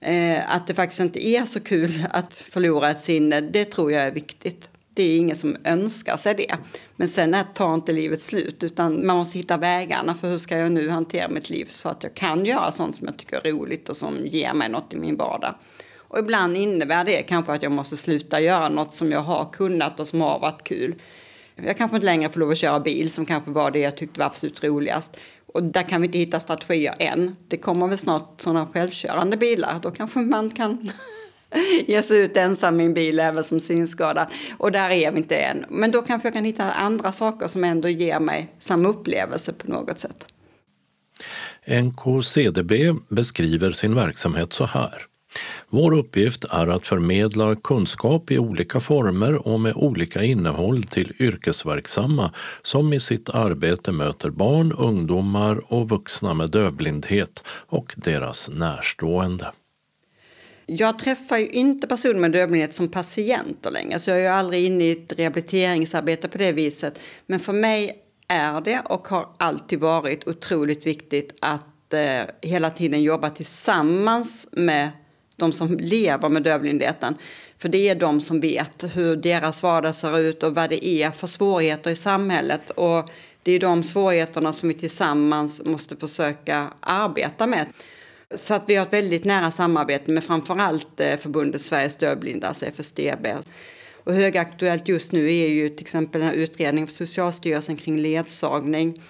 eh, 0.00 0.54
att 0.54 0.66
det 0.66 0.74
faktiskt 0.74 1.00
inte 1.00 1.26
är 1.26 1.44
så 1.44 1.60
kul 1.60 2.06
att 2.10 2.34
förlora 2.34 2.90
ett 2.90 3.00
sinne, 3.00 3.40
det 3.40 3.64
tror 3.64 3.92
jag 3.92 4.04
är 4.04 4.10
viktigt. 4.10 4.68
Det 4.94 5.02
är 5.02 5.18
ingen 5.18 5.36
som 5.36 5.56
önskar 5.64 6.16
sig 6.16 6.34
det. 6.34 6.56
Men 6.96 7.08
sen 7.08 7.36
tar 7.54 7.74
inte 7.74 7.92
livet 7.92 8.22
slut, 8.22 8.62
utan 8.62 9.06
man 9.06 9.16
måste 9.16 9.38
hitta 9.38 9.56
vägarna 9.56 10.14
för 10.14 10.30
hur 10.30 10.38
ska 10.38 10.58
jag 10.58 10.72
nu 10.72 10.88
hantera 10.88 11.28
mitt 11.28 11.50
liv 11.50 11.66
så 11.70 11.88
att 11.88 12.02
jag 12.02 12.14
kan 12.14 12.44
göra 12.44 12.72
sånt 12.72 12.96
som 12.96 13.06
jag 13.06 13.16
tycker 13.16 13.46
är 13.46 13.52
roligt 13.52 13.88
och 13.88 13.96
som 13.96 14.26
ger 14.26 14.54
mig 14.54 14.68
något 14.68 14.94
i 14.94 14.96
min 14.96 15.16
vardag. 15.16 15.54
Och 16.08 16.18
ibland 16.18 16.56
innebär 16.56 17.04
det 17.04 17.22
kanske 17.22 17.52
att 17.52 17.62
jag 17.62 17.72
måste 17.72 17.96
sluta 17.96 18.40
göra 18.40 18.68
något 18.68 18.94
som 18.94 19.12
jag 19.12 19.20
har 19.20 19.52
kunnat 19.52 20.00
och 20.00 20.08
som 20.08 20.20
har 20.20 20.38
varit 20.38 20.64
kul. 20.64 20.94
Jag 21.56 21.76
kanske 21.76 21.96
inte 21.96 22.06
längre 22.06 22.32
får 22.32 22.40
lov 22.40 22.50
att 22.50 22.58
köra 22.58 22.80
bil 22.80 23.12
som 23.12 23.26
kanske 23.26 23.50
var 23.50 23.70
det 23.70 23.78
jag 23.78 23.96
tyckte 23.96 24.20
var 24.20 24.26
absolut 24.26 24.64
roligast. 24.64 25.16
Och 25.46 25.62
där 25.62 25.82
kan 25.82 26.00
vi 26.00 26.06
inte 26.06 26.18
hitta 26.18 26.40
strategier 26.40 26.94
än. 26.98 27.36
Det 27.48 27.56
kommer 27.56 27.86
väl 27.86 27.98
snart 27.98 28.40
sådana 28.40 28.66
självkörande 28.66 29.36
bilar. 29.36 29.80
Då 29.82 29.90
kanske 29.90 30.18
man 30.18 30.50
kan 30.50 30.90
ge 31.86 32.02
sig 32.02 32.18
ut 32.18 32.36
ensam 32.36 32.80
i 32.80 32.84
en 32.84 32.94
bil 32.94 33.20
även 33.20 33.44
som 33.44 33.60
synskadad. 33.60 34.26
Och 34.58 34.72
där 34.72 34.90
är 34.90 35.12
vi 35.12 35.18
inte 35.18 35.36
än. 35.36 35.64
Men 35.68 35.90
då 35.90 36.02
kanske 36.02 36.28
jag 36.28 36.34
kan 36.34 36.44
hitta 36.44 36.72
andra 36.72 37.12
saker 37.12 37.46
som 37.46 37.64
ändå 37.64 37.88
ger 37.88 38.20
mig 38.20 38.54
samma 38.58 38.88
upplevelse 38.88 39.52
på 39.52 39.70
något 39.70 40.00
sätt. 40.00 40.26
NKCDB 41.66 42.72
beskriver 43.08 43.72
sin 43.72 43.94
verksamhet 43.94 44.52
så 44.52 44.64
här. 44.64 45.06
Vår 45.68 45.98
uppgift 45.98 46.44
är 46.44 46.66
att 46.66 46.86
förmedla 46.86 47.56
kunskap 47.56 48.30
i 48.30 48.38
olika 48.38 48.80
former 48.80 49.48
och 49.48 49.60
med 49.60 49.72
olika 49.76 50.22
innehåll 50.22 50.82
till 50.82 51.12
yrkesverksamma 51.18 52.32
som 52.62 52.92
i 52.92 53.00
sitt 53.00 53.28
arbete 53.28 53.92
möter 53.92 54.30
barn, 54.30 54.72
ungdomar 54.72 55.72
och 55.72 55.88
vuxna 55.88 56.34
med 56.34 56.50
dövblindhet 56.50 57.44
och 57.48 57.94
deras 57.96 58.50
närstående. 58.52 59.52
Jag 60.66 60.98
träffar 60.98 61.38
ju 61.38 61.46
inte 61.46 61.86
personer 61.86 62.20
med 62.20 62.32
dövblindhet 62.32 62.74
som 62.74 62.88
patienter 62.88 63.70
längre, 63.70 63.98
så 63.98 64.10
jag 64.10 64.18
är 64.18 64.22
ju 64.22 64.28
aldrig 64.28 64.64
inne 64.64 64.84
i 64.84 64.92
ett 64.92 65.12
rehabiliteringsarbete 65.18 66.28
på 66.28 66.38
det 66.38 66.52
viset. 66.52 66.98
Men 67.26 67.40
för 67.40 67.52
mig 67.52 68.04
är 68.28 68.60
det 68.60 68.80
och 68.84 69.08
har 69.08 69.28
alltid 69.36 69.80
varit 69.80 70.28
otroligt 70.28 70.86
viktigt 70.86 71.38
att 71.40 71.94
eh, 71.94 72.22
hela 72.42 72.70
tiden 72.70 73.02
jobba 73.02 73.30
tillsammans 73.30 74.48
med 74.52 74.90
de 75.38 75.52
som 75.52 75.76
lever 75.76 76.28
med 76.28 76.42
dövblindheten. 76.42 77.14
För 77.58 77.68
det 77.68 77.88
är 77.88 77.94
de 77.94 78.20
som 78.20 78.40
vet 78.40 78.84
hur 78.96 79.16
deras 79.16 79.62
vardag 79.62 79.94
ser 79.94 80.18
ut 80.18 80.42
och 80.42 80.54
vad 80.54 80.70
det 80.70 80.86
är 80.86 81.10
för 81.10 81.26
svårigheter 81.26 81.90
i 81.90 81.96
samhället. 81.96 82.70
Och 82.70 83.10
det 83.42 83.52
är 83.52 83.60
de 83.60 83.82
svårigheterna 83.82 84.52
som 84.52 84.68
vi 84.68 84.74
tillsammans 84.74 85.64
måste 85.64 85.96
försöka 85.96 86.72
arbeta 86.80 87.46
med. 87.46 87.66
Så 88.34 88.54
att 88.54 88.62
vi 88.66 88.76
har 88.76 88.86
ett 88.86 88.92
väldigt 88.92 89.24
nära 89.24 89.50
samarbete 89.50 90.10
med 90.10 90.24
framförallt 90.24 91.00
eh, 91.00 91.16
förbundet 91.16 91.62
Sveriges 91.62 91.96
dövblinda, 91.96 92.48
alltså 92.48 92.64
FSDB. 92.64 93.26
Och 94.04 94.14
högaktuellt 94.14 94.88
just 94.88 95.12
nu 95.12 95.34
är 95.34 95.48
ju 95.48 95.68
till 95.68 95.80
exempel 95.80 96.22
en 96.22 96.32
utredning 96.32 96.86
för 96.86 96.94
Socialstyrelsen 96.94 97.76
kring 97.76 97.98
ledsagning 97.98 99.02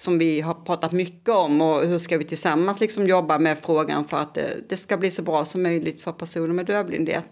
som 0.00 0.18
vi 0.18 0.40
har 0.40 0.54
pratat 0.54 0.92
mycket 0.92 1.34
om 1.34 1.60
och 1.60 1.86
hur 1.86 1.98
ska 1.98 2.18
vi 2.18 2.24
tillsammans 2.24 2.80
liksom 2.80 3.06
jobba 3.06 3.38
med 3.38 3.58
frågan 3.58 4.04
för 4.04 4.16
att 4.16 4.34
det, 4.34 4.68
det 4.68 4.76
ska 4.76 4.96
bli 4.96 5.10
så 5.10 5.22
bra 5.22 5.44
som 5.44 5.62
möjligt 5.62 6.02
för 6.02 6.12
personer 6.12 6.54
med 6.54 6.66
dövblindhet. 6.66 7.24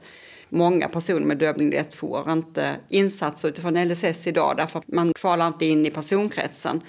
Många 0.48 0.88
personer 0.88 1.26
med 1.26 1.38
dövblindhet 1.38 1.94
får 1.94 2.32
inte 2.32 2.76
insatser 2.88 3.48
utifrån 3.48 3.84
LSS 3.84 4.26
idag 4.26 4.54
därför 4.56 4.78
att 4.78 4.88
man 4.88 5.12
kvalar 5.14 5.46
inte 5.46 5.66
in 5.66 5.86
i 5.86 5.90
personkretsen. 5.90 6.80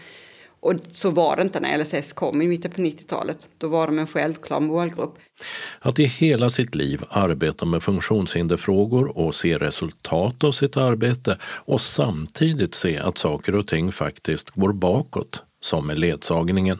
Och 0.59 0.73
så 0.91 1.09
var 1.09 1.35
det 1.35 1.41
inte 1.41 1.59
när 1.59 1.77
LSS 1.77 2.13
kom 2.13 2.41
i 2.41 2.47
mitten 2.47 2.71
på 2.71 2.81
90-talet. 2.81 3.47
Då 3.57 3.67
var 3.67 3.87
de 3.87 3.99
en 3.99 4.07
självklar 4.07 4.59
målgrupp. 4.59 5.17
Att 5.79 5.99
i 5.99 6.05
hela 6.05 6.49
sitt 6.49 6.75
liv 6.75 7.03
arbeta 7.09 7.65
med 7.65 7.83
funktionshinderfrågor 7.83 9.17
och 9.17 9.35
se 9.35 9.57
resultat 9.57 10.43
av 10.43 10.51
sitt 10.51 10.77
arbete 10.77 11.37
och 11.43 11.81
samtidigt 11.81 12.75
se 12.75 12.97
att 12.97 13.17
saker 13.17 13.55
och 13.55 13.67
ting 13.67 13.91
faktiskt 13.91 14.49
går 14.49 14.73
bakåt 14.73 15.43
som 15.59 15.87
med 15.87 15.99
ledsagningen, 15.99 16.79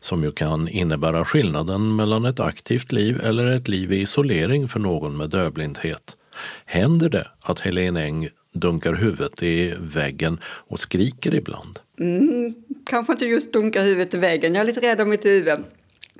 som 0.00 0.24
ju 0.24 0.32
kan 0.32 0.68
innebära 0.68 1.24
skillnaden 1.24 1.96
mellan 1.96 2.24
ett 2.24 2.40
aktivt 2.40 2.92
liv 2.92 3.20
eller 3.24 3.46
ett 3.46 3.68
liv 3.68 3.92
i 3.92 4.00
isolering 4.00 4.68
för 4.68 4.80
någon 4.80 5.16
med 5.16 5.30
dövblindhet. 5.30 6.16
Händer 6.64 7.08
det 7.08 7.26
att 7.40 7.60
Helene 7.60 8.04
Eng 8.04 8.28
dunkar 8.52 8.94
huvudet 8.94 9.42
i 9.42 9.74
väggen 9.78 10.40
och 10.44 10.80
skriker 10.80 11.34
ibland? 11.34 11.78
Mm, 12.00 12.54
kanske 12.86 13.12
inte 13.12 13.24
just 13.24 13.52
dunkar 13.52 13.82
huvudet 13.82 14.14
i 14.14 14.18
väggen, 14.18 14.54
jag 14.54 14.62
är 14.62 14.66
lite 14.66 14.80
rädd 14.80 15.00
om 15.00 15.10
mitt 15.10 15.24
huvud. 15.24 15.58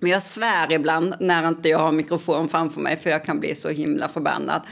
Men 0.00 0.10
jag 0.10 0.22
svär 0.22 0.72
ibland 0.72 1.14
när 1.20 1.48
inte 1.48 1.68
jag 1.68 1.78
har 1.78 1.92
mikrofon 1.92 2.48
framför 2.48 2.80
mig 2.80 2.96
för 2.96 3.10
jag 3.10 3.24
kan 3.24 3.40
bli 3.40 3.54
så 3.54 3.68
himla 3.68 4.08
förbannad. 4.08 4.62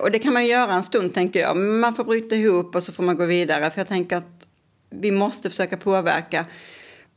Och 0.00 0.10
det 0.10 0.18
kan 0.18 0.32
man 0.32 0.46
göra 0.46 0.74
en 0.74 0.82
stund 0.82 1.14
tänker 1.14 1.40
jag. 1.40 1.56
Man 1.56 1.94
får 1.94 2.04
bryta 2.04 2.34
ihop 2.34 2.74
och 2.74 2.82
så 2.82 2.92
får 2.92 3.02
man 3.02 3.16
gå 3.16 3.24
vidare. 3.24 3.70
För 3.70 3.80
jag 3.80 3.88
tänker 3.88 4.16
att 4.16 4.35
vi 4.90 5.10
måste 5.10 5.50
försöka 5.50 5.76
påverka. 5.76 6.46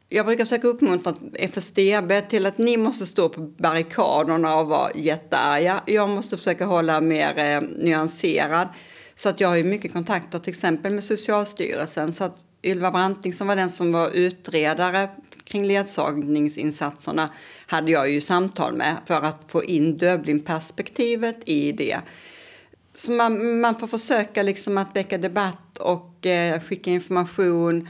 Jag 0.09 0.25
brukar 0.25 0.45
försöka 0.45 0.67
uppmuntra 0.67 1.13
FSDB 1.33 2.29
till 2.29 2.45
att 2.45 2.57
ni 2.57 2.77
måste 2.77 3.05
stå 3.05 3.29
på 3.29 3.41
barrikaderna 3.41 4.55
och 4.55 4.67
vara 4.67 4.91
jättearga. 4.95 5.83
Jag 5.85 6.09
måste 6.09 6.37
försöka 6.37 6.65
hålla 6.65 7.01
mer 7.01 7.37
eh, 7.37 7.61
nyanserad. 7.61 8.67
Så 9.15 9.29
att 9.29 9.39
jag 9.39 9.47
har 9.47 9.55
ju 9.55 9.63
mycket 9.63 9.93
kontakter 9.93 10.39
till 10.39 10.51
exempel 10.51 10.93
med 10.93 11.03
Socialstyrelsen. 11.03 12.13
Så 12.13 12.23
att 12.23 12.37
Ylva 12.63 12.91
Branting 12.91 13.33
som 13.33 13.47
var 13.47 13.55
den 13.55 13.69
som 13.69 13.91
var 13.91 14.09
utredare 14.09 15.09
kring 15.43 15.65
ledsagningsinsatserna 15.65 17.29
hade 17.67 17.91
jag 17.91 18.11
ju 18.11 18.21
samtal 18.21 18.73
med 18.73 18.95
för 19.05 19.21
att 19.21 19.45
få 19.47 19.63
in 19.63 19.97
dövblindperspektivet 19.97 21.37
i 21.45 21.71
det. 21.71 21.99
Så 22.99 23.11
man, 23.11 23.59
man 23.59 23.75
får 23.75 23.87
försöka 23.87 24.43
liksom 24.43 24.77
att 24.77 24.95
väcka 24.95 25.17
debatt 25.17 25.77
och 25.77 26.25
eh, 26.25 26.61
skicka 26.61 26.91
information. 26.91 27.87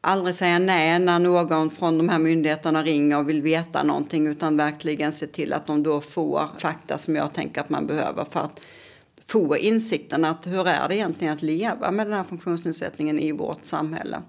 Aldrig 0.00 0.34
säga 0.34 0.58
nej 0.58 0.98
när 0.98 1.18
någon 1.18 1.70
från 1.70 1.98
de 1.98 2.08
här 2.08 2.18
myndigheterna 2.18 2.82
ringer 2.82 3.18
och 3.18 3.28
vill 3.28 3.42
veta 3.42 3.82
någonting 3.82 4.26
utan 4.26 4.56
verkligen 4.56 5.12
se 5.12 5.26
till 5.26 5.52
att 5.52 5.66
de 5.66 5.82
då 5.82 6.00
får 6.00 6.42
fakta 6.58 6.98
som 6.98 7.16
jag 7.16 7.32
tänker 7.32 7.60
att 7.60 7.70
man 7.70 7.86
behöver 7.86 8.24
för 8.24 8.40
att 8.40 8.60
få 9.26 9.56
insikten 9.56 10.24
att 10.24 10.46
hur 10.46 10.68
är 10.68 10.88
det 10.88 10.96
egentligen 10.96 11.34
att 11.34 11.42
leva 11.42 11.90
med 11.90 12.06
den 12.06 12.14
här 12.14 12.24
funktionsnedsättningen 12.24 13.18
i 13.18 13.32
vårt 13.32 13.64
samhälle. 13.64 14.22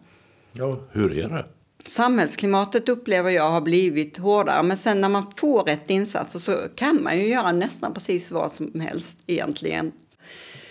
Ja, 0.52 0.80
hur 0.92 1.18
är 1.18 1.30
det? 1.30 1.46
Samhällsklimatet 1.86 2.90
upplever 2.90 3.30
jag 3.30 3.50
har 3.50 3.62
blivit 3.62 4.18
hårdare 4.18 4.64
men 4.64 4.78
sen 4.78 5.02
när 5.02 5.10
man 5.10 5.32
får 5.38 5.64
rätt 5.64 5.90
insatser 5.90 6.40
så 6.40 6.58
kan 6.76 7.04
man 7.04 7.18
ju 7.20 7.28
göra 7.28 7.52
nästan 7.52 7.94
precis 7.94 8.32
vad 8.32 8.54
som 8.54 8.80
helst 8.80 9.18
egentligen 9.28 9.92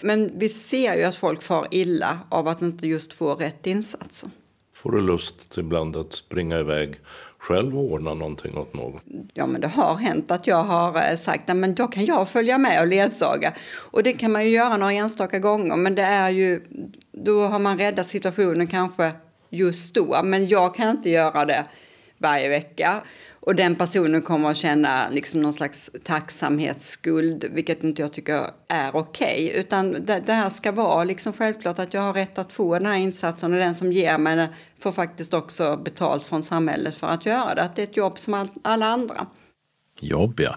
men 0.04 0.38
vi 0.38 0.48
ser 0.48 0.94
ju 0.94 1.04
att 1.04 1.16
folk 1.16 1.42
far 1.42 1.66
illa 1.70 2.18
av 2.28 2.48
att 2.48 2.62
inte 2.62 2.86
just 2.86 3.12
få 3.12 3.34
rätt 3.34 3.66
insatser. 3.66 4.30
Får 4.74 4.92
du 4.92 5.00
lust 5.00 5.58
ibland 5.58 5.96
att 5.96 6.12
springa 6.12 6.58
iväg 6.58 7.00
själv 7.38 7.78
och 7.78 7.92
ordna 7.92 8.14
någonting 8.14 8.58
åt 8.58 8.74
någon? 8.74 9.00
Ja, 9.34 9.46
men 9.46 9.60
det 9.60 9.68
har 9.68 9.94
hänt 9.94 10.30
att 10.30 10.46
jag 10.46 10.62
har 10.62 11.10
eh, 11.10 11.16
sagt 11.16 11.50
att 11.50 11.76
då 11.76 11.86
kan 11.86 12.04
jag 12.04 12.28
följa 12.28 12.58
med 12.58 12.80
och 12.80 12.86
ledsaga. 12.86 13.54
Och 13.90 14.02
det 14.02 14.12
kan 14.12 14.32
man 14.32 14.44
ju 14.44 14.50
göra 14.50 14.76
några 14.76 14.92
enstaka 14.92 15.38
gånger, 15.38 15.76
men 15.76 15.94
det 15.94 16.02
är 16.02 16.30
ju, 16.30 16.62
då 17.12 17.46
har 17.46 17.58
man 17.58 17.78
räddat 17.78 18.06
situationen 18.06 18.66
kanske 18.66 19.12
just 19.50 19.94
då. 19.94 20.20
Men 20.24 20.48
jag 20.48 20.74
kan 20.74 20.90
inte 20.90 21.10
göra 21.10 21.44
det 21.44 21.64
varje 22.18 22.48
vecka. 22.48 23.02
Och 23.46 23.54
den 23.54 23.76
personen 23.76 24.22
kommer 24.22 24.50
att 24.50 24.56
känna 24.56 25.10
liksom 25.10 25.42
någon 25.42 25.54
slags 25.54 25.90
tacksamhetsskuld, 26.04 27.44
vilket 27.52 27.84
inte 27.84 28.02
jag 28.02 28.12
tycker 28.12 28.50
är 28.68 28.96
okej. 28.96 29.48
Okay. 29.48 29.60
Utan 29.60 29.92
det, 29.92 30.22
det, 30.26 30.32
här 30.32 30.50
ska 30.50 30.72
vara 30.72 31.04
liksom 31.04 31.32
självklart 31.32 31.78
att 31.78 31.94
jag 31.94 32.00
har 32.00 32.12
rätt 32.12 32.38
att 32.38 32.52
få 32.52 32.74
den 32.74 32.86
här 32.86 32.98
insatsen 32.98 33.52
och 33.52 33.58
den 33.58 33.74
som 33.74 33.92
ger 33.92 34.18
mig 34.18 34.36
den 34.36 34.48
får 34.80 34.92
faktiskt 34.92 35.34
också 35.34 35.76
betalt 35.76 36.26
från 36.26 36.42
samhället 36.42 36.94
för 36.94 37.06
att 37.06 37.26
göra 37.26 37.54
det. 37.54 37.62
Att 37.62 37.76
det 37.76 37.82
är 37.82 37.86
ett 37.86 37.96
jobb 37.96 38.18
som 38.18 38.34
all, 38.34 38.48
alla 38.62 38.86
andra. 38.86 39.26
Jobb, 40.00 40.40
ja. 40.40 40.56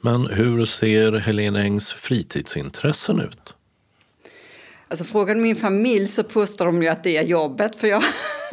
Men 0.00 0.26
hur 0.26 0.64
ser 0.64 1.12
Helene 1.12 1.62
Engs 1.62 1.92
fritidsintressen 1.92 3.20
ut? 3.20 3.54
Alltså 4.88 5.04
frågar 5.04 5.34
min 5.34 5.56
familj 5.56 6.06
så 6.06 6.24
påstår 6.24 6.66
de 6.66 6.82
ju 6.82 6.88
att 6.88 7.04
det 7.04 7.16
är 7.16 7.22
jobbet. 7.22 7.76
För 7.76 7.88
jag 7.88 8.02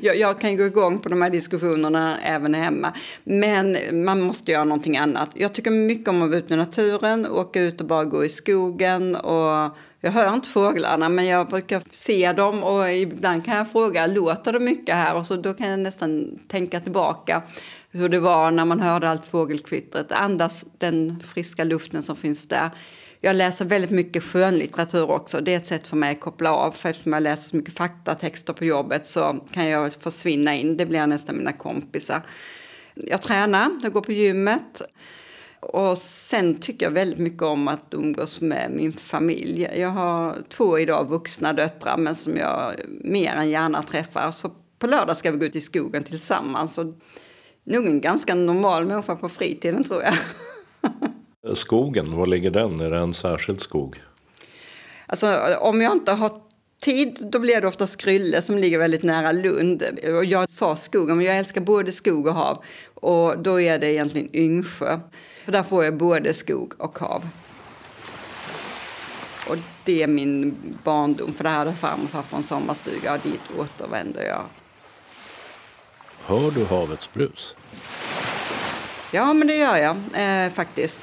jag, 0.00 0.16
jag, 0.16 0.40
kan 0.40 0.56
gå 0.56 0.64
igång 0.64 0.98
på 0.98 1.08
de 1.08 1.22
här 1.22 1.30
diskussionerna 1.30 2.18
även 2.18 2.54
hemma. 2.54 2.92
Men 3.24 3.76
man 4.04 4.20
måste 4.20 4.52
göra 4.52 4.64
någonting 4.64 4.96
annat. 4.96 5.30
Jag 5.34 5.52
tycker 5.52 5.70
mycket 5.70 6.08
om 6.08 6.22
att 6.22 6.28
vara 6.28 6.38
ute 6.38 6.54
i 6.54 6.56
naturen, 6.56 7.26
åka 7.26 7.60
ut 7.60 7.80
och 7.80 7.86
bara 7.86 8.04
gå 8.04 8.24
i 8.24 8.28
skogen. 8.28 9.16
Och 9.16 9.76
jag 10.00 10.10
hör 10.10 10.34
inte 10.34 10.48
fåglarna, 10.48 11.08
men 11.08 11.26
jag 11.26 11.48
brukar 11.48 11.82
se 11.90 12.32
dem 12.32 12.64
och 12.64 12.92
ibland 12.92 13.44
kan 13.44 13.56
jag 13.56 13.72
fråga, 13.72 14.06
låter 14.06 14.52
det 14.52 14.60
mycket 14.60 14.94
här? 14.94 15.16
Och 15.16 15.26
så 15.26 15.36
då 15.36 15.54
kan 15.54 15.68
jag 15.68 15.80
nästan 15.80 16.38
tänka 16.48 16.80
tillbaka 16.80 17.42
hur 17.90 18.08
det 18.08 18.20
var 18.20 18.50
när 18.50 18.64
man 18.64 18.80
hörde 18.80 19.10
allt 19.10 19.26
fågelkvittret, 19.26 20.12
andas 20.12 20.64
den 20.78 21.22
friska 21.26 21.64
luften 21.64 22.02
som 22.02 22.16
finns 22.16 22.48
där. 22.48 22.70
Jag 23.20 23.36
läser 23.36 23.64
väldigt 23.64 23.90
mycket 23.90 24.24
skönlitteratur 24.24 25.10
också. 25.10 25.40
Det 25.40 25.52
är 25.52 25.56
ett 25.56 25.66
sätt 25.66 25.86
för 25.86 25.96
mig 25.96 26.12
att 26.12 26.20
koppla 26.20 26.54
av. 26.54 26.70
För 26.70 26.88
eftersom 26.88 27.12
jag 27.12 27.22
läser 27.22 27.48
så 27.48 27.56
mycket 27.56 27.74
faktatexter 27.74 28.52
på 28.52 28.64
jobbet 28.64 29.06
så 29.06 29.46
kan 29.52 29.66
jag 29.66 29.92
försvinna 29.92 30.54
in. 30.54 30.76
Det 30.76 30.86
blir 30.86 31.06
nästan 31.06 31.36
mina 31.36 31.52
kompisar. 31.52 32.22
Jag 32.94 33.22
tränar, 33.22 33.70
jag 33.82 33.92
går 33.92 34.00
på 34.00 34.12
gymmet. 34.12 34.82
Och 35.60 35.98
sen 35.98 36.54
tycker 36.60 36.86
jag 36.86 36.90
väldigt 36.90 37.18
mycket 37.18 37.42
om 37.42 37.68
att 37.68 37.84
umgås 37.90 38.40
med 38.40 38.70
min 38.70 38.92
familj. 38.92 39.68
Jag 39.76 39.88
har 39.88 40.36
två 40.48 40.78
idag 40.78 41.08
vuxna 41.08 41.52
döttrar 41.52 41.96
men 41.96 42.16
som 42.16 42.36
jag 42.36 42.74
mer 42.86 43.34
än 43.34 43.50
gärna 43.50 43.82
träffar. 43.82 44.30
Så 44.30 44.50
på 44.78 44.86
lördag 44.86 45.16
ska 45.16 45.30
vi 45.30 45.38
gå 45.38 45.44
ut 45.44 45.56
i 45.56 45.60
skogen 45.60 46.04
tillsammans. 46.04 46.78
Och 46.78 46.86
nog 47.64 47.86
en 47.86 48.00
ganska 48.00 48.34
normal 48.34 48.86
människa 48.86 49.16
på 49.16 49.28
fritiden 49.28 49.84
tror 49.84 50.02
jag. 50.02 50.14
Skogen, 51.54 52.16
var 52.16 52.26
ligger 52.26 52.50
den? 52.50 52.80
Är 52.80 52.90
det 52.90 52.98
en 52.98 53.14
särskild 53.14 53.60
skog? 53.60 54.02
Alltså 55.06 55.38
om 55.60 55.80
jag 55.80 55.92
inte 55.92 56.12
har 56.12 56.40
tid, 56.80 57.18
då 57.32 57.38
blir 57.38 57.60
det 57.60 57.66
ofta 57.66 57.86
Skrylle 57.86 58.42
som 58.42 58.58
ligger 58.58 58.78
väldigt 58.78 59.02
nära 59.02 59.32
Lund. 59.32 59.82
Och 60.16 60.24
jag 60.24 60.50
sa 60.50 60.76
skogen, 60.76 61.16
men 61.16 61.26
jag 61.26 61.38
älskar 61.38 61.60
både 61.60 61.92
skog 61.92 62.26
och 62.26 62.34
hav. 62.34 62.64
Och 62.94 63.38
då 63.38 63.60
är 63.60 63.78
det 63.78 63.92
egentligen 63.92 64.36
Yngsjö. 64.36 65.00
För 65.44 65.52
där 65.52 65.62
får 65.62 65.84
jag 65.84 65.96
både 65.96 66.34
skog 66.34 66.72
och 66.78 66.98
hav. 66.98 67.28
Och 69.48 69.56
det 69.84 70.02
är 70.02 70.06
min 70.06 70.56
barndom, 70.84 71.34
för 71.34 71.44
där 71.44 71.50
hade 71.50 71.72
farmor 71.72 72.04
och 72.04 72.10
farfar 72.10 72.36
en 72.36 72.42
sommarstuga 72.42 73.14
och 73.14 73.20
dit 73.22 73.40
återvänder 73.58 74.26
jag. 74.26 74.42
Hör 76.24 76.50
du 76.50 76.64
havets 76.64 77.12
brus? 77.12 77.56
Ja, 79.12 79.32
men 79.32 79.48
det 79.48 79.56
gör 79.56 79.76
jag 79.76 79.96
eh, 80.14 80.52
faktiskt 80.52 81.00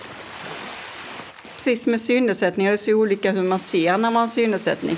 precis 1.66 1.88
med 1.88 2.02
synnedsättningar, 2.02 2.72
det 2.72 2.76
är 2.76 2.78
så 2.78 2.94
olika 2.94 3.32
hur 3.32 3.44
man 3.44 3.60
ser 3.60 3.98
när 3.98 4.12
man 4.12 4.16
har 4.16 4.28
synnedsättning. 4.28 4.98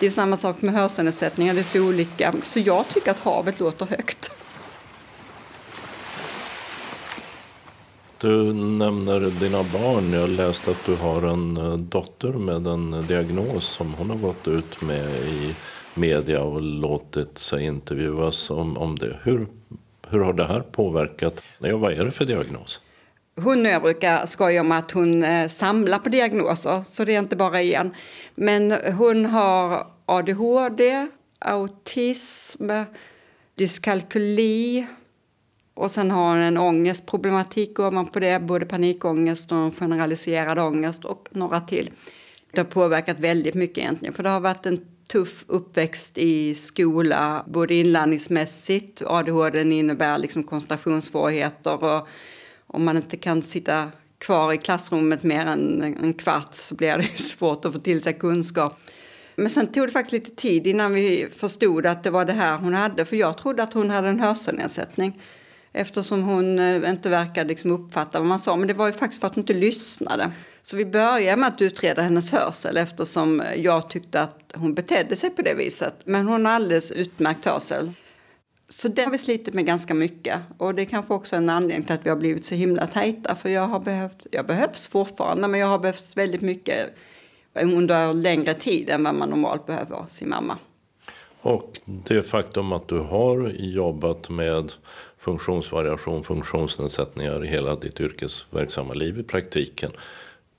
Det 0.00 0.06
är 0.06 0.10
samma 0.10 0.36
sak 0.36 0.62
med 0.62 0.74
hörselnedsättningar, 0.74 1.54
det 1.54 1.60
är 1.60 1.64
så 1.64 1.80
olika. 1.80 2.34
Så 2.42 2.60
jag 2.60 2.88
tycker 2.88 3.10
att 3.10 3.18
havet 3.18 3.60
låter 3.60 3.86
högt. 3.86 4.30
Du 8.20 8.52
nämner 8.52 9.20
dina 9.40 9.62
barn. 9.62 10.12
Jag 10.12 10.28
läste 10.28 10.70
att 10.70 10.86
du 10.86 10.94
har 10.94 11.22
en 11.22 11.56
eh, 11.56 11.76
dotter 11.76 12.32
med 12.32 12.66
en 12.66 12.94
eh, 12.94 13.00
diagnos 13.00 13.64
som 13.64 13.94
hon 13.94 14.10
har 14.10 14.16
gått 14.16 14.48
ut 14.48 14.82
med 14.82 15.10
i 15.10 15.54
media 15.94 16.42
och 16.42 16.62
låtit 16.62 17.38
sig 17.38 17.64
intervjuas 17.64 18.50
om, 18.50 18.78
om 18.78 18.98
det. 18.98 19.16
Hur, 19.22 19.46
hur 20.08 20.20
har 20.20 20.32
det 20.32 20.46
här 20.46 20.60
påverkat? 20.60 21.42
Ja, 21.58 21.76
vad 21.76 21.92
är 21.92 22.04
det 22.04 22.12
för 22.12 22.24
diagnos? 22.24 22.80
Hon 23.36 23.66
och 23.66 23.72
jag 23.72 23.82
brukar 23.82 24.26
skoja 24.26 24.60
om 24.60 24.72
att 24.72 24.90
hon 24.90 25.22
eh, 25.22 25.48
samlar 25.48 25.98
på 25.98 26.08
diagnoser, 26.08 26.82
så 26.86 27.04
det 27.04 27.14
är 27.14 27.18
inte 27.18 27.36
bara 27.36 27.62
en. 27.62 27.94
Men 28.34 28.72
hon 28.92 29.24
har 29.24 29.86
ADHD, 30.06 31.06
autism, 31.38 32.70
dyskalkyli 33.54 34.86
och 35.74 35.90
sen 35.90 36.10
har 36.10 36.28
hon 36.28 36.38
en 36.38 36.58
ångestproblematik 36.58 37.74
på 38.12 38.20
det, 38.20 38.40
både 38.40 38.66
panikångest 38.66 39.52
och 39.52 39.74
generaliserad 39.78 40.58
ångest 40.58 41.04
och 41.04 41.28
några 41.30 41.60
till. 41.60 41.90
Det 42.52 42.60
har 42.60 42.64
påverkat 42.64 43.20
väldigt 43.20 43.54
mycket 43.54 43.78
egentligen, 43.78 44.14
för 44.14 44.22
det 44.22 44.28
har 44.28 44.40
varit 44.40 44.66
en 44.66 44.86
tuff 45.08 45.44
uppväxt 45.46 46.18
i 46.18 46.54
skola, 46.54 47.44
både 47.46 47.74
inlärningsmässigt, 47.74 49.02
ADHD 49.06 49.60
innebär 49.60 50.18
liksom 50.18 50.44
koncentrationssvårigheter 50.44 51.84
och 51.84 52.08
om 52.74 52.84
man 52.84 52.96
inte 52.96 53.16
kan 53.16 53.42
sitta 53.42 53.90
kvar 54.18 54.52
i 54.52 54.56
klassrummet 54.56 55.22
mer 55.22 55.46
än 55.46 55.82
en 55.82 56.14
kvart 56.14 56.54
så 56.54 56.74
blir 56.74 56.96
det 56.96 57.02
svårt 57.18 57.64
att 57.64 57.72
få 57.72 57.78
till 57.78 58.02
sig 58.02 58.12
kunskap. 58.18 58.78
Men 59.36 59.50
sen 59.50 59.66
tog 59.66 59.88
det 59.88 59.92
faktiskt 59.92 60.12
lite 60.12 60.42
tid 60.42 60.66
innan 60.66 60.94
vi 60.94 61.28
förstod 61.36 61.86
att 61.86 62.04
det 62.04 62.10
var 62.10 62.24
det 62.24 62.32
här 62.32 62.56
hon 62.56 62.74
hade. 62.74 63.04
För 63.04 63.16
jag 63.16 63.38
trodde 63.38 63.62
att 63.62 63.72
hon 63.72 63.90
hade 63.90 64.08
en 64.08 64.20
hörselnedsättning. 64.20 65.20
Eftersom 65.72 66.22
hon 66.22 66.58
eh, 66.58 66.90
inte 66.90 67.08
verkade 67.08 67.48
liksom 67.48 67.70
uppfatta 67.70 68.18
vad 68.18 68.28
man 68.28 68.38
sa. 68.38 68.56
Men 68.56 68.68
det 68.68 68.74
var 68.74 68.86
ju 68.86 68.92
faktiskt 68.92 69.20
för 69.20 69.26
att 69.26 69.34
hon 69.34 69.42
inte 69.42 69.54
lyssnade. 69.54 70.30
Så 70.62 70.76
vi 70.76 70.86
började 70.86 71.36
med 71.36 71.48
att 71.48 71.62
utreda 71.62 72.02
hennes 72.02 72.32
hörsel 72.32 72.76
eftersom 72.76 73.42
jag 73.56 73.90
tyckte 73.90 74.20
att 74.20 74.52
hon 74.54 74.74
betedde 74.74 75.16
sig 75.16 75.30
på 75.30 75.42
det 75.42 75.54
viset. 75.54 75.94
Men 76.04 76.28
hon 76.28 76.46
har 76.46 76.52
alldeles 76.52 76.90
utmärkt 76.90 77.44
hörsel. 77.44 77.92
Så 78.68 78.88
det 78.88 79.02
har 79.02 79.10
vi 79.10 79.18
slitit 79.18 79.54
med 79.54 79.66
ganska 79.66 79.94
mycket. 79.94 80.40
Och 80.58 80.74
det 80.74 80.82
är 80.82 80.86
kanske 80.86 81.14
också 81.14 81.36
en 81.36 81.50
anledning 81.50 81.86
till 81.86 81.94
att 81.94 82.06
vi 82.06 82.10
har 82.10 82.16
blivit 82.16 82.44
så 82.44 82.54
himla 82.54 82.86
tajta. 82.86 83.34
För 83.34 83.48
jag 83.48 83.68
har 83.68 83.80
behövt, 83.80 84.26
jag 84.30 84.46
behövs 84.46 84.88
fortfarande, 84.88 85.48
men 85.48 85.60
jag 85.60 85.66
har 85.66 85.78
behövts 85.78 86.16
väldigt 86.16 86.40
mycket 86.40 86.94
under 87.54 88.14
längre 88.14 88.54
tid 88.54 88.90
än 88.90 89.04
vad 89.04 89.14
man 89.14 89.28
normalt 89.28 89.66
behöver 89.66 90.06
sin 90.10 90.28
mamma. 90.28 90.58
Och 91.40 91.80
det 91.84 92.22
faktum 92.22 92.72
att 92.72 92.88
du 92.88 92.98
har 92.98 93.48
jobbat 93.54 94.28
med 94.28 94.72
funktionsvariation, 95.18 96.24
funktionsnedsättningar 96.24 97.44
i 97.44 97.48
hela 97.48 97.76
ditt 97.76 98.00
yrkesverksamma 98.00 98.94
liv 98.94 99.18
i 99.18 99.22
praktiken. 99.22 99.90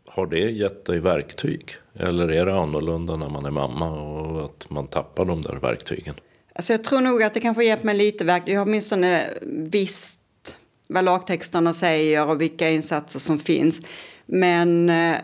Har 0.07 0.27
det 0.27 0.51
gett 0.51 0.85
dig 0.85 0.99
verktyg? 0.99 1.71
Eller 1.93 2.31
är 2.31 2.45
det 2.45 2.55
annorlunda 2.59 3.15
när 3.15 3.29
man 3.29 3.45
är 3.45 3.51
mamma 3.51 3.91
och 4.01 4.45
att 4.45 4.69
man 4.69 4.87
tappar 4.87 5.25
de 5.25 5.41
där 5.41 5.55
verktygen? 5.55 6.15
Alltså 6.55 6.73
jag 6.73 6.83
tror 6.83 7.01
nog 7.01 7.23
att 7.23 7.33
det 7.33 7.39
kanske 7.39 7.63
hjälpt 7.63 7.83
mig 7.83 7.95
lite. 7.95 8.41
Jag 8.45 8.59
har 8.59 8.65
åtminstone 8.65 9.29
visst 9.45 10.19
vad 10.87 11.05
lagtexterna 11.05 11.73
säger 11.73 12.27
och 12.27 12.41
vilka 12.41 12.69
insatser 12.69 13.19
som 13.19 13.39
finns. 13.39 13.81
Men 14.25 14.89
eh, 14.89 15.17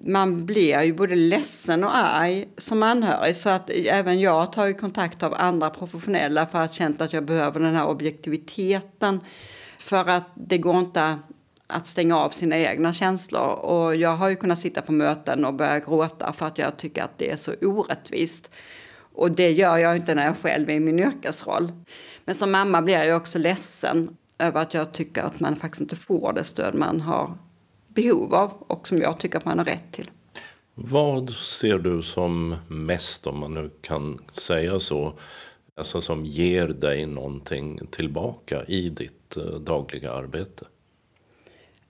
man 0.00 0.46
blir 0.46 0.82
ju 0.82 0.92
både 0.92 1.14
ledsen 1.14 1.84
och 1.84 1.96
arg 1.96 2.48
som 2.58 2.82
anhörig. 2.82 3.36
Så 3.36 3.48
att 3.48 3.70
även 3.70 4.20
jag 4.20 4.52
tar 4.52 4.66
ju 4.66 4.74
kontakt 4.74 5.22
av 5.22 5.34
andra 5.34 5.70
professionella 5.70 6.46
för 6.46 6.58
att 6.58 6.72
känna 6.72 7.04
att 7.04 7.12
jag 7.12 7.24
behöver 7.24 7.60
den 7.60 7.74
här 7.74 7.86
objektiviteten. 7.86 9.20
För 9.78 10.08
att 10.08 10.30
det 10.34 10.58
går 10.58 10.78
inte 10.78 11.18
att 11.66 11.86
stänga 11.86 12.16
av 12.18 12.30
sina 12.30 12.58
egna 12.58 12.92
känslor. 12.92 13.50
Och 13.52 13.96
jag 13.96 14.16
har 14.16 14.28
ju 14.28 14.36
kunnat 14.36 14.58
sitta 14.58 14.82
på 14.82 14.92
möten 14.92 15.44
och 15.44 15.54
börja 15.54 15.78
gråta 15.78 16.32
för 16.32 16.46
att 16.46 16.58
jag 16.58 16.76
tycker 16.76 17.02
att 17.02 17.18
det 17.18 17.30
är 17.30 17.36
så 17.36 17.54
orättvist. 17.62 18.50
Och 19.18 19.30
det 19.30 19.50
gör 19.52 19.78
jag 19.78 19.96
inte 19.96 20.14
när 20.14 20.26
jag 20.26 20.36
själv 20.38 20.70
är 20.70 20.74
i 20.74 20.80
min 20.80 20.98
yrkesroll. 20.98 21.72
Men 22.24 22.34
som 22.34 22.50
mamma 22.50 22.82
blir 22.82 23.04
jag 23.04 23.16
också 23.16 23.38
ledsen 23.38 24.16
över 24.38 24.60
att 24.60 24.74
jag 24.74 24.92
tycker 24.92 25.22
att 25.22 25.40
man 25.40 25.56
faktiskt 25.56 25.80
inte 25.80 25.96
får 25.96 26.32
det 26.32 26.44
stöd 26.44 26.74
man 26.74 27.00
har 27.00 27.38
behov 27.88 28.34
av 28.34 28.52
och 28.52 28.88
som 28.88 28.98
jag 28.98 29.20
tycker 29.20 29.38
att 29.38 29.44
man 29.44 29.58
har 29.58 29.64
rätt 29.64 29.92
till. 29.92 30.10
Vad 30.74 31.30
ser 31.30 31.78
du 31.78 32.02
som 32.02 32.56
mest, 32.68 33.26
om 33.26 33.38
man 33.38 33.54
nu 33.54 33.70
kan 33.80 34.18
säga 34.28 34.80
så, 34.80 35.12
alltså 35.76 36.00
som 36.00 36.24
ger 36.24 36.68
dig 36.68 37.06
någonting 37.06 37.80
tillbaka 37.90 38.64
i 38.64 38.88
ditt 38.88 39.36
eh, 39.36 39.44
dagliga 39.44 40.12
arbete? 40.12 40.64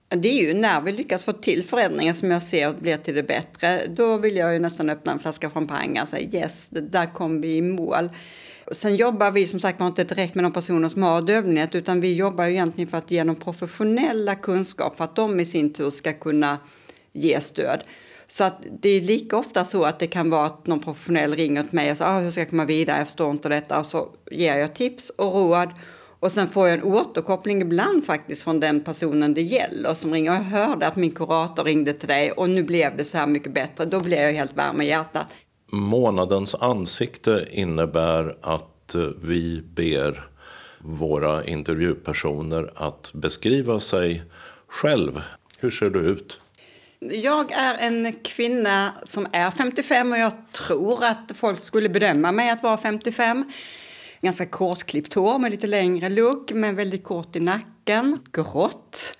Det 0.09 0.29
är 0.29 0.47
ju 0.47 0.53
när 0.53 0.81
vi 0.81 0.91
lyckas 0.91 1.23
få 1.23 1.33
till 1.33 1.63
förändringen 1.63 2.15
som 2.15 2.31
jag 2.31 2.43
ser 2.43 2.73
blir 2.73 2.97
till 2.97 3.15
det 3.15 3.23
bättre. 3.23 3.81
Då 3.87 4.17
vill 4.17 4.37
jag 4.37 4.53
ju 4.53 4.59
nästan 4.59 4.89
öppna 4.89 5.11
en 5.11 5.19
flaska 5.19 5.49
champagne 5.49 6.01
och 6.01 6.07
säga 6.07 6.29
yes, 6.43 6.67
där 6.69 7.13
kom 7.13 7.41
vi 7.41 7.55
i 7.55 7.61
mål. 7.61 8.09
Sen 8.71 8.95
jobbar 8.95 9.31
vi 9.31 9.47
som 9.47 9.59
sagt 9.59 9.81
inte 9.81 10.03
direkt 10.03 10.35
med 10.35 10.43
de 10.45 10.53
personer 10.53 10.89
som 10.89 11.03
har 11.03 11.21
dövblindhet 11.21 11.75
utan 11.75 12.01
vi 12.01 12.13
jobbar 12.13 12.45
ju 12.45 12.51
egentligen 12.51 12.89
för 12.89 12.97
att 12.97 13.11
ge 13.11 13.23
dem 13.23 13.35
professionella 13.35 14.35
kunskap 14.35 14.97
för 14.97 15.03
att 15.03 15.15
de 15.15 15.39
i 15.39 15.45
sin 15.45 15.73
tur 15.73 15.89
ska 15.89 16.13
kunna 16.13 16.57
ge 17.13 17.41
stöd. 17.41 17.83
Så 18.27 18.43
att 18.43 18.65
det 18.81 18.89
är 18.89 19.01
lika 19.01 19.37
ofta 19.37 19.65
så 19.65 19.83
att 19.83 19.99
det 19.99 20.07
kan 20.07 20.29
vara 20.29 20.45
att 20.45 20.67
någon 20.67 20.79
professionell 20.79 21.35
ringer 21.35 21.63
till 21.63 21.75
mig 21.75 21.91
och 21.91 21.97
säger 21.97 22.11
ah, 22.11 22.19
hur 22.19 22.31
ska 22.31 22.41
jag 22.41 22.49
komma 22.49 22.65
vidare, 22.65 22.97
jag 22.97 23.07
förstår 23.07 23.31
inte 23.31 23.49
detta 23.49 23.79
och 23.79 23.85
så 23.85 24.09
ger 24.31 24.57
jag 24.57 24.75
tips 24.75 25.09
och 25.09 25.33
råd 25.33 25.69
och 26.19 26.31
sen 26.31 26.49
får 26.49 26.67
jag 26.67 26.77
en 26.77 26.83
återkoppling 26.83 27.61
ibland 27.61 28.05
faktiskt 28.05 28.43
från 28.43 28.59
den 28.59 28.83
personen 28.83 29.33
det 29.33 29.41
gäller 29.41 29.93
som 29.93 30.13
ringer. 30.13 30.33
Jag 30.33 30.41
hörde 30.41 30.87
att 30.87 30.95
min 30.95 31.11
kurator 31.11 31.63
ringde 31.63 31.93
till 31.93 32.07
dig 32.07 32.31
och 32.31 32.49
nu 32.49 32.63
blev 32.63 32.97
det 32.97 33.05
så 33.05 33.17
här 33.17 33.27
mycket 33.27 33.53
bättre. 33.53 33.85
Då 33.85 33.99
blir 33.99 34.17
jag 34.17 34.33
helt 34.33 34.57
varm 34.57 34.81
i 34.81 34.87
hjärtat. 34.87 35.27
Månadens 35.71 36.55
ansikte 36.55 37.47
innebär 37.51 38.37
att 38.41 38.95
vi 39.21 39.61
ber 39.61 40.29
våra 40.79 41.45
intervjupersoner 41.45 42.71
att 42.75 43.11
beskriva 43.13 43.79
sig 43.79 44.23
själv. 44.67 45.21
Hur 45.59 45.71
ser 45.71 45.89
du 45.89 45.99
ut? 45.99 46.39
Jag 46.99 47.51
är 47.51 47.77
en 47.79 48.13
kvinna 48.23 48.93
som 49.03 49.27
är 49.31 49.51
55 49.51 50.11
och 50.11 50.17
jag 50.17 50.31
tror 50.53 51.03
att 51.03 51.31
folk 51.35 51.61
skulle 51.61 51.89
bedöma 51.89 52.31
mig 52.31 52.49
att 52.49 52.63
vara 52.63 52.77
55. 52.77 53.51
Ganska 54.21 54.45
kortklippt 54.45 55.13
hår 55.13 55.39
med 55.39 55.51
lite 55.51 55.67
längre 55.67 56.09
lugg, 56.09 56.51
men 56.55 56.75
väldigt 56.75 57.03
kort 57.03 57.35
i 57.35 57.39
nacken. 57.39 58.19
Grått. 58.33 59.17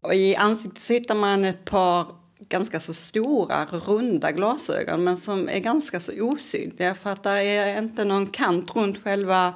Och 0.00 0.14
I 0.14 0.36
ansiktet 0.36 0.82
så 0.82 0.92
hittar 0.92 1.14
man 1.14 1.44
ett 1.44 1.64
par 1.64 2.06
ganska 2.48 2.80
så 2.80 2.94
stora, 2.94 3.64
runda 3.64 4.32
glasögon 4.32 5.04
men 5.04 5.16
som 5.16 5.48
är 5.48 5.58
ganska 5.58 6.00
så 6.00 6.12
osynliga 6.20 6.94
för 6.94 7.10
att 7.10 7.22
det 7.22 7.30
är 7.30 7.78
inte 7.78 8.04
någon 8.04 8.26
kant 8.26 8.76
runt 8.76 9.02
själva 9.02 9.54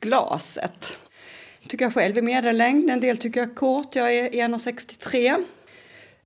glaset. 0.00 0.98
Tycker 1.68 1.84
jag 1.84 1.94
själv 1.94 2.18
är 2.18 2.22
medellängd, 2.22 2.90
en 2.90 3.00
del 3.00 3.18
tycker 3.18 3.40
jag 3.40 3.50
är 3.50 3.54
kort, 3.54 3.96
jag 3.96 4.14
är 4.14 4.30
1,63. 4.30 5.44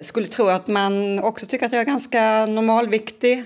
Skulle 0.01 0.27
tro 0.27 0.47
att 0.47 0.67
man 0.67 1.19
också 1.19 1.47
tycker 1.47 1.67
att 1.67 1.73
jag 1.73 1.81
är 1.81 1.87
ganska 1.87 2.47
normalviktig. 2.47 3.45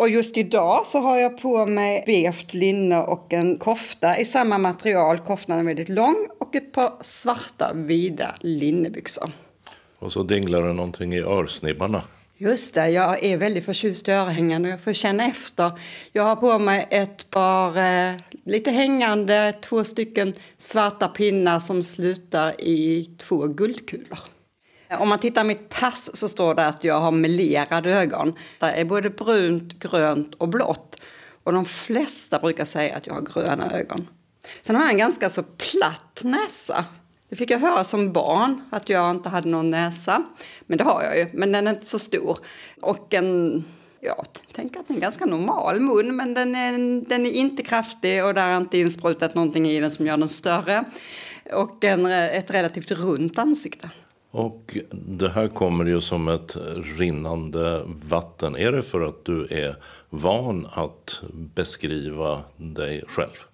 Och 0.00 0.08
just 0.08 0.36
idag 0.36 0.86
så 0.86 0.98
har 0.98 1.16
jag 1.16 1.38
på 1.38 1.66
mig 1.66 2.02
beige 2.06 2.54
linne 2.54 2.98
och 2.98 3.32
en 3.32 3.58
kofta 3.58 4.18
i 4.18 4.24
samma 4.24 4.58
material. 4.58 5.18
Koftan 5.18 5.58
är 5.58 5.64
väldigt 5.64 5.88
lång 5.88 6.28
och 6.38 6.54
ett 6.54 6.72
par 6.72 6.92
svarta 7.00 7.72
vida 7.74 8.34
linnebyxor. 8.40 9.32
Och 9.98 10.12
så 10.12 10.22
dinglar 10.22 10.62
det 10.62 10.72
någonting 10.72 11.14
i 11.14 11.20
örsnibbarna. 11.20 12.02
Just 12.36 12.74
det, 12.74 12.88
jag 12.88 13.24
är 13.24 13.36
väldigt 13.36 13.64
förtjust 13.64 14.08
i 14.08 14.10
örhängen 14.10 14.64
och 14.64 14.70
jag 14.70 14.80
får 14.80 14.92
känna 14.92 15.24
efter. 15.24 15.72
Jag 16.12 16.22
har 16.22 16.36
på 16.36 16.58
mig 16.58 16.86
ett 16.90 17.30
par 17.30 17.78
eh, 17.78 18.14
lite 18.44 18.70
hängande, 18.70 19.54
två 19.62 19.84
stycken 19.84 20.34
svarta 20.58 21.08
pinnar 21.08 21.60
som 21.60 21.82
slutar 21.82 22.60
i 22.60 23.10
två 23.18 23.46
guldkulor. 23.46 24.18
Om 24.98 25.08
man 25.08 25.18
tittar 25.18 25.44
mitt 25.44 25.68
pass 25.68 26.16
så 26.16 26.28
står 26.28 26.54
det 26.54 26.66
att 26.66 26.84
jag 26.84 27.00
har 27.00 27.10
melerade 27.10 27.94
ögon. 27.94 28.34
Det 28.58 28.66
är 28.66 28.84
både 28.84 29.10
brunt, 29.10 29.78
grönt 29.78 30.34
och 30.34 30.48
blått. 30.48 30.96
Och 31.42 31.52
de 31.52 31.64
flesta 31.64 32.38
brukar 32.38 32.64
säga 32.64 32.96
att 32.96 33.06
jag 33.06 33.14
har 33.14 33.20
gröna 33.20 33.70
ögon. 33.70 34.08
Sen 34.62 34.76
har 34.76 34.82
jag 34.82 34.90
en 34.90 34.98
ganska 34.98 35.30
så 35.30 35.42
platt 35.42 36.20
näsa. 36.22 36.84
Det 37.28 37.36
fick 37.36 37.50
jag 37.50 37.58
höra 37.58 37.84
som 37.84 38.12
barn, 38.12 38.60
att 38.70 38.88
jag 38.88 39.10
inte 39.10 39.28
hade 39.28 39.48
någon 39.48 39.70
näsa. 39.70 40.22
Men 40.60 40.78
det 40.78 40.84
har 40.84 41.02
jag 41.02 41.18
ju, 41.18 41.26
men 41.32 41.52
den 41.52 41.66
är 41.66 41.70
inte 41.70 41.86
så 41.86 41.98
stor. 41.98 42.38
Och 42.80 43.14
en, 43.14 43.64
ja, 44.00 44.24
tänk 44.52 44.76
att 44.76 44.88
det 44.88 44.92
är 44.92 44.94
en 44.94 45.00
ganska 45.00 45.26
normal 45.26 45.80
mun, 45.80 46.16
men 46.16 46.34
den 46.34 46.54
är, 46.54 46.72
den 47.08 47.26
är 47.26 47.30
inte 47.30 47.62
kraftig 47.62 48.24
och 48.24 48.34
där 48.34 48.48
är 48.48 48.56
inte 48.56 48.78
insprutat 48.78 49.34
någonting 49.34 49.68
i 49.68 49.80
den 49.80 49.90
som 49.90 50.06
gör 50.06 50.16
den 50.16 50.28
större. 50.28 50.84
Och 51.52 51.84
en, 51.84 52.06
ett 52.06 52.50
relativt 52.50 52.90
runt 52.90 53.38
ansikte. 53.38 53.90
Och 54.30 54.78
det 54.92 55.28
här 55.28 55.48
kommer 55.48 55.84
ju 55.84 56.00
som 56.00 56.28
ett 56.28 56.56
rinnande 56.98 57.82
vatten. 57.86 58.56
Är 58.56 58.72
det 58.72 58.82
för 58.82 59.00
att 59.00 59.24
du 59.24 59.46
är 59.50 59.76
van 60.10 60.66
att 60.72 61.22
beskriva 61.32 62.42
dig 62.56 63.04
själv? 63.08 63.44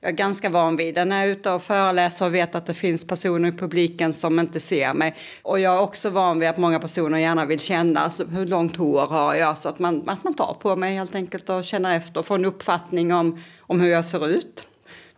jag 0.00 0.10
är 0.10 0.16
ganska 0.16 0.50
van 0.50 0.76
vid 0.76 0.94
det. 0.94 1.04
När 1.04 1.20
jag 1.20 1.28
är 1.28 1.32
ute 1.32 1.50
och 1.50 1.62
föreläser 1.62 2.26
och 2.26 2.34
vet 2.34 2.54
att 2.54 2.66
det 2.66 2.74
finns 2.74 3.06
personer 3.06 3.48
i 3.48 3.52
publiken 3.52 4.14
som 4.14 4.40
inte 4.40 4.60
ser 4.60 4.94
mig. 4.94 5.14
Och 5.42 5.60
jag 5.60 5.74
är 5.74 5.80
också 5.80 6.10
van 6.10 6.38
vid 6.40 6.48
att 6.48 6.58
många 6.58 6.80
personer 6.80 7.18
gärna 7.18 7.44
vill 7.44 7.60
känna 7.60 8.00
alltså, 8.00 8.24
hur 8.24 8.46
långt 8.46 8.76
hår 8.76 9.06
har 9.06 9.34
jag. 9.34 9.58
Så 9.58 9.68
att 9.68 9.78
man, 9.78 10.08
att 10.08 10.24
man 10.24 10.34
tar 10.34 10.56
på 10.60 10.76
mig 10.76 10.94
helt 10.94 11.14
enkelt 11.14 11.50
och 11.50 11.64
känner 11.64 11.96
efter 11.96 12.20
och 12.20 12.26
får 12.26 12.34
en 12.34 12.44
uppfattning 12.44 13.12
om, 13.14 13.40
om 13.60 13.80
hur 13.80 13.88
jag 13.88 14.04
ser 14.04 14.28
ut. 14.28 14.66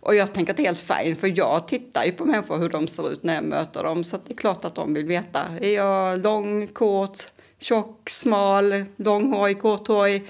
Och 0.03 0.15
jag 0.15 0.35
tänker 0.35 0.53
att 0.53 0.57
det 0.57 0.63
är 0.63 0.67
helt 0.67 0.79
fint, 0.79 1.21
för 1.21 1.39
jag 1.39 1.69
tittar 1.69 2.05
ju 2.05 2.13
på 2.13 2.25
människor 2.25 2.59
hur 2.59 2.69
de 2.69 2.89
ser 2.89 3.13
ut 3.13 3.23
när 3.23 3.35
jag 3.35 3.45
möter 3.45 3.83
dem. 3.83 4.05
Så 4.05 4.17
det 4.17 4.33
är 4.33 4.37
klart 4.37 4.65
att 4.65 4.75
de 4.75 4.95
vill 4.95 5.05
veta. 5.05 5.45
Är 5.61 5.75
jag 5.75 6.21
lång, 6.23 6.67
kort, 6.67 7.19
tjock, 7.59 8.11
smal, 8.11 8.85
långhårig, 8.97 9.61
korthårig? 9.61 10.29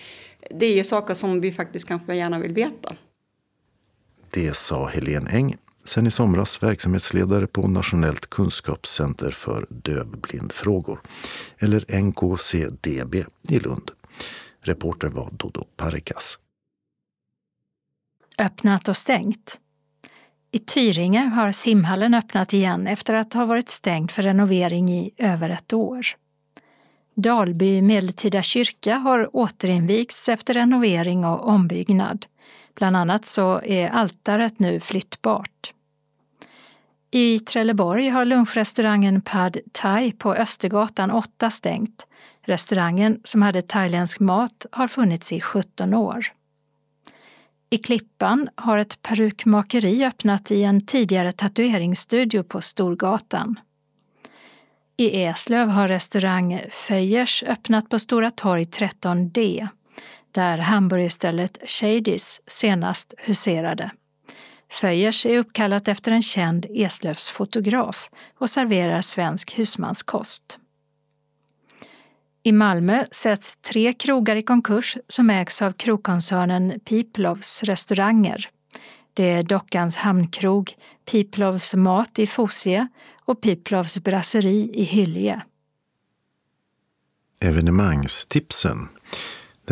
Det 0.51 0.67
är 0.67 0.77
ju 0.77 0.85
saker 0.85 1.15
som 1.15 1.41
vi 1.41 1.53
faktiskt 1.53 1.89
kanske 1.89 2.15
gärna 2.15 2.39
vill 2.39 2.55
veta. 2.55 2.97
Det 4.31 4.57
sa 4.57 4.89
Helene 4.89 5.31
Eng, 5.31 5.57
sen 5.85 6.07
i 6.07 6.11
somras 6.11 6.63
verksamhetsledare 6.63 7.47
på 7.47 7.69
Nationellt 7.69 8.31
kunskapscenter 8.31 9.31
för 9.31 9.67
dövblindfrågor, 9.69 11.01
eller 11.59 12.01
NKCDB 12.03 13.25
i 13.49 13.59
Lund. 13.59 13.91
Reporter 14.61 15.09
var 15.09 15.31
Dodo 15.33 15.65
Parikas. 15.77 16.39
Öppnat 18.39 18.89
och 18.89 18.97
stängt. 18.97 19.59
I 20.55 20.59
Tyringe 20.59 21.21
har 21.21 21.53
simhallen 21.53 22.15
öppnat 22.15 22.53
igen 22.53 22.87
efter 22.87 23.15
att 23.15 23.35
ha 23.35 23.45
varit 23.45 23.69
stängd 23.69 24.11
för 24.11 24.23
renovering 24.23 24.93
i 24.93 25.11
över 25.19 25.51
ett 25.51 25.73
år. 25.73 26.07
Dalby 27.15 27.83
medeltida 27.83 28.43
kyrka 28.43 28.97
har 28.97 29.37
återinvigts 29.37 30.29
efter 30.29 30.55
renovering 30.55 31.25
och 31.25 31.49
ombyggnad. 31.49 32.27
Bland 32.75 32.97
annat 32.97 33.25
så 33.25 33.61
är 33.61 33.89
altaret 33.89 34.59
nu 34.59 34.81
flyttbart. 34.81 35.75
I 37.11 37.39
Trelleborg 37.39 38.09
har 38.09 38.25
lunchrestaurangen 38.25 39.21
Pad 39.21 39.57
Thai 39.73 40.13
på 40.13 40.35
Östergatan 40.35 41.11
8 41.11 41.51
stängt. 41.51 42.07
Restaurangen, 42.43 43.21
som 43.25 43.43
hade 43.43 43.63
thailändsk 43.63 44.21
mat, 44.21 44.67
har 44.73 44.87
funnits 44.87 45.33
i 45.33 45.41
17 45.41 45.95
år. 45.95 46.27
I 47.73 47.79
Klippan 47.79 48.49
har 48.55 48.79
ett 48.79 49.03
perukmakeri 49.03 50.05
öppnat 50.05 50.51
i 50.51 50.63
en 50.63 50.87
tidigare 50.87 51.33
tatueringsstudio 51.33 52.43
på 52.43 52.61
Storgatan. 52.61 53.61
I 54.97 55.23
Eslöv 55.23 55.69
har 55.69 55.89
restaurang 55.89 56.61
Feyers 56.71 57.43
öppnat 57.43 57.89
på 57.89 57.99
Stora 57.99 58.31
torg 58.31 58.65
13D 58.65 59.69
där 60.31 60.59
hamburgerstället 60.59 61.59
Shadys 61.67 62.41
senast 62.47 63.15
huserade. 63.19 63.91
Föjers 64.71 65.27
är 65.27 65.39
uppkallat 65.39 65.89
efter 65.89 66.13
en 66.13 66.23
känd 66.23 66.67
Eslövsfotograf 66.71 68.11
och 68.39 68.51
serverar 68.51 69.01
svensk 69.01 69.59
husmanskost. 69.59 70.59
I 72.45 72.53
Malmö 72.53 73.05
sätts 73.11 73.57
tre 73.57 73.93
krogar 73.93 74.37
i 74.37 74.43
konkurs 74.43 74.99
som 75.09 75.31
ägs 75.31 75.63
av 75.63 75.73
krogkoncernen 75.73 76.81
Piplovs 76.81 77.63
restauranger. 77.63 78.49
Det 79.15 79.31
är 79.31 79.43
Dockans 79.43 79.97
hamnkrog, 79.97 80.75
Piplovs 81.11 81.75
mat 81.75 82.19
i 82.19 82.27
Fosie 82.27 82.89
och 83.25 83.41
Piplovs 83.41 83.99
brasseri 83.99 84.71
i 84.75 84.85
Hyllie. 84.85 85.43
Evenemangstipsen 87.41 88.89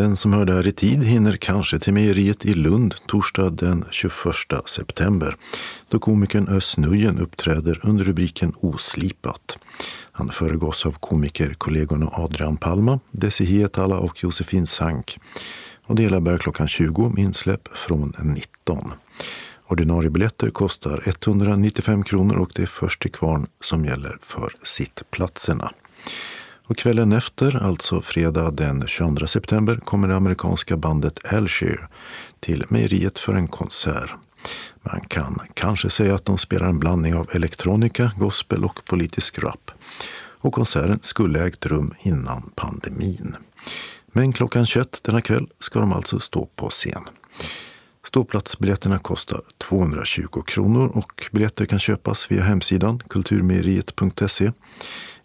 den 0.00 0.16
som 0.16 0.32
hör 0.32 0.44
det 0.44 0.52
här 0.52 0.68
i 0.68 0.72
tid 0.72 1.04
hinner 1.04 1.36
kanske 1.36 1.78
till 1.78 1.92
mejeriet 1.92 2.44
i 2.44 2.54
Lund 2.54 2.94
torsdag 3.06 3.50
den 3.50 3.84
21 3.90 4.14
september 4.66 5.36
då 5.88 5.98
komikern 5.98 6.48
Özz 6.48 6.76
Nujen 6.76 7.18
uppträder 7.18 7.80
under 7.82 8.04
rubriken 8.04 8.52
Oslipat. 8.56 9.58
Han 10.12 10.28
föregås 10.28 10.86
av 10.86 10.92
komikerkollegorna 10.92 12.10
Adrian 12.12 12.56
Palma, 12.56 13.00
Desi 13.10 13.44
Hietala 13.44 13.98
och 13.98 14.22
Josefin 14.22 14.66
Sank. 14.66 15.18
Och 15.86 15.94
det 15.94 16.02
hela 16.02 16.20
börjar 16.20 16.38
klockan 16.38 16.68
20 16.68 17.08
med 17.08 17.24
insläpp 17.24 17.68
från 17.76 18.14
19. 18.22 18.92
Ordinarie 19.66 20.10
biljetter 20.10 20.50
kostar 20.50 21.02
195 21.06 22.04
kronor 22.04 22.36
och 22.36 22.50
det 22.54 22.62
är 22.62 22.66
först 22.66 23.02
till 23.02 23.12
kvarn 23.12 23.46
som 23.60 23.84
gäller 23.84 24.18
för 24.22 24.52
sittplatserna. 24.64 25.70
Och 26.70 26.76
kvällen 26.76 27.12
efter, 27.12 27.62
alltså 27.62 28.02
fredag 28.02 28.50
den 28.50 28.86
22 28.86 29.26
september, 29.26 29.76
kommer 29.76 30.08
det 30.08 30.16
amerikanska 30.16 30.76
bandet 30.76 31.32
Alshire 31.32 31.88
till 32.40 32.64
mejeriet 32.68 33.18
för 33.18 33.34
en 33.34 33.48
konsert. 33.48 34.10
Man 34.82 35.00
kan 35.00 35.40
kanske 35.54 35.90
säga 35.90 36.14
att 36.14 36.24
de 36.24 36.38
spelar 36.38 36.66
en 36.66 36.78
blandning 36.78 37.14
av 37.14 37.28
elektronika, 37.32 38.12
gospel 38.16 38.64
och 38.64 38.84
politisk 38.84 39.38
rap. 39.38 39.70
Och 40.40 40.52
konserten 40.52 40.98
skulle 41.02 41.46
ägt 41.46 41.66
rum 41.66 41.94
innan 41.98 42.50
pandemin. 42.54 43.36
Men 44.06 44.32
klockan 44.32 44.66
21 44.66 45.00
denna 45.04 45.20
kväll 45.20 45.48
ska 45.60 45.80
de 45.80 45.92
alltså 45.92 46.20
stå 46.20 46.46
på 46.46 46.68
scen. 46.68 47.02
Ståplatsbiljetterna 48.06 48.98
kostar 48.98 49.40
220 49.58 50.42
kronor 50.46 50.88
och 50.94 51.28
biljetter 51.32 51.66
kan 51.66 51.78
köpas 51.78 52.30
via 52.30 52.42
hemsidan 52.42 53.02
kulturmejeriet.se 53.08 54.52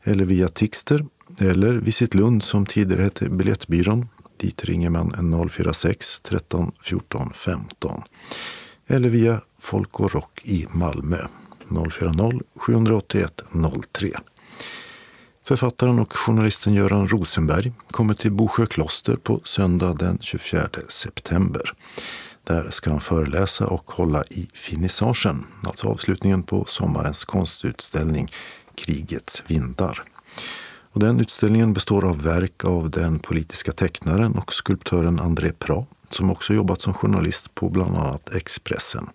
eller 0.03 0.25
via 0.25 0.47
Tixter 0.47 1.05
eller 1.41 1.73
Visit 1.73 2.13
Lund 2.13 2.43
som 2.43 2.65
tidigare 2.65 3.03
hette 3.03 3.29
Biljettbyrån. 3.29 4.07
Dit 4.37 4.65
ringer 4.65 4.89
man 4.89 5.49
046 5.49 6.19
13 6.19 6.71
14 6.81 7.31
15. 7.33 8.01
Eller 8.87 9.09
via 9.09 9.41
Folk 9.59 9.99
och 9.99 10.13
Rock 10.13 10.41
i 10.43 10.67
Malmö 10.69 11.27
040 11.91 12.41
781 12.55 13.43
03. 13.93 14.11
Författaren 15.47 15.99
och 15.99 16.13
journalisten 16.13 16.73
Göran 16.73 17.07
Rosenberg 17.07 17.71
kommer 17.87 18.13
till 18.13 18.31
Bosjö 18.31 18.65
kloster 18.65 19.15
på 19.15 19.41
söndag 19.43 19.93
den 19.93 20.17
24 20.21 20.69
september. 20.89 21.71
Där 22.43 22.69
ska 22.69 22.89
han 22.89 23.01
föreläsa 23.01 23.67
och 23.67 23.91
hålla 23.91 24.23
i 24.23 24.47
finissagen, 24.53 25.45
alltså 25.63 25.87
avslutningen 25.87 26.43
på 26.43 26.65
sommarens 26.67 27.25
konstutställning 27.25 28.31
Krigets 28.75 29.43
vindar. 29.47 30.03
Och 30.95 31.01
den 31.01 31.19
utställningen 31.19 31.73
består 31.73 32.05
av 32.05 32.21
verk 32.21 32.65
av 32.65 32.89
den 32.89 33.19
politiska 33.19 33.71
tecknaren 33.71 34.31
och 34.31 34.53
skulptören 34.53 35.19
André 35.19 35.51
Pra 35.51 35.85
som 36.09 36.31
också 36.31 36.53
jobbat 36.53 36.81
som 36.81 36.93
journalist 36.93 37.55
på 37.55 37.69
bland 37.69 37.95
annat 37.95 38.33
Expressen. 38.33 39.09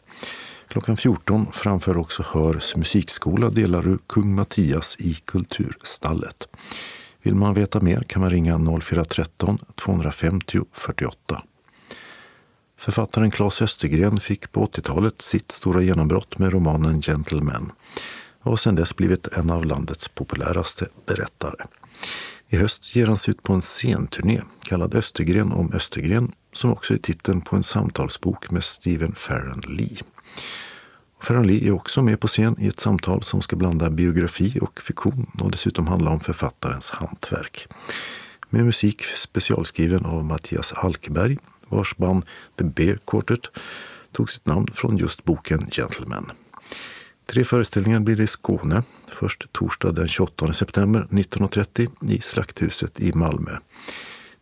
Klockan 0.69 0.97
14 0.97 1.47
framför 1.53 1.97
också 1.97 2.25
Hörs 2.27 2.77
musikskola 2.77 3.51
delar 3.51 3.89
ur 3.89 3.99
Kung 4.07 4.35
Mattias 4.35 4.97
i 4.99 5.15
Kulturstallet. 5.15 6.49
Vill 7.23 7.35
man 7.35 7.55
veta 7.55 7.81
mer 7.81 8.03
kan 8.03 8.23
man 8.23 8.31
ringa 8.31 8.59
0413 8.59 9.59
250 9.75 10.61
48. 10.73 11.43
Författaren 12.79 13.31
Claes 13.31 13.63
Östergren 13.63 14.21
fick 14.21 14.53
på 14.53 14.67
80-talet 14.67 15.23
sitt 15.23 15.51
stora 15.51 15.83
genombrott 15.83 16.39
med 16.39 16.53
romanen 16.53 17.03
Gentlemen 17.03 17.73
och 18.43 18.51
har 18.51 18.57
sedan 18.57 18.75
dess 18.75 18.97
blivit 18.97 19.27
en 19.27 19.51
av 19.51 19.67
landets 19.67 20.09
populäraste 20.09 20.89
berättare. 21.07 21.65
I 22.49 22.57
höst 22.57 22.97
ger 22.97 23.07
han 23.07 23.19
sig 23.19 23.31
ut 23.31 23.43
på 23.43 23.53
en 23.53 23.63
scenturné 23.63 24.43
kallad 24.69 24.95
Östergren 24.95 25.53
om 25.53 25.73
Östergren 25.73 26.33
som 26.53 26.73
också 26.73 26.95
är 26.95 26.99
titeln 26.99 27.41
på 27.41 27.57
en 27.57 27.63
samtalsbok 27.63 28.51
med 28.51 28.65
Stephen 28.65 29.15
Farron 29.15 29.63
Lee. 29.67 29.99
Farron 31.21 31.47
Lee 31.47 31.69
är 31.69 31.73
också 31.73 32.03
med 32.03 32.21
på 32.21 32.29
scen 32.29 32.57
i 32.59 32.67
ett 32.67 32.81
samtal 32.81 33.23
som 33.23 33.43
ska 33.43 33.57
blanda 33.57 33.91
biografi 33.91 34.59
och 34.61 34.81
fiktion 34.81 35.31
och 35.41 35.51
dessutom 35.51 35.87
handla 35.87 36.11
om 36.11 36.21
författarens 36.21 36.91
hantverk. 36.91 37.69
Med 38.49 38.65
musik 38.65 39.03
specialskriven 39.03 40.05
av 40.05 40.25
Mattias 40.25 40.73
Alkberg 40.73 41.39
vars 41.69 41.97
band 41.97 42.25
The 42.59 42.65
Bear 42.65 42.99
Quartet 43.07 43.47
tog 44.13 44.31
sitt 44.31 44.47
namn 44.47 44.67
från 44.73 44.97
just 44.97 45.25
boken 45.25 45.69
Gentlemen. 45.71 46.31
Tre 47.31 47.45
föreställningar 47.45 48.01
blir 48.01 48.17
det 48.17 48.23
i 48.23 48.27
Skåne. 48.27 48.83
Först 49.09 49.53
torsdag 49.53 49.93
den 49.93 50.09
28 50.09 50.53
september 50.53 51.07
19.30 51.11 52.13
i 52.13 52.21
Slakthuset 52.21 53.01
i 53.01 53.13
Malmö. 53.13 53.57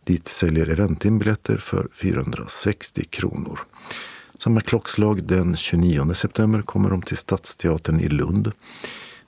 Dit 0.03 0.27
säljer 0.27 0.69
Eventim 0.69 1.19
biljetter 1.19 1.57
för 1.57 1.87
460 1.93 3.05
kronor. 3.09 3.59
Samma 4.39 4.61
klockslag 4.61 5.23
den 5.23 5.55
29 5.55 6.13
september 6.13 6.61
kommer 6.61 6.89
de 6.89 7.01
till 7.01 7.17
Stadsteatern 7.17 7.99
i 7.99 8.07
Lund. 8.07 8.51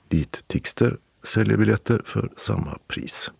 Dit 0.08 0.44
Tixter 0.46 0.96
säljer 1.24 1.56
biljetter 1.56 2.02
för 2.04 2.30
samma 2.36 2.78
pris. 2.88 3.30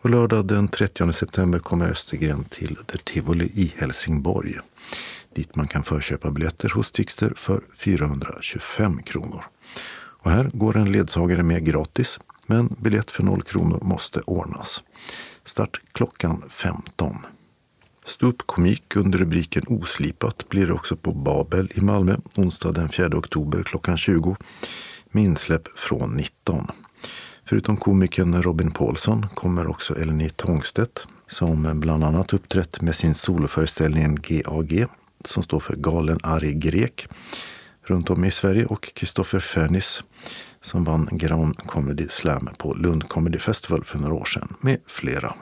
Och 0.00 0.10
lördag 0.10 0.46
den 0.46 0.68
30 0.68 1.12
september 1.12 1.58
kommer 1.58 1.90
Östergren 1.90 2.44
till 2.44 2.76
The 2.86 2.98
Tivoli 2.98 3.50
i 3.54 3.74
Helsingborg. 3.76 4.58
Dit 5.38 5.56
man 5.56 5.68
kan 5.68 5.82
förköpa 5.82 6.30
biljetter 6.30 6.68
hos 6.68 6.92
Tixter 6.92 7.32
för 7.36 7.62
425 7.74 9.02
kronor. 9.02 9.44
Och 10.22 10.30
här 10.30 10.50
går 10.52 10.76
en 10.76 10.92
ledsagare 10.92 11.42
med 11.42 11.64
gratis, 11.64 12.20
men 12.46 12.76
biljett 12.80 13.10
för 13.10 13.22
0 13.22 13.42
kronor 13.42 13.80
måste 13.82 14.20
ordnas. 14.20 14.82
Start 15.44 15.80
klockan 15.92 16.42
15. 16.48 17.16
Ståuppkomik 18.04 18.96
under 18.96 19.18
rubriken 19.18 19.62
Oslipat 19.66 20.48
blir 20.48 20.66
det 20.66 20.72
också 20.72 20.96
på 20.96 21.12
Babel 21.12 21.72
i 21.74 21.80
Malmö 21.80 22.16
onsdag 22.36 22.72
den 22.72 22.88
4 22.88 23.18
oktober 23.18 23.62
klockan 23.62 23.98
20 23.98 24.36
med 25.10 25.24
insläpp 25.24 25.68
från 25.68 26.10
19. 26.10 26.66
Förutom 27.44 27.76
komikern 27.76 28.42
Robin 28.42 28.70
Paulsson 28.70 29.26
kommer 29.34 29.66
också 29.66 29.96
Eleni 29.96 30.30
Tångstedt 30.30 31.08
som 31.26 31.80
bland 31.80 32.04
annat 32.04 32.32
uppträtt 32.32 32.80
med 32.80 32.94
sin 32.94 33.14
soloföreställning 33.14 34.14
GAG 34.14 34.88
som 35.28 35.42
står 35.42 35.60
för 35.60 35.76
Galen 35.76 36.18
arg 36.22 36.54
grek 36.54 37.08
runt 37.82 38.10
om 38.10 38.24
i 38.24 38.30
Sverige 38.30 38.66
och 38.66 38.94
Kristoffer 38.94 39.38
Fernis 39.38 40.04
som 40.60 40.84
vann 40.84 41.08
Grand 41.12 41.56
Comedy 41.56 42.08
Slam 42.08 42.48
på 42.58 42.74
Lund 42.74 43.08
Comedy 43.08 43.38
Festival 43.38 43.84
för 43.84 43.98
några 43.98 44.14
år 44.14 44.24
sedan 44.24 44.56
med 44.60 44.78
flera. 44.86 45.34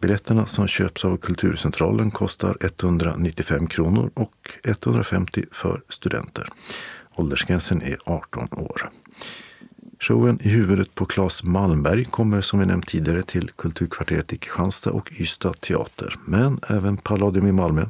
Biljetterna 0.00 0.46
som 0.46 0.68
köps 0.68 1.04
av 1.04 1.16
Kulturcentralen 1.16 2.10
kostar 2.10 2.56
195 2.60 3.66
kronor 3.66 4.10
och 4.14 4.34
150 4.64 5.44
för 5.52 5.82
studenter. 5.88 6.48
Åldersgränsen 7.14 7.82
är 7.82 7.96
18 8.04 8.48
år. 8.52 8.90
Showen 10.00 10.38
i 10.42 10.48
huvudet 10.48 10.94
på 10.94 11.06
Claes 11.06 11.42
Malmberg 11.42 12.04
kommer 12.04 12.40
som 12.40 12.58
vi 12.58 12.66
nämnt 12.66 12.86
tidigare 12.86 13.22
till 13.22 13.50
Kulturkvarteret 13.50 14.32
i 14.32 14.36
Kristianstad 14.36 14.90
och 14.90 15.12
Ystad 15.12 15.60
teater. 15.60 16.14
Men 16.24 16.60
även 16.68 16.96
Palladium 16.96 17.46
i 17.46 17.52
Malmö 17.52 17.86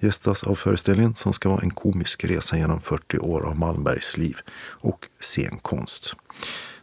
gästas 0.00 0.44
av 0.44 0.54
föreställningen 0.54 1.14
som 1.14 1.32
ska 1.32 1.48
vara 1.48 1.62
en 1.62 1.70
komisk 1.70 2.24
resa 2.24 2.56
genom 2.56 2.80
40 2.80 3.18
år 3.18 3.46
av 3.46 3.58
Malmbergs 3.58 4.16
liv 4.16 4.36
och 4.60 5.06
scenkonst. 5.20 6.16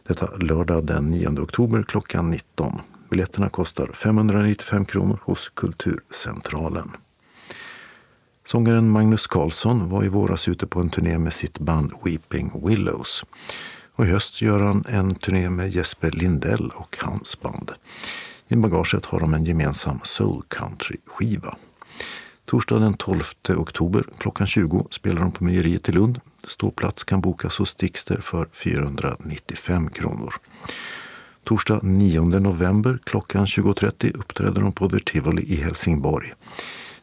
Detta 0.06 0.36
lördag 0.36 0.86
den 0.86 1.10
9 1.10 1.28
oktober 1.28 1.82
klockan 1.82 2.30
19. 2.30 2.80
Biljetterna 3.10 3.48
kostar 3.48 3.90
595 3.94 4.84
kronor 4.84 5.18
hos 5.22 5.48
Kulturcentralen. 5.48 6.90
Sångaren 8.44 8.90
Magnus 8.90 9.26
Carlsson 9.26 9.88
var 9.88 10.04
i 10.04 10.08
våras 10.08 10.48
ute 10.48 10.66
på 10.66 10.80
en 10.80 10.90
turné 10.90 11.18
med 11.18 11.32
sitt 11.32 11.58
band 11.58 11.92
Weeping 12.04 12.66
Willows. 12.66 13.24
Och 13.94 14.06
i 14.06 14.08
höst 14.08 14.42
gör 14.42 14.60
han 14.60 14.84
en 14.88 15.14
turné 15.14 15.50
med 15.50 15.74
Jesper 15.74 16.10
Lindell 16.10 16.70
och 16.74 16.96
hans 17.00 17.40
band. 17.40 17.72
I 18.48 18.56
bagaget 18.56 19.06
har 19.06 19.20
de 19.20 19.34
en 19.34 19.44
gemensam 19.44 20.00
soul 20.02 20.42
country-skiva. 20.48 21.56
Torsdag 22.48 22.80
den 22.80 22.94
12 22.94 23.22
oktober 23.48 24.04
klockan 24.18 24.46
20 24.46 24.86
spelar 24.90 25.22
de 25.22 25.32
på 25.32 25.44
Mejeriet 25.44 25.88
i 25.88 25.92
Lund. 25.92 26.20
Ståplats 26.46 27.04
kan 27.04 27.20
bokas 27.20 27.58
hos 27.58 27.74
Dixter 27.74 28.20
för 28.20 28.48
495 28.52 29.90
kronor. 29.90 30.34
Torsdag 31.44 31.80
9 31.82 32.20
november 32.20 32.98
klockan 33.04 33.46
20.30 33.46 34.16
uppträder 34.16 34.62
de 34.62 34.72
på 34.72 34.88
The 34.88 34.98
Tivoli 34.98 35.42
i 35.42 35.56
Helsingborg. 35.56 36.32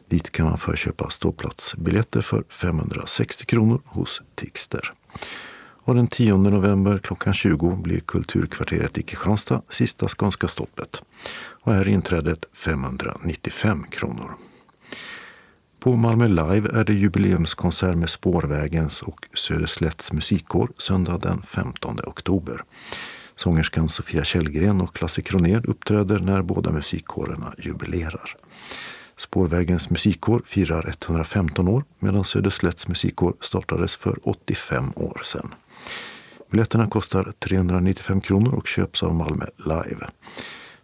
Dit 0.08 0.30
kan 0.30 0.46
man 0.46 0.58
förköpa 0.58 1.10
ståplatsbiljetter 1.10 2.20
för 2.20 2.44
560 2.48 3.46
kronor 3.46 3.80
hos 3.84 4.22
Tixter. 4.34 4.92
Och 5.58 5.94
den 5.94 6.06
10 6.06 6.36
november 6.36 6.98
klockan 6.98 7.34
20 7.34 7.76
blir 7.76 8.00
Kulturkvarteret 8.00 8.98
i 8.98 9.02
Kristianstad 9.02 9.62
sista 9.68 10.08
skånska 10.08 10.48
stoppet. 10.48 11.02
Och 11.62 11.72
här 11.72 11.80
är 11.80 11.88
inträdet 11.88 12.44
595 12.52 13.84
kronor. 13.90 14.36
På 15.86 15.96
Malmö 15.96 16.28
Live 16.28 16.80
är 16.80 16.84
det 16.84 16.92
jubileumskonsert 16.92 17.96
med 17.96 18.10
Spårvägens 18.10 19.02
och 19.02 19.20
Söderslätts 19.34 20.12
musikkår 20.12 20.70
söndag 20.78 21.18
den 21.18 21.42
15 21.42 21.98
oktober. 22.06 22.64
Sångerskan 23.36 23.88
Sofia 23.88 24.24
Källgren 24.24 24.80
och 24.80 25.02
Lasse 25.02 25.22
Kronér 25.22 25.70
uppträder 25.70 26.18
när 26.18 26.42
båda 26.42 26.70
musikkårerna 26.70 27.54
jubilerar. 27.58 28.36
Spårvägens 29.16 29.90
musikkår 29.90 30.42
firar 30.46 30.88
115 30.88 31.68
år 31.68 31.84
medan 31.98 32.24
Söderslätts 32.24 32.88
musikkår 32.88 33.34
startades 33.40 33.96
för 33.96 34.18
85 34.22 34.92
år 34.96 35.20
sedan. 35.24 35.54
Biljetterna 36.50 36.86
kostar 36.86 37.32
395 37.38 38.20
kronor 38.20 38.54
och 38.54 38.66
köps 38.66 39.02
av 39.02 39.14
Malmö 39.14 39.46
Live. 39.56 40.06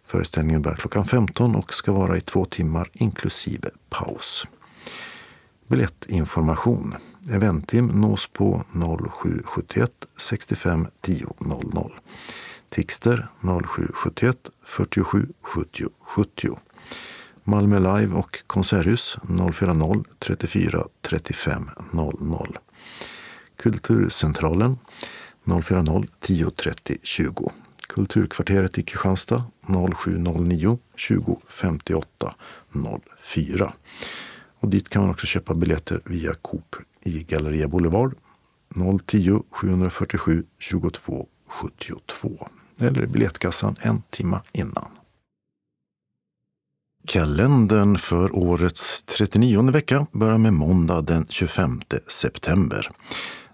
Föreställningen 0.05 0.61
börjar 0.61 0.77
klockan 0.77 1.05
15 1.05 1.55
och 1.55 1.73
ska 1.73 1.91
vara 1.91 2.17
i 2.17 2.21
två 2.21 2.45
timmar 2.45 2.89
inklusive 2.93 3.69
paus. 3.89 4.47
Biljettinformation. 5.67 6.95
Eventim 7.29 7.87
nås 7.87 8.27
på 8.27 8.63
0771 8.73 9.91
65 10.17 10.87
10 11.01 11.27
00. 11.39 11.99
Tixter 12.69 13.27
0771 13.41 14.49
47 14.63 15.27
70 15.41 15.87
70. 16.01 16.59
Malmö 17.43 17.79
Live 17.79 18.15
och 18.15 18.43
Konserthus 18.47 19.17
040 19.53 20.03
34 20.19 20.83
35 21.01 21.69
00. 21.91 22.57
Kulturcentralen 23.57 24.77
040 25.45 26.07
10 26.19 26.49
30 26.49 26.97
20. 27.03 27.51
Kulturkvarteret 27.87 28.77
i 28.77 28.83
Kristianstad 28.83 29.43
0709 29.95 30.77
20 30.95 31.41
58 31.49 32.35
04. 33.23 33.73
Och 34.63 34.69
dit 34.69 34.89
kan 34.89 35.01
man 35.01 35.11
också 35.11 35.27
köpa 35.27 35.53
biljetter 35.53 36.01
via 36.05 36.33
Coop 36.33 36.75
i 37.01 37.23
Galleria 37.23 37.67
Boulevard 37.67 38.15
010 39.05 39.43
747 39.51 40.43
22 40.59 41.27
72 41.47 42.47
eller 42.79 43.05
biljettkassan 43.07 43.75
en 43.81 44.01
timma 44.09 44.41
innan. 44.51 44.91
Kalendern 47.07 47.97
för 47.97 48.35
årets 48.35 49.03
39 49.03 49.71
vecka 49.71 50.07
börjar 50.11 50.37
med 50.37 50.53
måndag 50.53 51.01
den 51.01 51.25
25 51.29 51.81
september. 52.07 52.89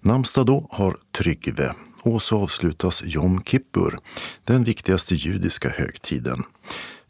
Namnsdag 0.02 0.46
då 0.46 0.68
har 0.72 0.98
Tryggve 1.18 1.74
och 2.02 2.22
så 2.22 2.42
avslutas 2.42 3.04
Jom 3.06 3.44
Kippur, 3.44 4.00
den 4.44 4.64
viktigaste 4.64 5.16
judiska 5.16 5.70
högtiden. 5.70 6.44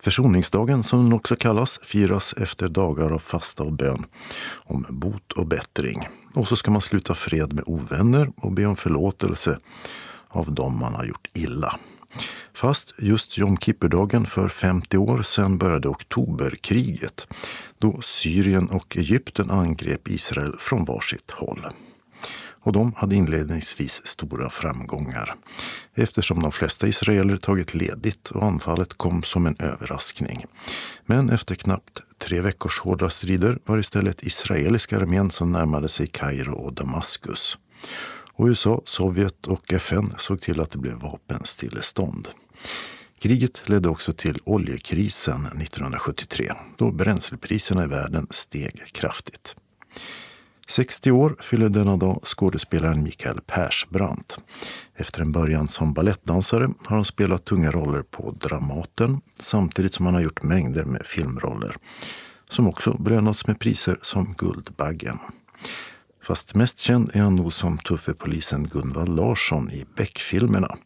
Försoningsdagen, 0.02 0.84
som 0.84 1.04
den 1.04 1.14
också 1.14 1.36
kallas, 1.36 1.80
firas 1.84 2.34
efter 2.34 2.70
dagar 2.70 3.12
av 3.12 3.20
fasta 3.20 3.64
och 3.64 3.74
bön 3.74 4.06
om 4.56 4.86
bot 4.90 5.32
och 5.32 5.48
bättring. 5.48 6.08
Och 6.36 6.48
så 6.48 6.56
ska 6.56 6.72
man 6.72 6.82
sluta 6.82 7.16
fred 7.16 7.54
med 7.54 7.64
ovänner 7.68 8.32
och 8.36 8.52
be 8.52 8.66
om 8.66 8.76
förlåtelse 8.76 9.58
av 10.28 10.54
dem 10.54 10.80
man 10.80 10.94
har 10.94 11.06
gjort 11.06 11.28
illa. 11.34 11.80
Fast 12.54 12.96
just 13.00 13.38
Jom 13.38 13.58
Kippur-dagen 13.58 14.26
för 14.26 14.48
50 14.48 14.98
år 14.98 15.22
sedan 15.22 15.58
började 15.58 15.88
oktoberkriget 15.88 17.28
då 17.78 18.02
Syrien 18.02 18.70
och 18.70 18.98
Egypten 18.98 19.52
angrep 19.52 20.08
Israel 20.08 20.56
från 20.60 20.86
varsitt 20.86 21.32
håll. 21.32 21.68
Och 22.62 22.72
de 22.72 22.94
hade 22.94 23.16
inledningsvis 23.16 24.02
stora 24.08 24.50
framgångar 24.50 25.36
eftersom 25.96 26.42
de 26.42 26.52
flesta 26.52 26.88
israeler 26.88 27.38
tagit 27.38 27.74
ledigt 27.74 28.32
och 28.32 28.44
anfallet 28.44 28.94
kom 28.94 29.24
som 29.24 29.46
en 29.46 29.56
överraskning. 29.60 30.46
Men 31.06 31.30
efter 31.30 31.56
knappt 31.56 32.02
tre 32.18 32.42
veckors 32.42 32.80
hårda 32.80 33.10
strider 33.10 33.60
var 33.66 33.76
det 33.76 33.80
istället 33.80 34.24
israeliska 34.24 34.98
armén 34.98 35.32
som 35.32 35.52
närmade 35.52 35.90
sig 35.90 36.08
Kairo 36.08 36.54
och 36.54 36.74
Damaskus. 36.74 37.58
Och 38.34 38.46
USA, 38.46 38.82
Sovjet 38.86 39.48
och 39.48 39.74
FN 39.74 40.14
såg 40.18 40.42
till 40.42 40.60
att 40.60 40.72
det 40.72 40.78
blev 40.78 40.96
vapenstillestånd. 40.96 42.30
Kriget 43.20 43.70
ledde 43.70 43.90
också 43.90 44.14
till 44.14 44.40
oljekrisen 44.44 45.46
1973 45.46 46.54
då 46.78 46.92
bränslepriserna 46.92 47.84
i 47.84 47.88
världen 47.88 48.28
steg 48.30 48.84
kraftigt. 48.92 49.56
60 50.70 51.12
år 51.12 51.36
fyller 51.40 51.70
denna 51.70 51.98
dag 51.98 52.20
skådespelaren 52.24 53.04
Mikael 53.04 53.42
Persbrandt. 53.42 54.40
Efter 54.96 55.22
en 55.22 55.32
början 55.32 55.68
som 55.68 55.94
ballettdansare 55.94 56.70
har 56.86 56.96
han 56.96 57.06
spelat 57.06 57.46
tunga 57.46 57.72
roller 57.72 58.02
på 58.02 58.32
Dramaten 58.32 59.22
samtidigt 59.40 59.94
som 59.94 60.06
han 60.06 60.16
har 60.16 60.22
gjort 60.22 60.44
mängder 60.44 60.86
med 60.86 61.06
filmroller 61.06 61.76
som 62.50 62.68
också 62.68 62.98
belönats 63.04 63.48
med 63.48 63.60
priser 63.60 64.00
som 64.02 64.36
Guldbaggen. 64.38 65.20
Fast 66.24 66.56
mest 66.56 66.80
känd 66.80 67.12
är 67.14 67.22
han 67.22 67.36
nog 67.36 67.54
som 67.54 67.78
tuffe 67.78 68.14
polisen 68.14 68.64
Gunvald 68.64 69.16
Larsson 69.16 69.72
i 69.72 69.86
Beck-filmerna. 69.96 70.78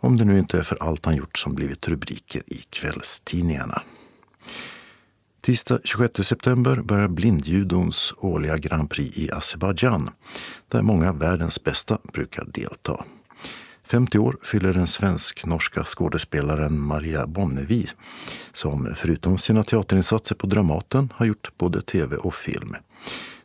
Om 0.00 0.16
det 0.16 0.24
nu 0.24 0.38
inte 0.38 0.58
är 0.58 0.62
för 0.62 0.82
allt 0.82 1.04
han 1.04 1.16
gjort 1.16 1.38
som 1.38 1.54
blivit 1.54 1.88
rubriker 1.88 2.42
i 2.46 2.64
kvällstidningarna. 2.70 3.82
Tisdag 5.46 5.78
26 5.84 6.24
september 6.24 6.76
börjar 6.76 7.08
blindjudons 7.08 8.14
årliga 8.16 8.56
Grand 8.56 8.90
Prix 8.90 9.18
i 9.18 9.30
Azerbajdzjan 9.30 10.10
där 10.68 10.82
många 10.82 11.08
av 11.08 11.18
världens 11.18 11.64
bästa 11.64 11.98
brukar 12.12 12.44
delta. 12.44 13.04
50 13.84 14.18
år 14.18 14.38
fyller 14.42 14.72
den 14.72 14.86
svensk-norska 14.86 15.84
skådespelaren 15.84 16.80
Maria 16.80 17.26
Bonnevi 17.26 17.88
som 18.52 18.94
förutom 18.96 19.38
sina 19.38 19.64
teaterinsatser 19.64 20.34
på 20.34 20.46
Dramaten 20.46 21.12
har 21.14 21.26
gjort 21.26 21.50
både 21.58 21.82
tv 21.82 22.16
och 22.16 22.34
film. 22.34 22.76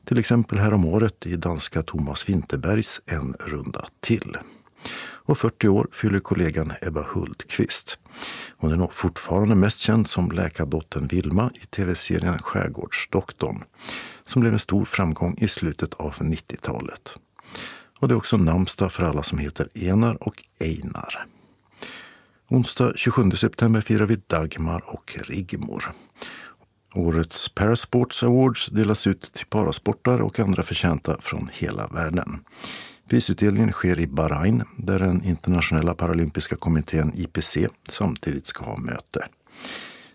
Till 0.05 0.17
exempel 0.17 0.57
häromåret 0.57 1.25
i 1.25 1.35
danska 1.35 1.83
Thomas 1.83 2.29
Winterbergs 2.29 3.01
En 3.05 3.33
runda 3.39 3.87
till. 3.99 4.37
Och 5.25 5.37
40 5.37 5.67
år 5.67 5.87
fyller 5.91 6.19
kollegan 6.19 6.73
Ebba 6.81 7.05
Hultqvist. 7.13 7.99
Hon 8.57 8.71
är 8.71 8.77
nog 8.77 8.93
fortfarande 8.93 9.55
mest 9.55 9.79
känd 9.79 10.09
som 10.09 10.31
läkardottern 10.31 11.07
Vilma 11.07 11.51
i 11.53 11.65
tv-serien 11.65 12.37
Skärgårdsdoktorn 12.37 13.63
som 14.27 14.41
blev 14.41 14.53
en 14.53 14.59
stor 14.59 14.85
framgång 14.85 15.35
i 15.37 15.47
slutet 15.47 15.93
av 15.93 16.13
90-talet. 16.13 17.15
Och 17.99 18.07
det 18.07 18.13
är 18.13 18.17
också 18.17 18.37
namnsdag 18.37 18.91
för 18.91 19.03
alla 19.03 19.23
som 19.23 19.37
heter 19.37 19.69
Enar 19.73 20.23
och 20.23 20.43
Einar. 20.59 21.25
Onsdag 22.49 22.93
27 22.95 23.31
september 23.31 23.81
firar 23.81 24.05
vi 24.05 24.15
Dagmar 24.27 24.83
och 24.85 25.17
Rigmor. 25.27 25.91
Årets 26.93 27.49
Parasports 27.49 28.23
Awards 28.23 28.67
delas 28.67 29.07
ut 29.07 29.33
till 29.33 29.45
parasportare 29.45 30.23
och 30.23 30.39
andra 30.39 30.63
förtjänta 30.63 31.21
från 31.21 31.49
hela 31.53 31.87
världen. 31.87 32.39
Prisutdelningen 33.11 33.71
sker 33.71 33.99
i 33.99 34.07
Bahrain 34.07 34.63
där 34.77 34.99
den 34.99 35.23
internationella 35.23 35.93
paralympiska 35.93 36.55
kommittén 36.55 37.11
IPC 37.15 37.57
samtidigt 37.89 38.47
ska 38.47 38.65
ha 38.65 38.77
möte. 38.77 39.25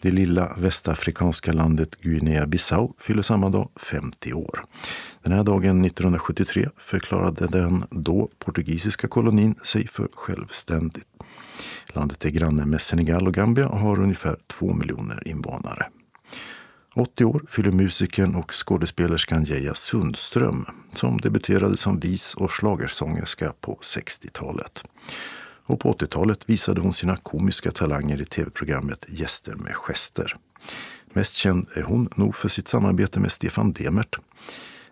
Det 0.00 0.10
lilla 0.10 0.56
västafrikanska 0.58 1.52
landet 1.52 2.00
Guinea-Bissau 2.00 2.92
fyller 2.98 3.22
samma 3.22 3.48
dag 3.48 3.68
50 3.76 4.32
år. 4.32 4.60
Den 5.22 5.32
här 5.32 5.44
dagen 5.44 5.84
1973 5.84 6.68
förklarade 6.76 7.46
den 7.46 7.84
då 7.90 8.28
portugisiska 8.38 9.08
kolonin 9.08 9.54
sig 9.64 9.88
för 9.88 10.08
självständigt. 10.12 11.08
Landet 11.86 12.24
är 12.24 12.30
granne 12.30 12.66
med 12.66 12.80
Senegal 12.80 13.26
och 13.26 13.34
Gambia 13.34 13.68
och 13.68 13.78
har 13.78 14.00
ungefär 14.00 14.36
2 14.46 14.72
miljoner 14.74 15.28
invånare. 15.28 15.86
80 16.96 17.24
år 17.24 17.44
fyller 17.48 17.70
musikern 17.70 18.34
och 18.34 18.52
skådespelerskan 18.52 19.44
Geija 19.44 19.74
Sundström 19.74 20.66
som 20.90 21.18
debuterade 21.18 21.76
som 21.76 22.00
vis 22.00 22.34
och 22.34 22.50
slagersångerska 22.50 23.52
på 23.60 23.78
60-talet. 23.82 24.84
Och 25.66 25.80
på 25.80 25.92
80-talet 25.92 26.50
visade 26.50 26.80
hon 26.80 26.94
sina 26.94 27.16
komiska 27.16 27.70
talanger 27.70 28.22
i 28.22 28.24
tv-programmet 28.24 29.04
Gäster 29.08 29.54
med 29.54 29.74
gester. 29.74 30.36
Mest 31.12 31.34
känd 31.34 31.68
är 31.74 31.82
hon 31.82 32.08
nog 32.14 32.36
för 32.36 32.48
sitt 32.48 32.68
samarbete 32.68 33.20
med 33.20 33.32
Stefan 33.32 33.72
Demert 33.72 34.16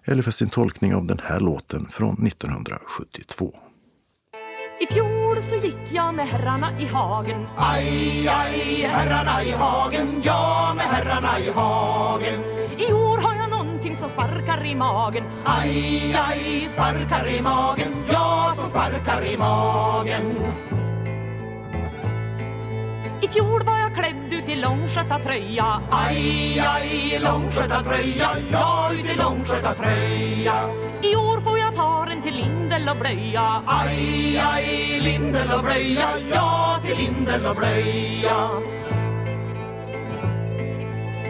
eller 0.05 0.23
för 0.23 0.31
sin 0.31 0.49
tolkning 0.49 0.95
av 0.95 1.07
den 1.07 1.21
här 1.25 1.41
låten 1.41 1.87
från 1.91 2.27
1972. 2.27 3.64
I 4.81 4.87
fjol 4.87 5.43
så 5.43 5.55
gick 5.55 5.93
jag 5.93 6.15
med 6.15 6.29
herrarna 6.29 6.69
i 6.81 6.87
hagen. 6.87 7.47
Aj, 7.57 8.29
aj, 8.29 8.87
herrarna 8.91 9.43
i 9.43 9.51
hagen. 9.51 10.21
Ja, 10.25 10.73
med 10.77 10.87
herrarna 10.87 11.39
i 11.39 11.51
hagen. 11.51 12.41
I 12.79 12.93
år 12.93 13.19
har 13.19 13.35
jag 13.35 13.51
någonting 13.51 13.97
som 13.97 14.09
sparkar 14.09 14.67
i 14.67 14.75
magen. 14.75 15.25
Aj, 15.45 16.17
aj, 16.29 16.61
sparkar 16.61 17.27
i 17.27 17.41
magen. 17.43 17.95
Ja, 18.13 18.53
som 18.57 18.69
sparkar 18.69 19.25
i 19.25 19.37
magen. 19.37 20.37
I 23.23 23.29
fjol 23.29 23.63
var 23.63 23.79
jag 23.79 23.95
klädd 23.95 24.33
ut 24.33 24.49
i 24.49 24.57
långskörtartröja 24.57 25.81
Aj, 25.91 26.59
aj, 26.59 27.19
långskörtartröja 27.23 28.37
Ja, 28.53 28.91
ut 28.93 29.07
i 29.07 29.17
långskörtartröja 29.17 30.55
I 31.03 31.17
år 31.17 31.41
får 31.41 31.54
till 32.25 32.35
lindel 32.35 32.89
och 32.89 32.97
blöja. 32.97 33.63
Aj, 33.67 34.39
aj, 34.55 35.01
lindel 35.01 35.53
och 35.53 35.65
blöja 35.65 36.09
Ja, 36.33 36.79
till 36.85 36.97
lindel 36.97 37.47
och 37.47 37.57
blöja. 37.57 38.51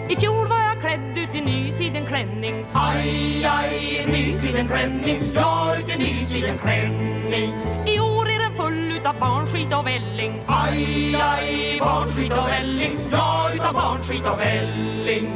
I 0.08 0.16
fjol 0.16 0.46
var 0.48 0.60
jag 0.60 0.80
klädd 0.80 1.18
ut 1.18 1.34
i 1.34 1.40
nysidenklänning 1.40 2.66
Aj, 2.72 3.44
aj, 3.44 4.06
nysidenklänning 4.06 5.22
Ja, 5.34 5.76
ut 5.76 5.94
i 5.94 5.98
nysidenklänning 5.98 7.54
I 7.86 8.00
år 8.00 8.26
är 8.30 8.38
den 8.38 8.56
full 8.56 8.92
utav 8.92 9.14
barnskit 9.20 9.74
och 9.74 9.86
välling. 9.86 10.42
Aj, 10.46 11.16
aj, 11.22 11.78
barnskit 11.80 12.32
och 12.32 12.48
välling 12.48 12.98
Ja, 13.12 13.50
utav 13.54 13.72
barnskit 13.72 14.26
och 14.26 14.40
välling 14.40 15.30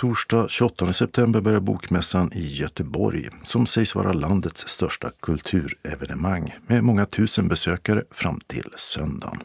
Torsdag 0.00 0.50
28 0.50 0.92
september 0.92 1.40
börjar 1.40 1.60
Bokmässan 1.60 2.32
i 2.32 2.46
Göteborg 2.46 3.28
som 3.44 3.66
sägs 3.66 3.94
vara 3.94 4.12
landets 4.12 4.68
största 4.68 5.10
kulturevenemang 5.20 6.54
med 6.66 6.84
många 6.84 7.06
tusen 7.06 7.48
besökare 7.48 8.04
fram 8.10 8.40
till 8.46 8.72
söndagen. 8.76 9.42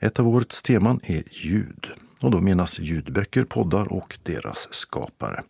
Ett 0.00 0.20
av 0.20 0.28
årets 0.28 0.62
teman 0.62 1.00
är 1.02 1.22
ljud 1.30 1.88
och 2.20 2.30
då 2.30 2.40
menas 2.40 2.78
ljudböcker, 2.78 3.44
poddar 3.44 3.92
och 3.92 4.18
deras 4.22 4.74
skapare. 4.74 5.42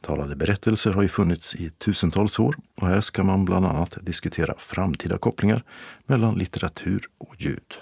Talade 0.00 0.36
berättelser 0.36 0.92
har 0.92 1.02
ju 1.02 1.08
funnits 1.08 1.54
i 1.54 1.70
tusentals 1.70 2.38
år 2.38 2.56
och 2.80 2.86
här 2.86 3.00
ska 3.00 3.22
man 3.22 3.44
bland 3.44 3.66
annat 3.66 3.98
diskutera 4.02 4.54
framtida 4.58 5.18
kopplingar 5.18 5.62
mellan 6.06 6.34
litteratur 6.34 7.02
och 7.18 7.34
ljud. 7.38 7.74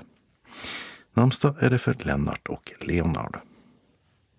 Namnsdag 1.14 1.54
är 1.60 1.70
det 1.70 1.78
för 1.78 1.96
Lennart 2.04 2.48
och 2.48 2.72
Leonard. 2.80 3.38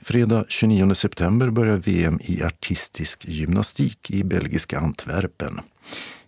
Fredag 0.01 0.45
29 0.47 0.95
september 0.95 1.49
börjar 1.49 1.77
VM 1.77 2.19
i 2.23 2.43
artistisk 2.43 3.25
gymnastik 3.27 4.11
i 4.11 4.23
belgiska 4.23 4.79
Antwerpen. 4.79 5.59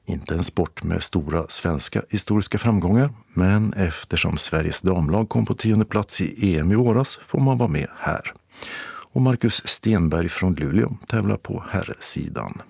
Inte 0.05 0.34
en 0.34 0.43
sport 0.43 0.84
med 0.84 1.03
stora 1.03 1.45
svenska 1.49 2.01
historiska 2.09 2.57
framgångar, 2.57 3.13
men 3.34 3.74
eftersom 3.74 4.38
Sveriges 4.38 4.82
damlag 4.82 5.30
kom 5.30 5.45
på 5.45 5.53
tionde 5.53 5.86
plats 5.86 6.22
i 6.22 6.57
EM 6.57 6.72
i 6.72 6.76
våras 6.76 7.19
får 7.26 7.39
man 7.39 7.57
vara 7.57 7.69
med 7.69 7.88
här. 7.97 8.34
Och 9.13 9.22
Marcus 9.22 9.61
Stenberg 9.65 10.30
från 10.30 10.55
Luleå 10.55 10.97
tävlar 11.07 11.38
på 11.38 11.63
herrsidan. 11.69 12.61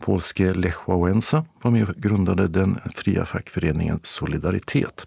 Polske 0.00 0.54
Lech 0.54 0.88
Wałęsa 0.88 1.44
var 1.62 1.70
med 1.70 1.88
och 1.88 1.94
grundade 1.96 2.48
den 2.48 2.78
fria 2.94 3.24
fackföreningen 3.24 4.00
Solidaritet 4.02 5.06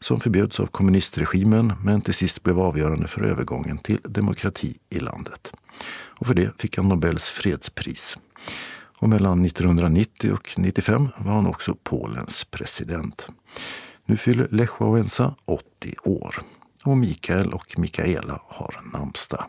som 0.00 0.20
förbjöds 0.20 0.60
av 0.60 0.66
kommunistregimen 0.66 1.72
men 1.84 2.00
till 2.00 2.14
sist 2.14 2.42
blev 2.42 2.60
avgörande 2.60 3.08
för 3.08 3.22
övergången 3.22 3.78
till 3.78 4.00
demokrati 4.04 4.76
i 4.90 5.00
landet. 5.00 5.52
Och 5.90 6.26
för 6.26 6.34
det 6.34 6.60
fick 6.60 6.76
han 6.76 6.88
Nobels 6.88 7.28
fredspris. 7.28 8.18
Och 9.00 9.08
mellan 9.08 9.44
1990 9.44 10.32
och 10.32 10.48
1995 10.48 11.08
var 11.18 11.32
han 11.32 11.46
också 11.46 11.76
Polens 11.82 12.44
president. 12.44 13.28
Nu 14.06 14.16
fyller 14.16 14.48
Lech 14.50 14.70
Wałęsa 14.78 15.34
80 15.44 15.94
år 16.04 16.42
och 16.84 16.96
Mikael 16.96 17.52
och 17.52 17.78
Mikaela 17.78 18.40
har 18.46 18.80
namnsdag. 18.92 19.44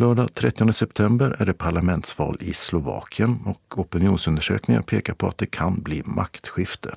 Lördag 0.00 0.34
30 0.34 0.72
september 0.72 1.36
är 1.38 1.46
det 1.46 1.52
parlamentsval 1.52 2.36
i 2.40 2.52
Slovakien 2.52 3.38
och 3.44 3.78
opinionsundersökningar 3.78 4.82
pekar 4.82 5.14
på 5.14 5.26
att 5.26 5.38
det 5.38 5.46
kan 5.46 5.82
bli 5.82 6.02
maktskifte. 6.04 6.94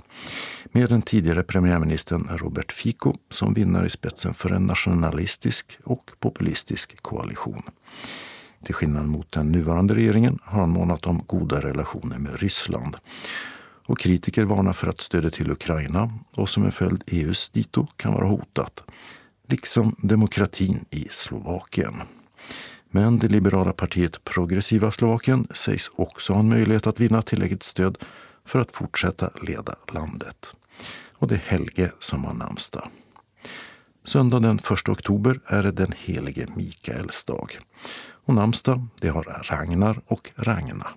Med 0.65 0.89
den 0.89 1.01
tidigare 1.01 1.43
premiärministern 1.43 2.27
Robert 2.31 2.71
Fico 2.71 3.13
som 3.29 3.53
vinnare 3.53 3.85
i 3.85 3.89
spetsen 3.89 4.33
för 4.33 4.49
en 4.49 4.65
nationalistisk 4.65 5.77
och 5.83 6.11
populistisk 6.19 7.01
koalition. 7.01 7.61
Till 8.65 8.75
skillnad 8.75 9.07
mot 9.07 9.31
den 9.31 9.51
nuvarande 9.51 9.95
regeringen 9.95 10.39
har 10.43 10.59
han 10.59 10.69
månat 10.69 11.05
om 11.05 11.23
goda 11.27 11.61
relationer 11.61 12.17
med 12.17 12.39
Ryssland. 12.39 12.97
Och 13.85 13.99
kritiker 13.99 14.45
varnar 14.45 14.73
för 14.73 14.87
att 14.87 15.01
stödet 15.01 15.33
till 15.33 15.51
Ukraina 15.51 16.13
och 16.35 16.49
som 16.49 16.65
en 16.65 16.71
följd 16.71 17.03
EUs 17.07 17.49
dito 17.49 17.85
kan 17.85 18.13
vara 18.13 18.27
hotat. 18.27 18.83
Liksom 19.47 19.95
demokratin 19.99 20.85
i 20.89 21.07
Slovakien. 21.11 22.01
Men 22.95 23.19
det 23.19 23.27
liberala 23.27 23.73
partiet 23.73 24.23
Progressiva 24.23 24.91
Slovakien 24.91 25.47
sägs 25.51 25.91
också 25.95 26.33
ha 26.33 26.39
en 26.39 26.49
möjlighet 26.49 26.87
att 26.87 26.99
vinna 26.99 27.21
tillräckligt 27.21 27.63
stöd 27.63 27.97
för 28.45 28.59
att 28.59 28.71
fortsätta 28.71 29.29
leda 29.41 29.75
landet. 29.93 30.55
Och 31.13 31.27
det 31.27 31.35
är 31.35 31.39
Helge 31.39 31.91
som 31.99 32.25
har 32.25 32.33
namnsdag. 32.33 32.89
Söndag 34.03 34.39
den 34.39 34.55
1 34.55 34.89
oktober 34.89 35.39
är 35.45 35.63
det 35.63 35.71
den 35.71 35.93
helige 35.97 36.47
Mikaels 36.55 37.25
dag. 37.25 37.59
Och 38.25 38.33
namnsdag 38.33 38.87
det 39.01 39.09
har 39.09 39.23
Ragnar 39.23 40.01
och 40.07 40.31
Ragna. 40.35 40.87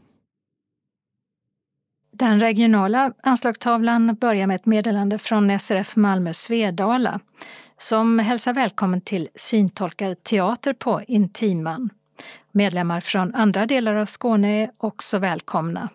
Den 2.12 2.40
regionala 2.40 3.12
anslagstavlan 3.22 4.14
börjar 4.14 4.47
med 4.47 4.55
ett 4.55 4.66
meddelande 4.66 5.18
från 5.18 5.61
SRF 5.61 5.97
Malmö 5.97 6.32
Svedala 6.34 7.20
som 7.79 8.18
hälsar 8.18 8.55
välkommen 8.55 9.01
till 9.01 9.29
syntolkarteater 9.35 10.72
på 10.72 11.03
Intiman. 11.09 11.91
Medlemmar 12.53 13.01
från 13.01 13.35
andra 13.35 13.66
delar 13.66 13.95
av 13.95 14.07
Skåne 14.07 14.62
är 14.62 14.70
också 14.79 15.18
välkomna. 15.18 15.89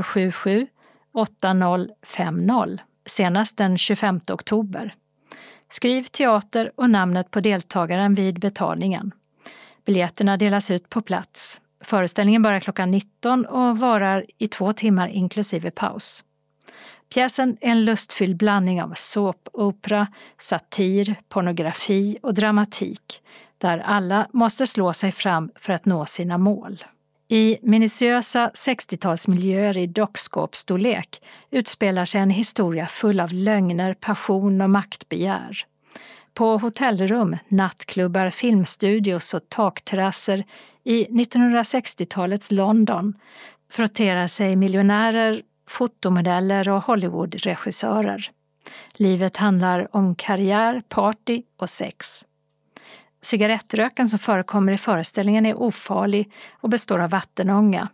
077 0.04 0.68
8050 1.14 2.78
senast 3.06 3.58
den 3.58 3.78
25 3.78 4.20
oktober. 4.32 4.96
Skriv 5.70 6.04
teater 6.04 6.72
och 6.76 6.90
namnet 6.90 7.32
på 7.32 7.40
deltagaren 7.40 8.14
vid 8.14 8.40
betalningen. 8.40 9.12
Biljetterna 9.86 10.38
delas 10.38 10.72
ut 10.72 10.90
på 10.90 11.02
plats. 11.02 11.62
Föreställningen 11.82 12.42
börjar 12.42 12.60
klockan 12.60 12.92
19 12.92 13.46
och 13.46 13.78
varar 13.78 14.26
i 14.38 14.48
två 14.48 14.74
timmar 14.74 15.08
inklusive 15.08 15.72
paus. 15.72 16.24
Pjäsen 17.14 17.58
är 17.62 17.72
en 17.72 17.86
lustfylld 17.86 18.38
blandning 18.38 18.84
av 18.84 18.94
såpopera, 18.96 20.08
satir, 20.38 21.16
pornografi 21.30 22.18
och 22.22 22.34
dramatik 22.34 23.22
där 23.58 23.78
alla 23.78 24.28
måste 24.34 24.68
slå 24.68 24.94
sig 24.94 25.12
fram 25.12 25.52
för 25.56 25.74
att 25.74 25.86
nå 25.86 26.06
sina 26.06 26.38
mål. 26.38 26.84
I 27.30 27.58
minutiösa 27.62 28.52
60-talsmiljöer 28.54 29.78
i 29.78 29.88
dockskåpsstorlek 29.88 31.22
utspelar 31.52 32.06
sig 32.06 32.22
en 32.22 32.30
historia 32.30 32.86
full 32.86 33.20
av 33.20 33.34
lögner, 33.34 33.94
passion 33.94 34.62
och 34.62 34.70
maktbegär. 34.70 35.58
På 36.34 36.58
hotellrum, 36.58 37.38
nattklubbar, 37.48 38.30
filmstudios 38.30 39.34
och 39.34 39.50
takterrasser 39.50 40.44
i 40.84 41.06
1960-talets 41.06 42.52
London 42.52 43.14
frotterar 43.72 44.28
sig 44.28 44.56
miljonärer, 44.56 45.42
fotomodeller 45.70 46.70
och 46.70 46.84
Hollywoodregissörer. 46.84 48.32
Livet 48.94 49.38
handlar 49.38 49.96
om 49.96 50.16
karriär, 50.16 50.82
party 50.90 51.44
och 51.58 51.70
sex. 51.70 52.26
Cigarettröken 53.22 54.08
som 54.08 54.20
förekommer 54.20 54.72
i 54.72 54.78
föreställningen 54.78 55.46
är 55.46 55.62
ofarlig 55.62 56.32
och 56.52 56.70
består 56.70 57.00
av 57.00 57.10
vattenånga. 57.10 57.90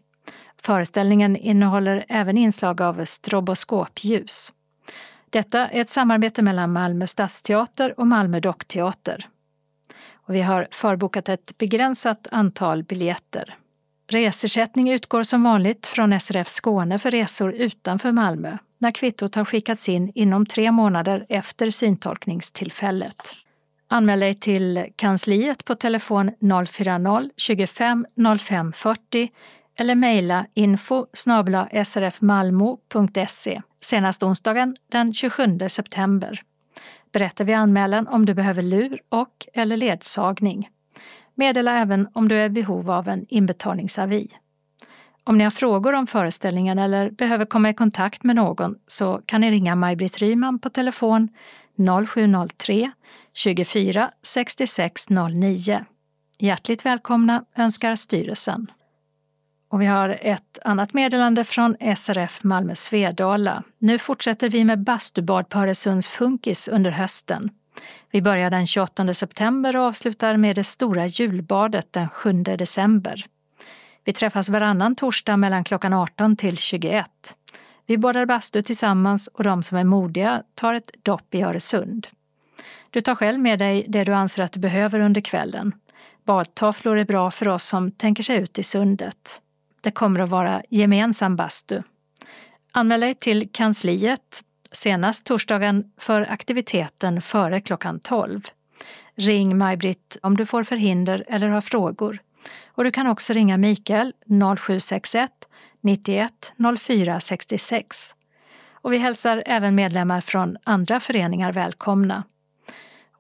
Föreställningen 0.62 1.38
innehåller 1.38 2.06
även 2.10 2.38
inslag 2.38 2.82
av 2.82 3.06
stroboskopljus. 3.06 4.54
Detta 5.30 5.68
är 5.68 5.82
ett 5.82 5.90
samarbete 5.90 6.42
mellan 6.42 6.72
Malmö 6.72 7.08
stadsteater 7.08 8.00
och 8.00 8.08
Malmö 8.08 8.40
dockteater. 8.40 9.28
Och 10.14 10.36
vi 10.36 10.42
har 10.42 10.68
förbokat 10.72 11.30
ett 11.30 11.58
begränsat 11.58 12.28
antal 12.32 12.84
biljetter. 12.84 13.58
Resersättning 14.08 14.92
utgår 14.92 15.24
som 15.24 15.44
vanligt 15.44 15.88
från 15.88 16.20
SRF 16.20 16.48
Skåne 16.48 17.00
för 17.00 17.12
resor 17.12 17.54
utanför 17.54 18.12
Malmö 18.12 18.58
när 18.78 18.92
kvittot 18.92 19.36
har 19.36 19.46
skickats 19.46 19.90
in 19.90 20.12
inom 20.16 20.46
tre 20.46 20.72
månader 20.72 21.26
efter 21.30 21.70
syntolkningstillfället. 21.70 23.36
Anmäl 23.94 24.20
dig 24.20 24.34
till 24.34 24.86
kansliet 24.96 25.66
på 25.66 25.76
telefon 25.76 26.32
040-25 26.40 28.38
05 28.38 28.72
40 28.72 29.32
eller 29.78 29.96
mejla 29.96 30.46
info 30.54 31.06
srfmalmo.se 31.84 33.62
senast 33.82 34.24
onsdagen 34.24 34.76
den 34.92 35.14
27 35.14 35.60
september. 35.68 36.42
Berätta 37.12 37.44
vid 37.44 37.56
anmälan 37.56 38.08
om 38.08 38.26
du 38.26 38.34
behöver 38.34 38.62
lur 38.62 39.02
och 39.10 39.48
eller 39.54 39.78
ledsagning. 39.78 40.70
Meddela 41.36 41.80
även 41.80 42.08
om 42.14 42.28
du 42.28 42.36
är 42.36 42.46
i 42.46 42.50
behov 42.50 42.92
av 42.92 43.10
en 43.10 43.26
inbetalningsavi. 43.30 44.28
Om 45.24 45.38
ni 45.38 45.44
har 45.44 45.52
frågor 45.52 45.94
om 45.94 46.08
föreställningen 46.08 46.80
eller 46.80 47.10
behöver 47.10 47.46
komma 47.46 47.70
i 47.70 47.74
kontakt 47.74 48.24
med 48.24 48.36
någon 48.36 48.76
så 48.88 49.22
kan 49.26 49.42
ni 49.42 49.52
ringa 49.52 49.76
Maj-Britt 49.76 50.18
Ryman 50.18 50.60
på 50.60 50.70
telefon 50.70 51.30
0703 51.78 52.92
24 53.34 54.12
66 54.24 55.10
09. 55.10 55.86
Hjärtligt 56.40 56.86
välkomna 56.86 57.46
önskar 57.56 57.96
styrelsen. 57.96 58.72
Och 59.70 59.82
vi 59.82 59.86
har 59.86 60.18
ett 60.22 60.60
annat 60.64 60.94
meddelande 60.94 61.44
från 61.44 61.76
SRF 61.98 62.44
Malmö 62.44 62.76
Svedala. 62.76 63.64
Nu 63.80 64.00
fortsätter 64.00 64.50
vi 64.50 64.64
med 64.64 64.84
bastubad 64.84 65.50
på 65.50 65.60
Öresunds 65.60 66.08
Funkis 66.08 66.68
under 66.68 66.92
hösten. 66.92 67.50
Vi 68.12 68.22
börjar 68.22 68.50
den 68.50 68.68
28 68.68 69.14
september 69.14 69.78
och 69.78 69.84
avslutar 69.84 70.38
med 70.38 70.56
det 70.56 70.64
stora 70.64 71.06
julbadet 71.06 71.94
den 71.94 72.10
7 72.10 72.34
december. 72.44 73.26
Vi 74.04 74.14
träffas 74.14 74.50
varannan 74.50 74.96
torsdag 74.96 75.38
mellan 75.38 75.64
klockan 75.64 75.94
18 75.94 76.36
till 76.36 76.58
21. 76.58 77.08
Vi 77.86 77.98
badar 77.98 78.26
bastu 78.26 78.62
tillsammans 78.62 79.28
och 79.28 79.44
de 79.44 79.64
som 79.64 79.78
är 79.78 79.84
modiga 79.84 80.44
tar 80.56 80.74
ett 80.74 80.92
dopp 81.04 81.36
i 81.36 81.42
Öresund. 81.42 82.08
Du 82.94 83.02
tar 83.02 83.16
själv 83.16 83.40
med 83.40 83.60
dig 83.60 83.86
det 83.90 84.04
du 84.04 84.14
anser 84.14 84.44
att 84.44 84.52
du 84.52 84.60
behöver 84.60 85.00
under 85.00 85.22
kvällen. 85.22 85.76
Badtofflor 86.26 86.98
är 86.98 87.06
bra 87.06 87.32
för 87.32 87.48
oss 87.48 87.64
som 87.64 87.92
tänker 87.92 88.24
sig 88.24 88.38
ut 88.38 88.60
i 88.60 88.64
sundet. 88.64 89.42
Det 89.82 89.92
kommer 89.92 90.20
att 90.20 90.30
vara 90.30 90.64
gemensam 90.70 91.36
bastu. 91.36 91.82
Anmäl 92.72 93.00
dig 93.00 93.14
till 93.14 93.50
kansliet 93.52 94.44
senast 94.72 95.26
torsdagen 95.26 95.92
för 95.98 96.22
aktiviteten 96.22 97.22
före 97.22 97.62
klockan 97.62 98.00
12. 98.00 98.42
Ring 99.16 99.58
Maj-Britt 99.58 100.18
om 100.22 100.38
du 100.38 100.46
får 100.46 100.64
förhinder 100.64 101.26
eller 101.28 101.48
har 101.48 101.62
frågor. 101.62 102.20
Och 102.68 102.84
du 102.84 102.92
kan 102.92 103.08
också 103.08 103.34
ringa 103.34 103.58
Mikael 103.58 104.14
0761 104.58 105.32
91 105.82 106.54
04 106.80 107.20
66. 107.20 108.16
Och 108.72 108.94
vi 108.94 108.98
hälsar 108.98 109.44
även 109.46 109.76
medlemmar 109.76 110.22
från 110.22 110.58
andra 110.64 111.00
föreningar 111.00 111.52
välkomna. 111.52 112.24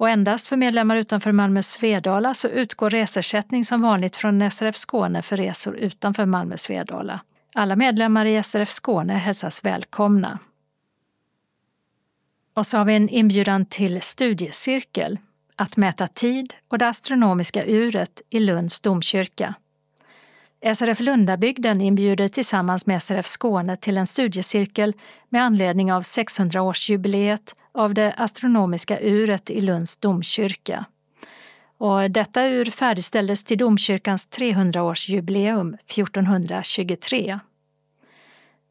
Och 0.04 0.10
endast 0.10 0.48
för 0.48 0.58
medlemmar 0.58 0.96
utanför 0.96 1.32
Malmö 1.32 1.64
Svedala 1.64 2.34
så 2.34 2.48
utgår 2.48 2.90
resersättning 2.90 3.66
som 3.66 3.82
vanligt 3.82 4.16
från 4.16 4.52
SRF 4.52 4.76
Skåne 4.76 5.22
för 5.22 5.38
resor 5.38 5.76
utanför 5.76 6.26
Malmö 6.26 6.58
Svedala. 6.58 7.20
Alla 7.54 7.76
medlemmar 7.76 8.26
i 8.26 8.44
SRF 8.44 8.70
Skåne 8.70 9.14
hälsas 9.14 9.66
välkomna. 9.66 10.40
Och 12.54 12.68
så 12.68 12.78
har 12.78 12.86
vi 12.86 12.96
en 12.96 13.10
inbjudan 13.10 13.66
till 13.66 14.02
studiecirkel, 14.02 15.20
att 15.56 15.78
mäta 15.78 16.08
tid 16.08 16.54
och 16.68 16.78
det 16.78 16.88
astronomiska 16.88 17.66
uret 17.66 18.22
i 18.30 18.40
Lunds 18.40 18.82
domkyrka. 18.82 19.54
SRF 20.76 21.00
Lundabygden 21.00 21.82
inbjuder 21.82 22.28
tillsammans 22.28 22.86
med 22.86 23.04
SRF 23.04 23.26
Skåne 23.26 23.78
till 23.78 23.98
en 23.98 24.08
studiecirkel 24.08 24.94
med 25.30 25.44
anledning 25.44 25.94
av 25.94 26.02
600-årsjubileet 26.02 27.56
av 27.74 27.94
det 27.94 28.14
astronomiska 28.18 29.00
uret 29.00 29.50
i 29.50 29.62
Lunds 29.62 29.98
domkyrka. 29.98 30.86
Och 31.78 32.12
detta 32.12 32.46
ur 32.46 32.66
färdigställdes 32.66 33.44
till 33.44 33.58
domkyrkans 33.58 34.30
300-årsjubileum 34.30 35.78
1423. 35.88 37.40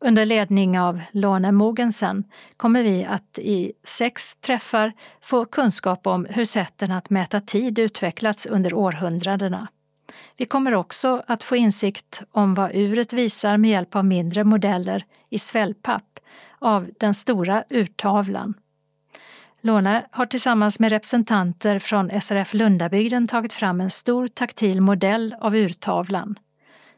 Under 0.05 0.27
ledning 0.27 0.81
av 0.81 1.01
Lone 1.11 1.53
Mogensen 1.53 2.25
kommer 2.57 2.83
vi 2.83 3.05
att 3.05 3.39
i 3.39 3.73
sex 3.85 4.37
träffar 4.37 4.93
få 5.21 5.45
kunskap 5.45 6.07
om 6.07 6.27
hur 6.31 6.45
sätten 6.45 6.93
att 6.93 7.11
mäta 7.11 7.41
tid 7.41 7.79
utvecklats 7.79 8.47
under 8.47 8.75
århundradena. 8.75 9.69
Vi 10.37 10.45
kommer 10.45 10.75
också 10.75 11.23
att 11.27 11.43
få 11.43 11.57
insikt 11.57 12.23
om 12.31 12.55
vad 12.55 12.71
uret 12.75 13.13
visar 13.13 13.57
med 13.57 13.71
hjälp 13.71 13.97
av 13.97 14.05
mindre 14.05 14.45
modeller 14.45 15.05
i 15.31 15.39
svällpapp 15.39 16.21
av 16.59 16.91
den 17.01 17.15
stora 17.15 17.65
urtavlan. 17.71 18.55
Lone 19.65 20.07
har 20.11 20.27
tillsammans 20.27 20.81
med 20.81 20.93
representanter 20.93 21.79
från 21.79 22.21
SRF 22.21 22.55
Lundabygden 22.55 23.27
tagit 23.27 23.53
fram 23.53 23.81
en 23.81 23.91
stor 23.91 24.29
taktil 24.29 24.81
modell 24.81 25.35
av 25.41 25.57
urtavlan. 25.57 26.39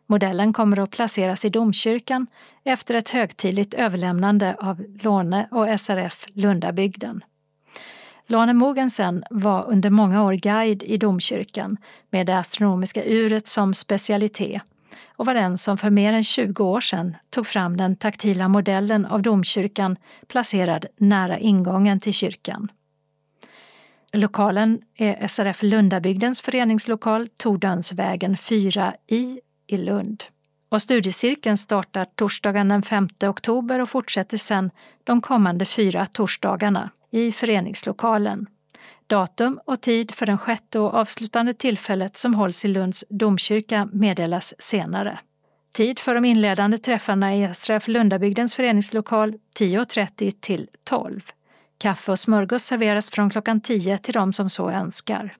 Modellen 0.06 0.52
kommer 0.52 0.80
att 0.80 0.90
placeras 0.90 1.44
i 1.44 1.50
domkyrkan 1.50 2.26
efter 2.64 2.94
ett 2.94 3.08
högtidligt 3.08 3.74
överlämnande 3.74 4.56
av 4.60 4.84
Låne 5.02 5.48
och 5.50 5.80
SRF 5.80 6.24
Lundabygden. 6.32 7.24
Lane 8.26 8.52
Mogensen 8.52 9.24
var 9.30 9.64
under 9.68 9.90
många 9.90 10.24
år 10.24 10.32
guide 10.32 10.82
i 10.82 10.96
domkyrkan 10.96 11.76
med 12.10 12.26
det 12.26 12.38
astronomiska 12.38 13.04
uret 13.04 13.46
som 13.46 13.74
specialitet 13.74 14.62
och 15.16 15.26
var 15.26 15.34
den 15.34 15.58
som 15.58 15.78
för 15.78 15.90
mer 15.90 16.12
än 16.12 16.24
20 16.24 16.64
år 16.64 16.80
sedan 16.80 17.16
tog 17.30 17.46
fram 17.46 17.76
den 17.76 17.96
taktila 17.96 18.48
modellen 18.48 19.06
av 19.06 19.22
domkyrkan 19.22 19.96
placerad 20.26 20.86
nära 20.96 21.38
ingången 21.38 22.00
till 22.00 22.14
kyrkan. 22.14 22.68
Lokalen 24.12 24.80
är 24.94 25.28
SRF 25.28 25.62
Lundabygdens 25.62 26.40
föreningslokal 26.40 27.28
Tordönsvägen 27.28 28.36
4 28.36 28.94
i 29.06 29.40
i 29.66 29.76
Lund. 29.76 30.24
Och 30.68 30.82
studiecirkeln 30.82 31.58
startar 31.58 32.04
torsdagen 32.04 32.68
den 32.68 32.82
5 32.82 33.08
oktober 33.26 33.80
och 33.80 33.88
fortsätter 33.88 34.36
sedan 34.36 34.70
de 35.04 35.20
kommande 35.20 35.64
fyra 35.64 36.06
torsdagarna 36.06 36.90
i 37.10 37.32
föreningslokalen. 37.32 38.46
Datum 39.06 39.60
och 39.66 39.80
tid 39.80 40.10
för 40.10 40.26
den 40.26 40.38
sjätte 40.38 40.78
och 40.78 40.94
avslutande 40.94 41.54
tillfället 41.54 42.16
som 42.16 42.34
hålls 42.34 42.64
i 42.64 42.68
Lunds 42.68 43.04
domkyrka 43.08 43.88
meddelas 43.92 44.54
senare. 44.58 45.18
Tid 45.74 45.98
för 45.98 46.14
de 46.14 46.24
inledande 46.24 46.78
träffarna 46.78 47.36
i 47.36 47.54
SRF 47.54 47.88
Lundabygdens 47.88 48.54
föreningslokal 48.54 49.34
10.30 49.58 50.34
till 50.40 50.68
12. 50.84 51.20
Kaffe 51.78 52.12
och 52.12 52.18
smörgås 52.18 52.64
serveras 52.64 53.10
från 53.10 53.30
klockan 53.30 53.60
10 53.60 53.98
till 53.98 54.14
de 54.14 54.32
som 54.32 54.50
så 54.50 54.70
önskar. 54.70 55.36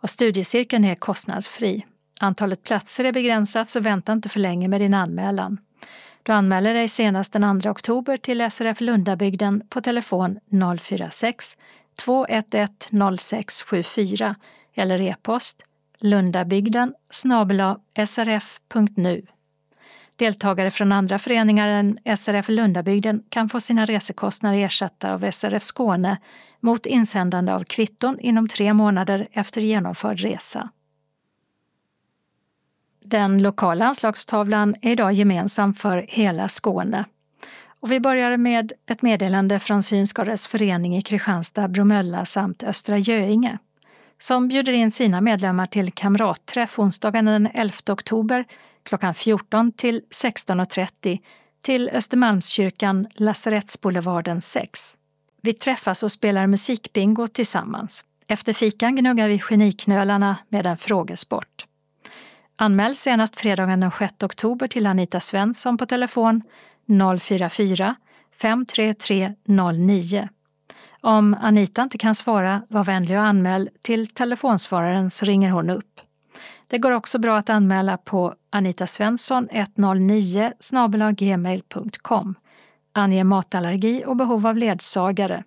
Och 0.00 0.10
studiecirkeln 0.10 0.84
är 0.84 0.94
kostnadsfri. 0.94 1.84
Antalet 2.20 2.62
platser 2.62 3.04
är 3.04 3.12
begränsat 3.12 3.68
så 3.68 3.80
vänta 3.80 4.12
inte 4.12 4.28
för 4.28 4.40
länge 4.40 4.68
med 4.68 4.80
din 4.80 4.94
anmälan. 4.94 5.58
Du 6.22 6.32
anmäler 6.32 6.74
dig 6.74 6.88
senast 6.88 7.32
den 7.32 7.60
2 7.60 7.70
oktober 7.70 8.16
till 8.16 8.50
SRF 8.50 8.80
Lundabygden 8.80 9.62
på 9.68 9.80
telefon 9.80 10.38
046 10.78 11.56
211 11.98 12.68
0674 13.18 14.36
eller 14.74 15.00
e-post 15.00 15.64
lundabygden 15.98 16.94
srf.nu. 18.06 19.26
Deltagare 20.16 20.70
från 20.70 20.92
andra 20.92 21.18
föreningar 21.18 21.68
än 21.68 21.98
SRF 22.16 22.48
Lundabygden 22.48 23.22
kan 23.28 23.48
få 23.48 23.60
sina 23.60 23.84
resekostnader 23.84 24.58
ersatta 24.58 25.12
av 25.12 25.30
SRF 25.30 25.62
Skåne 25.62 26.18
mot 26.60 26.86
insändande 26.86 27.52
av 27.52 27.64
kvitton 27.64 28.20
inom 28.20 28.48
tre 28.48 28.74
månader 28.74 29.28
efter 29.32 29.60
genomförd 29.60 30.20
resa. 30.20 30.70
Den 33.04 33.42
lokala 33.42 33.84
anslagstavlan 33.84 34.74
är 34.82 34.92
idag 34.92 35.12
gemensam 35.12 35.74
för 35.74 36.06
hela 36.08 36.48
Skåne. 36.48 37.04
Och 37.80 37.92
vi 37.92 38.00
börjar 38.00 38.36
med 38.36 38.72
ett 38.86 39.02
meddelande 39.02 39.58
från 39.58 39.82
Synskadades 39.82 40.46
förening 40.48 40.96
i 40.96 41.02
Kristianstad, 41.02 41.68
Bromölla 41.68 42.24
samt 42.24 42.62
Östra 42.62 42.98
Göinge 42.98 43.58
som 44.22 44.48
bjuder 44.48 44.72
in 44.72 44.90
sina 44.90 45.20
medlemmar 45.20 45.66
till 45.66 45.92
kamratträff 45.92 46.78
onsdagen 46.78 47.24
den 47.24 47.48
11 47.54 47.74
oktober 47.88 48.44
klockan 48.82 49.14
14 49.14 49.72
till 49.72 50.02
16.30 50.10 51.18
till 51.62 51.88
Östermalmskyrkan, 51.88 53.06
Lasarettsboulevarden 53.14 54.40
6. 54.40 54.96
Vi 55.42 55.52
träffas 55.52 56.02
och 56.02 56.12
spelar 56.12 56.46
musikbingo 56.46 57.26
tillsammans. 57.26 58.04
Efter 58.26 58.52
fikan 58.52 58.96
gnuggar 58.96 59.28
vi 59.28 59.40
geniknölarna 59.50 60.36
med 60.48 60.66
en 60.66 60.76
frågesport. 60.76 61.66
Anmäl 62.56 62.96
senast 62.96 63.40
fredagen 63.40 63.80
den 63.80 63.90
6 63.98 64.22
oktober 64.22 64.68
till 64.68 64.86
Anita 64.86 65.20
Svensson 65.20 65.78
på 65.78 65.86
telefon 65.86 66.42
044 67.18 67.94
533 68.32 69.34
09. 69.72 70.28
Om 71.00 71.36
Anita 71.40 71.82
inte 71.82 71.98
kan 71.98 72.14
svara, 72.14 72.62
var 72.68 72.84
vänlig 72.84 73.18
och 73.18 73.24
anmäl 73.24 73.70
till 73.82 74.06
telefonsvararen 74.06 75.10
så 75.10 75.24
ringer 75.24 75.50
hon 75.50 75.70
upp. 75.70 76.00
Det 76.66 76.78
går 76.78 76.90
också 76.90 77.18
bra 77.18 77.38
att 77.38 77.50
anmäla 77.50 77.96
på 77.96 78.34
anitasvensson 78.50 79.48
109 79.50 80.52
gmail.com. 81.16 82.34
Ange 82.92 83.24
matallergi 83.24 84.04
och 84.06 84.16
behov 84.16 84.46
av 84.46 84.56
ledsagare. 84.56 85.44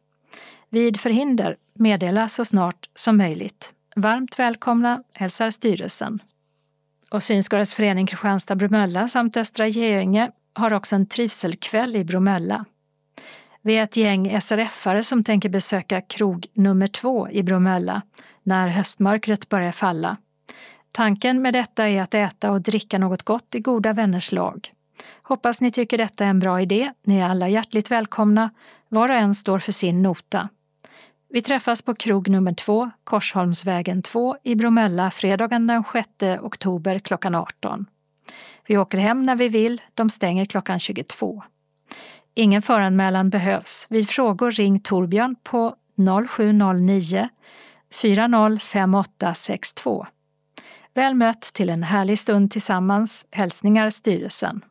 Vid 0.69 0.99
förhinder 0.99 1.57
meddela 1.73 2.27
så 2.27 2.45
snart 2.45 2.89
som 2.95 3.17
möjligt. 3.17 3.73
Varmt 3.95 4.39
välkomna 4.39 5.03
hälsar 5.13 5.51
styrelsen. 5.51 6.19
Och 7.11 7.23
Synskadades 7.23 7.73
förening 7.73 8.05
Kristianstad-Bromölla 8.05 9.07
samt 9.07 9.37
Östra 9.37 9.67
Göinge 9.67 10.31
har 10.53 10.73
också 10.73 10.95
en 10.95 11.05
trivselkväll 11.05 11.95
i 11.95 12.03
Bromölla. 12.03 12.65
Vi 13.61 13.77
är 13.77 13.83
ett 13.83 13.97
gäng 13.97 14.29
SRF-are 14.39 15.01
som 15.01 15.23
tänker 15.23 15.49
besöka 15.49 16.01
krog 16.01 16.47
nummer 16.53 16.87
två 16.87 17.29
i 17.29 17.43
Bromölla 17.43 18.01
när 18.43 18.67
höstmörkret 18.67 19.49
börjar 19.49 19.71
falla. 19.71 20.17
Tanken 20.91 21.41
med 21.41 21.53
detta 21.53 21.89
är 21.89 22.01
att 22.01 22.13
äta 22.13 22.51
och 22.51 22.61
dricka 22.61 22.97
något 22.97 23.23
gott 23.23 23.55
i 23.55 23.59
goda 23.59 23.93
vänners 23.93 24.31
lag. 24.31 24.73
Hoppas 25.21 25.61
ni 25.61 25.71
tycker 25.71 25.97
detta 25.97 26.25
är 26.25 26.29
en 26.29 26.39
bra 26.39 26.61
idé. 26.61 26.93
Ni 27.05 27.19
är 27.19 27.29
alla 27.29 27.49
hjärtligt 27.49 27.91
välkomna. 27.91 28.49
Var 28.89 29.09
och 29.09 29.15
en 29.15 29.35
står 29.35 29.59
för 29.59 29.71
sin 29.71 30.01
nota. 30.01 30.49
Vi 31.29 31.41
träffas 31.41 31.81
på 31.81 31.95
krog 31.95 32.29
nummer 32.29 32.53
två, 32.53 32.91
Korsholmsvägen 33.03 34.01
2 34.01 34.37
i 34.43 34.55
Bromölla 34.55 35.11
fredagen 35.11 35.67
den 35.67 35.83
6 35.93 36.07
oktober 36.41 36.99
klockan 36.99 37.35
18. 37.35 37.85
Vi 38.67 38.77
åker 38.77 38.97
hem 38.97 39.23
när 39.23 39.35
vi 39.35 39.49
vill, 39.49 39.81
de 39.93 40.09
stänger 40.09 40.45
klockan 40.45 40.79
22. 40.79 41.43
Ingen 42.35 42.61
föranmälan 42.61 43.29
behövs. 43.29 43.87
Vid 43.89 44.09
frågor 44.09 44.51
ring 44.51 44.79
Torbjörn 44.79 45.35
på 45.43 45.75
0709 46.27 47.29
405862. 47.91 50.07
Väl 50.93 51.15
mött 51.15 51.41
till 51.41 51.69
en 51.69 51.83
härlig 51.83 52.19
stund 52.19 52.51
tillsammans. 52.51 53.25
Hälsningar 53.31 53.89
styrelsen. 53.89 54.61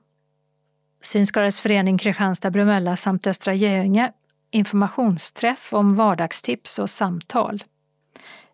Synskadades 1.00 1.60
förening 1.60 1.98
Kristianstad-Bromölla 1.98 2.96
samt 2.96 3.26
Östra 3.26 3.54
Göinge 3.54 4.12
informationsträff 4.50 5.72
om 5.72 5.94
vardagstips 5.94 6.78
och 6.78 6.90
samtal. 6.90 7.64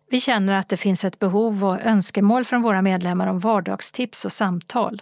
Vi 0.09 0.19
känner 0.19 0.53
att 0.53 0.69
det 0.69 0.77
finns 0.77 1.03
ett 1.03 1.19
behov 1.19 1.65
och 1.65 1.81
önskemål 1.81 2.45
från 2.45 2.61
våra 2.61 2.81
medlemmar 2.81 3.27
om 3.27 3.39
vardagstips 3.39 4.25
och 4.25 4.31
samtal. 4.31 5.01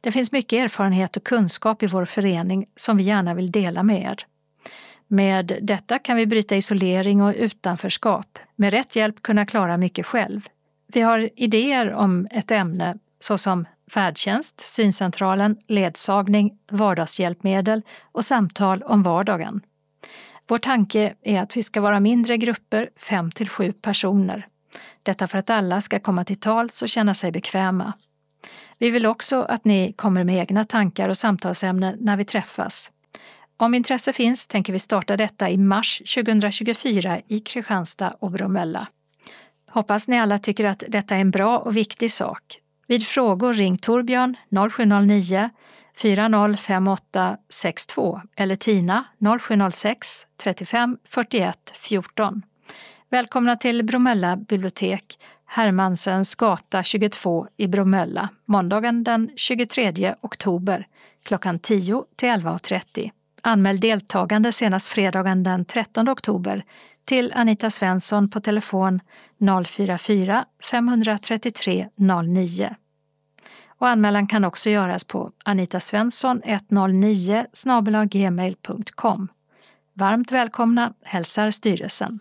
Det 0.00 0.12
finns 0.12 0.32
mycket 0.32 0.64
erfarenhet 0.64 1.16
och 1.16 1.24
kunskap 1.24 1.82
i 1.82 1.86
vår 1.86 2.04
förening 2.04 2.66
som 2.76 2.96
vi 2.96 3.02
gärna 3.02 3.34
vill 3.34 3.50
dela 3.50 3.82
med 3.82 4.02
er. 4.02 4.26
Med 5.08 5.58
detta 5.62 5.98
kan 5.98 6.16
vi 6.16 6.26
bryta 6.26 6.56
isolering 6.56 7.22
och 7.22 7.34
utanförskap, 7.36 8.38
med 8.56 8.72
rätt 8.72 8.96
hjälp 8.96 9.22
kunna 9.22 9.46
klara 9.46 9.76
mycket 9.76 10.06
själv. 10.06 10.48
Vi 10.92 11.00
har 11.00 11.30
idéer 11.36 11.92
om 11.92 12.26
ett 12.30 12.50
ämne 12.50 12.98
såsom 13.20 13.66
färdtjänst, 13.90 14.60
syncentralen, 14.60 15.56
ledsagning, 15.68 16.58
vardagshjälpmedel 16.70 17.82
och 18.02 18.24
samtal 18.24 18.82
om 18.82 19.02
vardagen. 19.02 19.60
Vår 20.48 20.58
tanke 20.58 21.14
är 21.22 21.40
att 21.40 21.56
vi 21.56 21.62
ska 21.62 21.80
vara 21.80 22.00
mindre 22.00 22.36
grupper, 22.36 22.90
fem 22.96 23.30
till 23.30 23.48
sju 23.48 23.72
personer. 23.72 24.46
Detta 25.02 25.26
för 25.26 25.38
att 25.38 25.50
alla 25.50 25.80
ska 25.80 26.00
komma 26.00 26.24
till 26.24 26.40
tals 26.40 26.82
och 26.82 26.88
känna 26.88 27.14
sig 27.14 27.32
bekväma. 27.32 27.92
Vi 28.80 28.90
vill 28.90 29.06
också 29.06 29.42
att 29.42 29.64
ni 29.64 29.92
kommer 29.92 30.24
med 30.24 30.36
egna 30.36 30.64
tankar 30.64 31.08
och 31.08 31.16
samtalsämnen 31.16 31.96
när 32.00 32.16
vi 32.16 32.24
träffas. 32.24 32.90
Om 33.56 33.74
intresse 33.74 34.12
finns 34.12 34.46
tänker 34.46 34.72
vi 34.72 34.78
starta 34.78 35.16
detta 35.16 35.50
i 35.50 35.58
mars 35.58 36.02
2024 36.14 37.20
i 37.28 37.40
Kristianstad 37.40 38.14
och 38.18 38.30
Bromölla. 38.30 38.86
Hoppas 39.70 40.08
ni 40.08 40.18
alla 40.18 40.38
tycker 40.38 40.64
att 40.64 40.84
detta 40.88 41.16
är 41.16 41.20
en 41.20 41.30
bra 41.30 41.58
och 41.58 41.76
viktig 41.76 42.12
sak. 42.12 42.42
Vid 42.86 43.06
frågor 43.06 43.52
ring 43.52 43.78
Torbjörn 43.78 44.36
0709 44.70 45.50
405862 45.96 48.20
eller 48.36 48.56
Tina 48.56 49.04
0706 49.40 50.26
35 50.42 50.98
41 51.08 51.76
14. 51.80 52.42
Välkomna 53.10 53.56
till 53.56 53.84
Bromölla 53.84 54.36
bibliotek, 54.36 55.18
Hermansens 55.52 56.34
gata 56.34 56.82
22 56.82 57.46
i 57.56 57.68
Bromölla, 57.68 58.28
måndagen 58.44 59.04
den 59.04 59.30
23 59.36 60.14
oktober 60.20 60.86
klockan 61.22 61.58
10 61.58 62.04
till 62.16 62.28
11.30. 62.28 63.10
Anmäl 63.42 63.80
deltagande 63.80 64.52
senast 64.52 64.88
fredagen 64.88 65.42
den 65.42 65.64
13 65.64 66.08
oktober 66.08 66.64
till 67.04 67.32
Anita 67.34 67.70
Svensson 67.70 68.30
på 68.30 68.40
telefon 68.40 69.00
044 69.66 70.44
533 70.70 71.88
09. 72.24 72.74
Och 73.66 73.88
anmälan 73.88 74.26
kan 74.26 74.44
också 74.44 74.70
göras 74.70 75.04
på 75.04 75.32
anitasvensson109 75.44 78.08
gmail.com. 78.08 79.28
Varmt 79.94 80.32
välkomna 80.32 80.92
hälsar 81.02 81.50
styrelsen. 81.50 82.20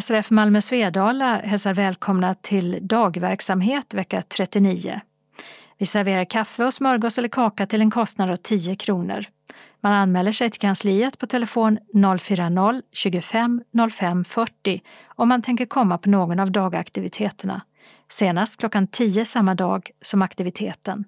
SRF 0.00 0.30
Malmö 0.30 0.60
Svedala 0.60 1.36
hälsar 1.38 1.74
välkomna 1.74 2.34
till 2.34 2.78
dagverksamhet 2.82 3.94
vecka 3.94 4.22
39. 4.22 5.00
Vi 5.78 5.86
serverar 5.86 6.24
kaffe 6.24 6.64
och 6.64 6.74
smörgås 6.74 7.18
eller 7.18 7.28
kaka 7.28 7.66
till 7.66 7.80
en 7.80 7.90
kostnad 7.90 8.30
av 8.30 8.36
10 8.36 8.76
kronor. 8.76 9.24
Man 9.80 9.92
anmäler 9.92 10.32
sig 10.32 10.50
till 10.50 10.60
kansliet 10.60 11.18
på 11.18 11.26
telefon 11.26 11.78
040-25 11.94 13.90
05 13.90 14.24
40 14.24 14.82
om 15.06 15.28
man 15.28 15.42
tänker 15.42 15.66
komma 15.66 15.98
på 15.98 16.10
någon 16.10 16.40
av 16.40 16.52
dagaktiviteterna. 16.52 17.60
Senast 18.08 18.60
klockan 18.60 18.86
10 18.86 19.24
samma 19.24 19.54
dag 19.54 19.90
som 20.02 20.22
aktiviteten. 20.22 21.04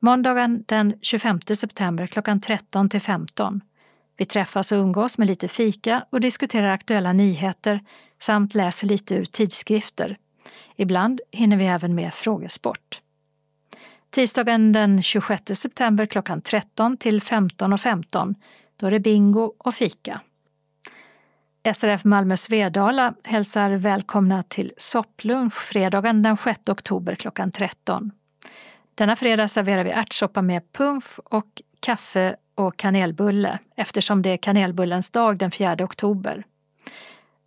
Måndagen 0.00 0.64
den 0.68 0.94
25 1.02 1.40
september 1.40 2.06
klockan 2.06 2.40
13 2.40 2.88
till 2.88 3.00
15. 3.00 3.60
Vi 4.20 4.26
träffas 4.26 4.72
och 4.72 4.78
umgås 4.78 5.18
med 5.18 5.26
lite 5.26 5.48
fika 5.48 6.04
och 6.10 6.20
diskuterar 6.20 6.68
aktuella 6.68 7.12
nyheter 7.12 7.80
samt 8.18 8.54
läser 8.54 8.86
lite 8.86 9.14
ur 9.14 9.24
tidskrifter. 9.24 10.16
Ibland 10.76 11.20
hinner 11.32 11.56
vi 11.56 11.66
även 11.66 11.94
med 11.94 12.14
frågesport. 12.14 13.00
Tisdagen 14.10 14.72
den 14.72 15.02
26 15.02 15.42
september 15.54 16.06
klockan 16.06 16.42
13 16.42 16.96
till 16.96 17.20
15.15 17.20 17.76
15, 17.76 18.34
då 18.76 18.86
är 18.86 18.90
det 18.90 19.00
bingo 19.00 19.54
och 19.58 19.74
fika. 19.74 20.20
SRF 21.74 22.04
Malmö 22.04 22.36
Svedala 22.36 23.14
hälsar 23.24 23.70
välkomna 23.70 24.42
till 24.42 24.72
sopplunch 24.76 25.54
fredagen 25.54 26.22
den 26.22 26.36
6 26.36 26.60
oktober 26.68 27.14
klockan 27.14 27.50
13. 27.50 28.10
Denna 28.94 29.16
fredag 29.16 29.48
serverar 29.48 29.84
vi 29.84 29.90
ärtsoppa 29.90 30.42
med 30.42 30.72
punsch 30.72 31.18
och 31.24 31.62
kaffe 31.80 32.36
och 32.66 32.76
kanelbulle 32.76 33.58
eftersom 33.76 34.22
det 34.22 34.30
är 34.30 34.36
kanelbullens 34.36 35.10
dag 35.10 35.38
den 35.38 35.50
4 35.50 35.76
oktober. 35.80 36.44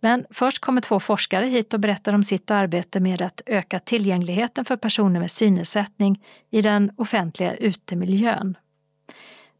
Men 0.00 0.26
först 0.30 0.58
kommer 0.58 0.80
två 0.80 1.00
forskare 1.00 1.46
hit 1.46 1.74
och 1.74 1.80
berättar 1.80 2.12
om 2.12 2.24
sitt 2.24 2.50
arbete 2.50 3.00
med 3.00 3.22
att 3.22 3.40
öka 3.46 3.78
tillgängligheten 3.78 4.64
för 4.64 4.76
personer 4.76 5.20
med 5.20 5.30
synnedsättning 5.30 6.22
i 6.50 6.62
den 6.62 6.90
offentliga 6.96 7.54
utemiljön. 7.54 8.56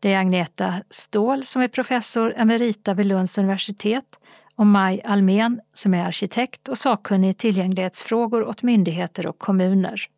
Det 0.01 0.13
är 0.13 0.19
Agneta 0.19 0.83
Ståhl 0.91 1.45
som 1.45 1.63
är 1.63 1.69
professor 1.69 2.35
emerita 2.37 2.95
vid 2.95 3.07
Lunds 3.07 3.39
universitet 3.39 4.19
och 4.55 4.67
Maj 4.67 5.03
Almen 5.05 5.61
som 5.75 5.95
är 5.95 6.05
arkitekt 6.05 6.69
och 6.69 6.79
sakkunnig 6.79 7.31
i 7.31 7.35
tillgänglighetsfrågor 7.35 8.45
åt 8.45 8.63
myndigheter 8.63 9.27
och 9.27 9.39
kommuner. 9.39 10.09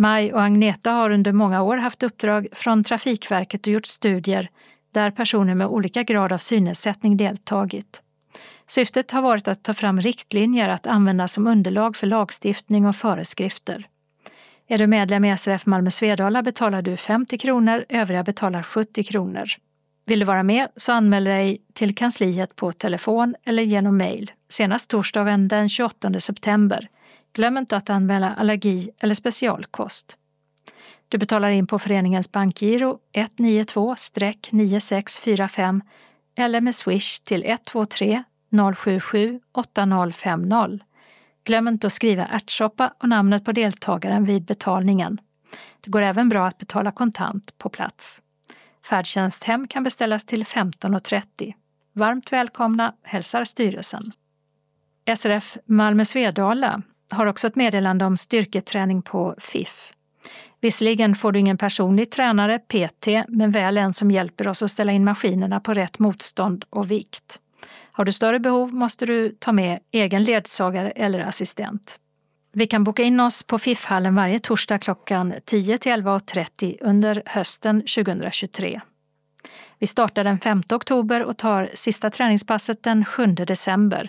Maj 0.00 0.32
och 0.32 0.42
Agneta 0.42 0.90
har 0.90 1.10
under 1.10 1.32
många 1.32 1.62
år 1.62 1.76
haft 1.76 2.02
uppdrag 2.02 2.48
från 2.52 2.84
Trafikverket 2.84 3.66
och 3.66 3.72
gjort 3.72 3.86
studier 3.86 4.50
där 4.94 5.10
personer 5.10 5.54
med 5.54 5.66
olika 5.66 6.02
grad 6.02 6.32
av 6.32 6.38
synnedsättning 6.38 7.16
deltagit. 7.16 8.02
Syftet 8.66 9.10
har 9.10 9.22
varit 9.22 9.48
att 9.48 9.62
ta 9.62 9.74
fram 9.74 10.00
riktlinjer 10.00 10.68
att 10.68 10.86
använda 10.86 11.28
som 11.28 11.46
underlag 11.46 11.96
för 11.96 12.06
lagstiftning 12.06 12.86
och 12.86 12.96
föreskrifter. 12.96 13.86
Är 14.68 14.78
du 14.78 14.86
medlem 14.86 15.24
i 15.24 15.38
SRF 15.38 15.66
Malmö 15.66 15.90
Svedala 15.90 16.42
betalar 16.42 16.82
du 16.82 16.96
50 16.96 17.38
kronor, 17.38 17.84
övriga 17.88 18.22
betalar 18.22 18.62
70 18.62 19.04
kronor. 19.04 19.46
Vill 20.06 20.18
du 20.18 20.24
vara 20.24 20.42
med 20.42 20.68
så 20.76 20.92
anmäl 20.92 21.24
dig 21.24 21.58
till 21.72 21.94
kansliet 21.94 22.56
på 22.56 22.72
telefon 22.72 23.34
eller 23.44 23.62
genom 23.62 23.96
mejl 23.96 24.32
senast 24.48 24.90
torsdagen 24.90 25.48
den 25.48 25.68
28 25.68 26.20
september. 26.20 26.88
Glöm 27.38 27.56
inte 27.56 27.76
att 27.76 27.90
anmäla 27.90 28.34
allergi 28.34 28.90
eller 29.00 29.14
specialkost. 29.14 30.16
Du 31.08 31.18
betalar 31.18 31.50
in 31.50 31.66
på 31.66 31.78
föreningens 31.78 32.32
bankgiro 32.32 32.98
192-9645 33.12 35.80
eller 36.36 36.60
med 36.60 36.74
swish 36.74 37.18
till 37.18 37.44
123 37.44 38.22
077 38.76 39.40
8050. 39.52 40.78
Glöm 41.44 41.68
inte 41.68 41.86
att 41.86 41.92
skriva 41.92 42.26
ärtsoppa 42.26 42.94
och 42.98 43.08
namnet 43.08 43.44
på 43.44 43.52
deltagaren 43.52 44.24
vid 44.24 44.44
betalningen. 44.44 45.20
Det 45.80 45.90
går 45.90 46.02
även 46.02 46.28
bra 46.28 46.46
att 46.46 46.58
betala 46.58 46.92
kontant 46.92 47.58
på 47.58 47.68
plats. 47.68 48.22
Färdtjänsthem 48.88 49.68
kan 49.68 49.84
beställas 49.84 50.24
till 50.24 50.44
15.30. 50.44 51.54
Varmt 51.92 52.32
välkomna 52.32 52.94
hälsar 53.02 53.44
styrelsen. 53.44 54.12
SRF 55.16 55.56
Malmö 55.66 56.04
Svedala 56.04 56.82
har 57.12 57.26
också 57.26 57.46
ett 57.46 57.56
meddelande 57.56 58.04
om 58.04 58.16
styrketräning 58.16 59.02
på 59.02 59.34
FIF. 59.38 59.92
Visserligen 60.60 61.14
får 61.14 61.32
du 61.32 61.38
ingen 61.38 61.58
personlig 61.58 62.10
tränare, 62.10 62.58
PT, 62.58 63.08
men 63.28 63.50
väl 63.50 63.78
en 63.78 63.92
som 63.92 64.10
hjälper 64.10 64.48
oss 64.48 64.62
att 64.62 64.70
ställa 64.70 64.92
in 64.92 65.04
maskinerna 65.04 65.60
på 65.60 65.74
rätt 65.74 65.98
motstånd 65.98 66.64
och 66.70 66.90
vikt. 66.90 67.40
Har 67.92 68.04
du 68.04 68.12
större 68.12 68.38
behov 68.38 68.74
måste 68.74 69.06
du 69.06 69.36
ta 69.38 69.52
med 69.52 69.78
egen 69.90 70.22
ledsagare 70.22 70.90
eller 70.90 71.20
assistent. 71.20 71.98
Vi 72.52 72.66
kan 72.66 72.84
boka 72.84 73.02
in 73.02 73.20
oss 73.20 73.42
på 73.42 73.58
FIF-hallen 73.58 74.14
varje 74.14 74.38
torsdag 74.38 74.78
klockan 74.78 75.34
10 75.44 75.78
till 75.78 75.92
11.30 75.92 76.76
under 76.80 77.22
hösten 77.26 77.80
2023. 77.80 78.80
Vi 79.78 79.86
startar 79.86 80.24
den 80.24 80.38
5 80.38 80.62
oktober 80.70 81.24
och 81.24 81.36
tar 81.36 81.70
sista 81.74 82.10
träningspasset 82.10 82.82
den 82.82 83.04
7 83.04 83.26
december. 83.26 84.08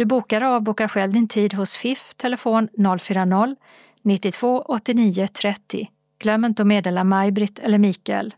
Du 0.00 0.04
bokar 0.04 0.40
och 0.40 0.48
avbokar 0.48 0.88
själv 0.88 1.12
din 1.12 1.28
tid 1.28 1.54
hos 1.54 1.76
FIF, 1.76 2.14
telefon 2.14 2.68
040 2.98 3.56
92 4.02 4.62
89 4.62 5.28
30. 5.32 5.90
Glöm 6.18 6.44
inte 6.44 6.62
att 6.62 6.66
meddela 6.66 7.04
Maj-Britt 7.04 7.58
eller 7.58 7.78
Mikael. 7.78 8.34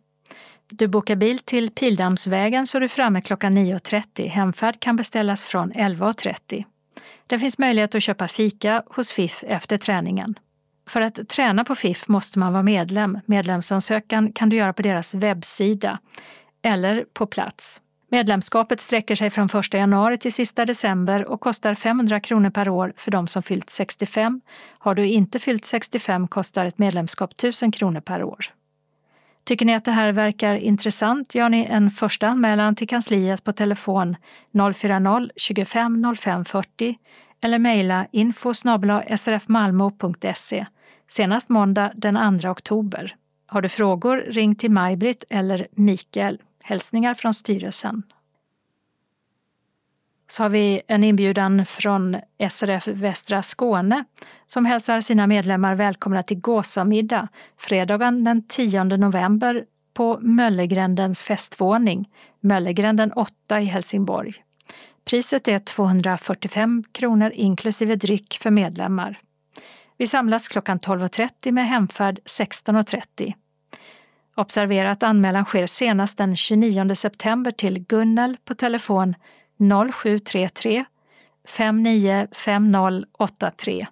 Du 0.71 0.89
bokar 0.89 1.17
bil 1.17 1.39
till 1.39 1.71
Pildammsvägen 1.71 2.67
så 2.67 2.79
är 2.79 2.81
du 2.81 2.89
framme 2.89 3.21
klockan 3.21 3.59
9.30. 3.59 4.29
Hemfärd 4.29 4.81
kan 4.81 4.97
beställas 4.97 5.45
från 5.45 5.73
11.30. 5.73 6.65
Det 7.27 7.39
finns 7.39 7.59
möjlighet 7.59 7.95
att 7.95 8.03
köpa 8.03 8.29
fika 8.29 8.83
hos 8.87 9.13
FIF 9.13 9.45
efter 9.47 9.79
träningen. 9.79 10.39
För 10.89 11.01
att 11.01 11.29
träna 11.29 11.65
på 11.65 11.75
FIF 11.75 12.09
måste 12.09 12.39
man 12.39 12.53
vara 12.53 12.63
medlem. 12.63 13.19
Medlemsansökan 13.27 14.33
kan 14.33 14.49
du 14.49 14.57
göra 14.57 14.73
på 14.73 14.83
deras 14.83 15.15
webbsida 15.15 15.99
eller 16.63 17.05
på 17.13 17.27
plats. 17.27 17.81
Medlemskapet 18.13 18.81
sträcker 18.81 19.15
sig 19.15 19.31
från 19.31 19.47
1 19.47 19.75
januari 19.75 20.19
till 20.19 20.33
sista 20.33 20.65
december 20.65 21.25
och 21.25 21.41
kostar 21.41 21.75
500 21.75 22.21
kronor 22.21 22.51
per 22.51 22.69
år 22.69 22.93
för 22.97 23.11
de 23.11 23.29
som 23.29 23.43
fyllt 23.43 23.71
65. 23.71 24.41
Har 24.79 24.95
du 24.95 25.09
inte 25.09 25.39
fyllt 25.39 25.65
65 25.65 26.29
kostar 26.29 26.67
ett 26.67 26.79
medlemskap 26.79 27.33
1000 27.33 27.73
kronor 27.73 28.01
per 28.01 28.23
år. 28.23 28.45
Tycker 29.45 29.67
ni 29.67 29.75
att 29.75 29.85
det 29.85 29.93
här 29.93 30.13
verkar 30.13 30.55
intressant 30.55 31.35
gör 31.35 31.49
ni 31.49 31.65
en 31.65 31.91
första 31.91 32.29
anmälan 32.29 32.77
till 32.77 32.89
kansliet 32.89 33.45
på 33.45 33.53
telefon 33.53 34.17
040-25 34.53 36.15
05 36.15 36.45
40 36.45 36.99
eller 37.41 37.59
mejla 37.59 38.07
info 38.13 38.55
srfmalmo.se 39.17 40.67
senast 41.09 41.49
måndag 41.49 41.93
den 41.95 42.41
2 42.41 42.49
oktober. 42.49 43.17
Har 43.47 43.63
du 43.63 43.69
frågor, 43.69 44.17
ring 44.17 44.55
till 44.55 44.71
Maj-Britt 44.71 45.25
eller 45.31 45.67
Mikael. 45.73 46.39
Hälsningar 46.63 47.15
från 47.15 47.35
styrelsen 47.35 48.03
så 50.33 50.43
har 50.43 50.51
vi 50.51 50.83
en 50.87 51.05
inbjudan 51.05 51.67
från 51.67 52.17
SRF 52.51 52.89
Västra 52.89 53.43
Skåne 53.43 54.05
som 54.47 54.65
hälsar 54.65 55.01
sina 55.01 55.27
medlemmar 55.27 55.75
välkomna 55.75 56.23
till 56.23 56.41
gåsamiddag 56.41 57.29
fredagen 57.57 58.25
den 58.25 58.43
10 58.49 58.85
november 58.85 59.65
på 59.95 60.19
Möllegrändens 60.21 61.23
festvåning, 61.23 62.09
Möllegränden 62.41 63.13
8 63.13 63.61
i 63.61 63.65
Helsingborg. 63.65 64.35
Priset 65.05 65.49
är 65.49 65.59
245 65.59 66.85
kronor 66.93 67.31
inklusive 67.35 67.97
dryck 67.97 68.39
för 68.43 68.51
medlemmar. 68.51 69.21
Vi 69.97 70.07
samlas 70.07 70.49
klockan 70.49 70.79
12.30 70.79 71.53
med 71.53 71.69
hemfärd 71.69 72.19
16.30. 72.19 73.35
Observera 74.35 74.91
att 74.91 75.03
anmälan 75.03 75.45
sker 75.45 75.67
senast 75.67 76.19
den 76.19 76.37
29 76.37 76.95
september 76.95 77.51
till 77.51 77.79
Gunnel 77.79 78.37
på 78.45 78.55
telefon 78.55 79.15
0733 79.93 80.85
595083. 81.49 83.87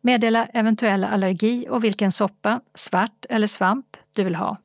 Meddela 0.00 0.46
eventuell 0.46 1.04
allergi 1.04 1.66
och 1.70 1.84
vilken 1.84 2.12
soppa, 2.12 2.60
svart 2.74 3.26
eller 3.28 3.46
svamp, 3.46 3.96
du 4.16 4.24
vill 4.24 4.34
ha. 4.34 4.56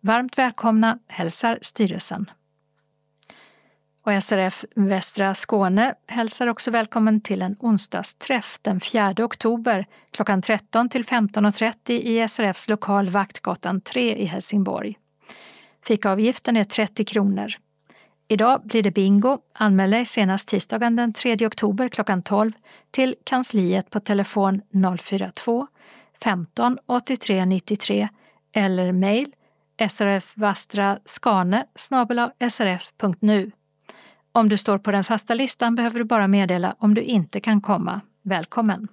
Varmt 0.00 0.38
välkomna 0.38 0.98
hälsar 1.08 1.58
styrelsen. 1.62 2.30
Och 4.06 4.22
SRF 4.22 4.64
Västra 4.74 5.34
Skåne 5.34 5.94
hälsar 6.06 6.46
också 6.46 6.70
välkommen 6.70 7.20
till 7.20 7.42
en 7.42 7.56
onsdagsträff 7.60 8.58
den 8.62 8.80
4 8.80 9.14
oktober 9.18 9.86
klockan 10.10 10.42
13 10.42 10.88
till 10.88 11.04
15.30 11.04 11.90
i 11.90 12.28
SRFs 12.28 12.68
lokal 12.68 13.08
Vaktgatan 13.08 13.80
3 13.80 14.16
i 14.16 14.24
Helsingborg. 14.24 14.98
Fikaavgiften 15.86 16.56
är 16.56 16.64
30 16.64 17.04
kronor. 17.04 17.48
Idag 18.28 18.62
blir 18.64 18.82
det 18.82 18.90
bingo. 18.90 19.38
Anmäl 19.52 19.90
dig 19.90 20.06
senast 20.06 20.48
tisdagen 20.48 20.96
den 20.96 21.12
3 21.12 21.46
oktober 21.46 21.88
klockan 21.88 22.22
12 22.22 22.52
till 22.90 23.14
kansliet 23.24 23.90
på 23.90 24.00
telefon 24.00 24.60
042 24.98 25.66
15 26.24 26.78
83 26.86 27.44
93 27.44 28.08
eller 28.52 28.92
mejl 28.92 29.34
srfvastraskane 29.88 31.66
srf.nu. 32.50 33.50
Om 34.36 34.48
du 34.48 34.56
står 34.56 34.78
på 34.78 34.90
den 34.90 35.04
fasta 35.04 35.34
listan 35.34 35.74
behöver 35.74 35.98
du 35.98 36.04
bara 36.04 36.28
meddela 36.28 36.76
om 36.78 36.94
du 36.94 37.02
inte 37.02 37.40
kan 37.40 37.60
komma. 37.60 38.00
Välkommen! 38.22 38.88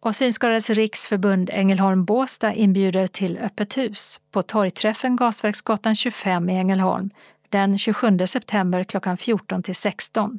Och 0.00 0.16
Synskadades 0.16 0.70
riksförbund 0.70 1.50
Ängelholm-Båstad 1.52 2.54
inbjuder 2.54 3.06
till 3.06 3.38
öppet 3.38 3.76
hus 3.76 4.20
på 4.30 4.42
torgträffen 4.42 5.16
Gasverksgatan 5.16 5.94
25 5.94 6.50
i 6.50 6.56
Ängelholm 6.56 7.10
den 7.48 7.78
27 7.78 8.18
september 8.26 8.84
klockan 8.84 9.16
14 9.16 9.62
till 9.62 9.74
16. 9.74 10.38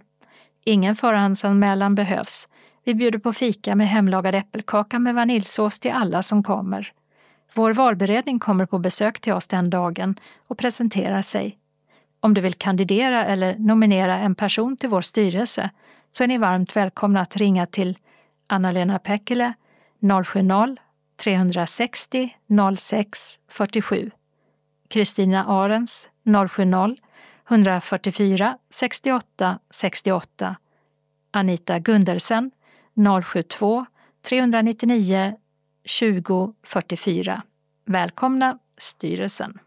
Ingen 0.63 0.95
förhandsanmälan 0.95 1.95
behövs. 1.95 2.47
Vi 2.83 2.95
bjuder 2.95 3.19
på 3.19 3.33
fika 3.33 3.75
med 3.75 3.87
hemlagad 3.87 4.35
äppelkaka 4.35 4.99
med 4.99 5.15
vaniljsås 5.15 5.79
till 5.79 5.91
alla 5.91 6.23
som 6.23 6.43
kommer. 6.43 6.93
Vår 7.53 7.73
valberedning 7.73 8.39
kommer 8.39 8.65
på 8.65 8.79
besök 8.79 9.19
till 9.19 9.33
oss 9.33 9.47
den 9.47 9.69
dagen 9.69 10.19
och 10.47 10.57
presenterar 10.57 11.21
sig. 11.21 11.57
Om 12.23 12.33
du 12.33 12.41
vill 12.41 12.53
kandidera 12.53 13.25
eller 13.25 13.57
nominera 13.57 14.19
en 14.19 14.35
person 14.35 14.77
till 14.77 14.89
vår 14.89 15.01
styrelse 15.01 15.69
så 16.11 16.23
är 16.23 16.27
ni 16.27 16.37
varmt 16.37 16.75
välkomna 16.75 17.21
att 17.21 17.35
ringa 17.35 17.65
till 17.65 17.97
Anna-Lena 18.47 18.99
Päckele 18.99 19.53
070-360 20.01 22.29
06 22.77 23.39
47 23.47 24.11
Kristina 24.89 25.45
Arens 25.45 26.09
070 26.49 26.95
144 27.49 28.57
68 28.69 29.59
68 29.71 30.55
Anita 31.31 31.79
Gundersen 31.79 32.51
072 33.23 33.85
399 34.29 35.35
20 35.85 36.53
44. 36.63 37.41
Välkomna 37.85 38.59
styrelsen! 38.77 39.59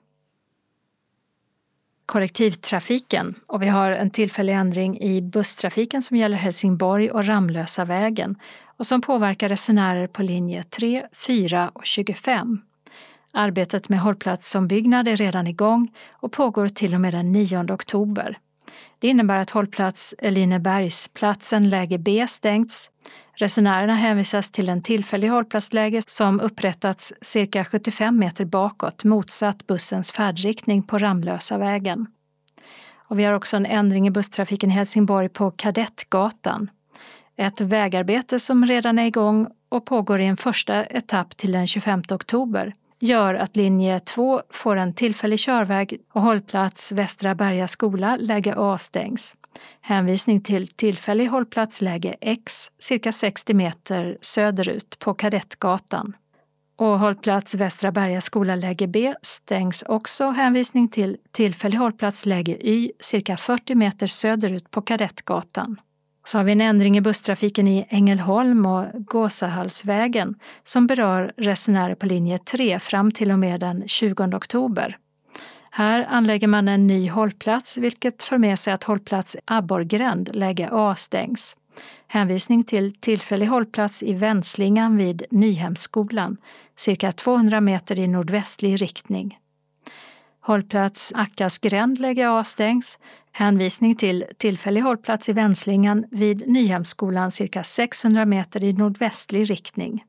Kollektivtrafiken 2.07 3.35
och 3.47 3.63
vi 3.63 3.69
har 3.69 3.91
en 3.91 4.11
tillfällig 4.11 4.53
ändring 4.53 5.01
i 5.01 5.23
busstrafiken 5.23 6.03
som 6.03 6.17
gäller 6.17 6.37
Helsingborg 6.37 7.11
och 7.11 7.27
Ramlösa 7.27 7.85
vägen 7.85 8.37
och 8.77 8.87
som 8.87 9.01
påverkar 9.01 9.49
resenärer 9.49 10.07
på 10.07 10.23
linje 10.23 10.65
3, 10.65 11.07
4 11.27 11.71
och 11.75 11.85
25. 11.85 12.61
Arbetet 13.33 13.89
med 13.89 14.01
hållplatsombyggnad 14.01 15.09
är 15.09 15.17
redan 15.17 15.47
igång 15.47 15.93
och 16.13 16.33
pågår 16.33 16.69
till 16.69 16.95
och 16.95 17.01
med 17.01 17.15
den 17.15 17.33
9 17.33 17.73
oktober. 17.73 18.39
Det 18.99 19.09
innebär 19.09 19.37
att 19.37 19.51
hållplats 19.51 20.15
Elinebergsplatsen 20.19 21.69
läge 21.69 21.99
B 21.99 22.27
stängts. 22.29 22.91
Resenärerna 23.37 23.95
hänvisas 23.95 24.51
till 24.51 24.69
en 24.69 24.83
tillfällig 24.83 25.29
hållplatsläge 25.29 26.03
som 26.07 26.41
upprättats 26.41 27.13
cirka 27.23 27.65
75 27.65 28.19
meter 28.19 28.45
bakåt 28.45 29.05
motsatt 29.05 29.67
bussens 29.67 30.11
färdriktning 30.11 30.83
på 30.83 30.99
Ramlösa 30.99 31.59
vägen. 31.59 32.07
Och 33.09 33.19
vi 33.19 33.25
har 33.25 33.33
också 33.33 33.57
en 33.57 33.67
ändring 33.67 34.07
i 34.07 34.11
busstrafiken 34.11 34.71
i 34.71 34.73
Helsingborg 34.73 35.29
på 35.29 35.51
Kadettgatan. 35.51 36.71
Ett 37.37 37.61
vägarbete 37.61 38.39
som 38.39 38.67
redan 38.67 38.99
är 38.99 39.07
igång 39.07 39.47
och 39.69 39.87
pågår 39.87 40.21
i 40.21 40.27
en 40.27 40.37
första 40.37 40.85
etapp 40.85 41.37
till 41.37 41.53
den 41.53 41.67
25 41.67 42.03
oktober 42.11 42.73
gör 43.01 43.35
att 43.35 43.57
linje 43.57 44.01
2 44.01 44.43
får 44.51 44.77
en 44.77 44.95
tillfällig 44.95 45.39
körväg 45.39 46.01
och 46.13 46.23
hållplats 46.23 46.93
Västra 46.93 47.35
Berga 47.35 47.69
skola, 47.69 48.17
läge 48.17 48.55
A 48.57 48.79
stängs. 48.79 49.37
Hänvisning 49.81 50.41
till 50.41 50.69
tillfällig 50.69 51.27
hållplats 51.27 51.81
läge 51.81 52.17
X, 52.21 52.69
cirka 52.79 53.13
60 53.13 53.55
meter 53.55 54.19
söderut 54.21 54.99
på 54.99 55.15
Kadettgatan. 55.15 56.17
Och 56.77 56.99
hållplats 56.99 57.55
Västra 57.55 57.93
Berga 57.93 58.21
skola 58.21 58.57
läge 58.57 58.87
B 58.87 59.15
stängs 59.23 59.83
också. 59.83 60.31
Hänvisning 60.31 60.89
till 60.89 61.17
tillfällig 61.33 61.79
hållplats 61.79 62.27
läge 62.27 62.67
Y, 62.67 62.93
cirka 63.01 63.37
40 63.37 63.75
meter 63.75 64.07
söderut 64.07 64.71
på 64.71 64.83
Kadettgatan. 64.83 65.81
Så 66.27 66.39
har 66.39 66.45
vi 66.45 66.53
en 66.53 66.61
ändring 66.61 66.97
i 66.97 67.01
busstrafiken 67.01 67.69
i 67.69 67.87
Ängelholm 67.89 68.67
och 68.67 68.87
Gåsahallsvägen 68.95 70.35
som 70.63 70.87
berör 70.87 71.33
resenärer 71.37 71.95
på 71.95 72.07
linje 72.07 72.39
3 72.39 72.79
fram 72.79 73.11
till 73.11 73.31
och 73.31 73.39
med 73.39 73.61
den 73.61 73.89
20 73.89 74.25
oktober. 74.37 74.99
Här 75.77 76.07
anlägger 76.09 76.49
man 76.49 76.69
en 76.69 76.87
ny 76.87 77.11
hållplats 77.11 77.79
vilket 77.79 78.23
för 78.23 78.39
med 78.39 78.59
sig 78.59 78.73
att 78.73 78.85
hållplats 78.85 79.37
Abborrgränd, 79.45 80.35
läge 80.35 80.69
A, 80.73 80.95
stängs. 80.95 81.57
Hänvisning 82.07 82.65
till 82.65 82.95
tillfällig 83.01 83.47
hållplats 83.47 84.03
i 84.03 84.15
Vändslingan 84.15 84.97
vid 84.97 85.23
Nyhemsskolan, 85.31 86.37
cirka 86.77 87.13
200 87.13 87.61
meter 87.61 87.99
i 87.99 88.07
nordvästlig 88.07 88.83
riktning. 88.83 89.39
Hållplats 90.41 91.13
Ackas 91.15 91.59
gränd, 91.59 91.99
läge 91.99 92.31
A, 92.31 92.45
stängs. 92.45 92.99
Hänvisning 93.33 93.97
till 93.97 94.25
tillfällig 94.37 94.81
hållplats 94.81 95.29
i 95.29 95.33
Vändslingan 95.33 96.05
vid 96.11 96.49
Nyhemsskolan 96.49 97.31
cirka 97.31 97.63
600 97.63 98.25
meter 98.25 98.65
i 98.65 98.73
nordvästlig 98.73 99.51
riktning. 99.51 100.05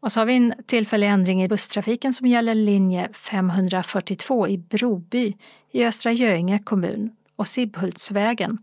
Och 0.00 0.12
så 0.12 0.20
har 0.20 0.26
vi 0.26 0.36
en 0.36 0.54
tillfällig 0.66 1.08
ändring 1.08 1.42
i 1.42 1.48
busstrafiken 1.48 2.14
som 2.14 2.26
gäller 2.26 2.54
linje 2.54 3.08
542 3.12 4.48
i 4.48 4.58
Broby 4.58 5.36
i 5.72 5.84
Östra 5.84 6.12
Göinge 6.12 6.58
kommun 6.58 7.10
och 7.36 7.48
Sibbhultsvägen 7.48 8.58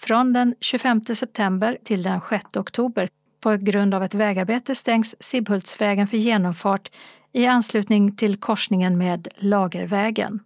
från 0.00 0.32
den 0.32 0.54
25 0.60 1.00
september 1.00 1.78
till 1.84 2.02
den 2.02 2.20
6 2.30 2.56
oktober. 2.56 3.08
På 3.40 3.56
grund 3.56 3.94
av 3.94 4.04
ett 4.04 4.14
vägarbete 4.14 4.74
stängs 4.74 5.16
Sibbhultsvägen 5.20 6.06
för 6.06 6.16
genomfart 6.16 6.90
i 7.32 7.46
anslutning 7.46 8.16
till 8.16 8.36
korsningen 8.36 8.98
med 8.98 9.28
Lagervägen. 9.36 10.40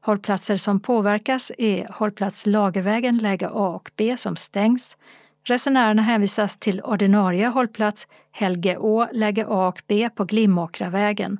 Hållplatser 0.00 0.56
som 0.56 0.80
påverkas 0.80 1.52
är 1.58 1.88
hållplats 1.92 2.46
Lagervägen 2.46 3.18
läge 3.18 3.48
A 3.48 3.68
och 3.68 3.90
B 3.96 4.16
som 4.16 4.36
stängs. 4.36 4.96
Resenärerna 5.46 6.02
hänvisas 6.02 6.58
till 6.58 6.80
ordinarie 6.80 7.46
hållplats 7.46 8.06
Helge 8.32 8.78
Å, 8.78 9.06
läge 9.12 9.46
A 9.48 9.68
och 9.68 9.82
B 9.86 10.10
på 10.14 10.24
Glimåkravägen. 10.24 11.38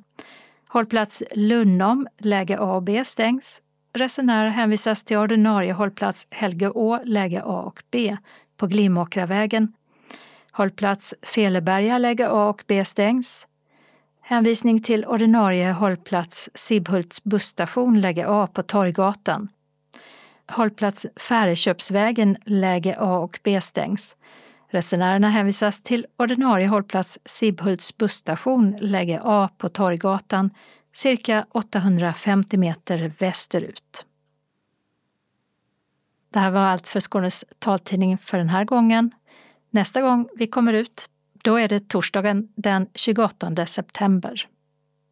Hållplats 0.67 1.23
Lunnom 1.31 2.07
läge 2.17 2.59
A 2.59 2.75
och 2.75 2.83
B 2.83 3.05
stängs. 3.05 3.61
Resenärer 3.93 4.49
hänvisas 4.49 5.03
till 5.03 5.17
ordinarie 5.17 5.73
hållplats 5.73 6.27
Helge 6.29 6.69
Å, 6.69 6.99
läge 7.03 7.41
A 7.45 7.61
och 7.61 7.83
B 7.91 8.17
på 8.57 8.67
Glimåkravägen. 8.67 9.73
Hållplats 10.51 11.13
Feleberga 11.21 11.97
läge 11.97 12.29
A 12.29 12.49
och 12.49 12.63
B 12.67 12.85
stängs. 12.85 13.47
Hänvisning 14.21 14.81
till 14.81 15.05
ordinarie 15.05 15.71
hållplats 15.71 16.49
Sibbhults 16.53 17.23
busstation 17.23 18.01
läge 18.01 18.25
A 18.27 18.47
på 18.53 18.63
Torggatan. 18.63 19.49
Hållplats 20.47 21.05
Färeköpsvägen 21.15 22.37
läge 22.45 22.95
A 22.99 23.17
och 23.17 23.39
B 23.43 23.61
stängs. 23.61 24.17
Resenärerna 24.67 25.29
hänvisas 25.29 25.81
till 25.81 26.05
ordinarie 26.17 26.67
hållplats 26.67 27.19
Sibbhults 27.25 27.97
busstation 27.97 28.77
läge 28.79 29.19
A 29.23 29.49
på 29.57 29.69
Torggatan 29.69 30.49
cirka 30.91 31.45
850 31.51 32.57
meter 32.57 33.11
västerut. 33.19 34.05
Det 36.33 36.39
här 36.39 36.51
var 36.51 36.61
allt 36.61 36.87
för 36.87 36.99
Skånes 36.99 37.45
taltidning 37.59 38.17
för 38.17 38.37
den 38.37 38.49
här 38.49 38.65
gången. 38.65 39.11
Nästa 39.69 40.01
gång 40.01 40.29
vi 40.35 40.47
kommer 40.47 40.73
ut 40.73 41.09
då 41.43 41.59
är 41.59 41.67
det 41.67 41.89
torsdagen 41.89 42.49
den 42.55 42.87
28 42.93 43.65
september. 43.65 44.47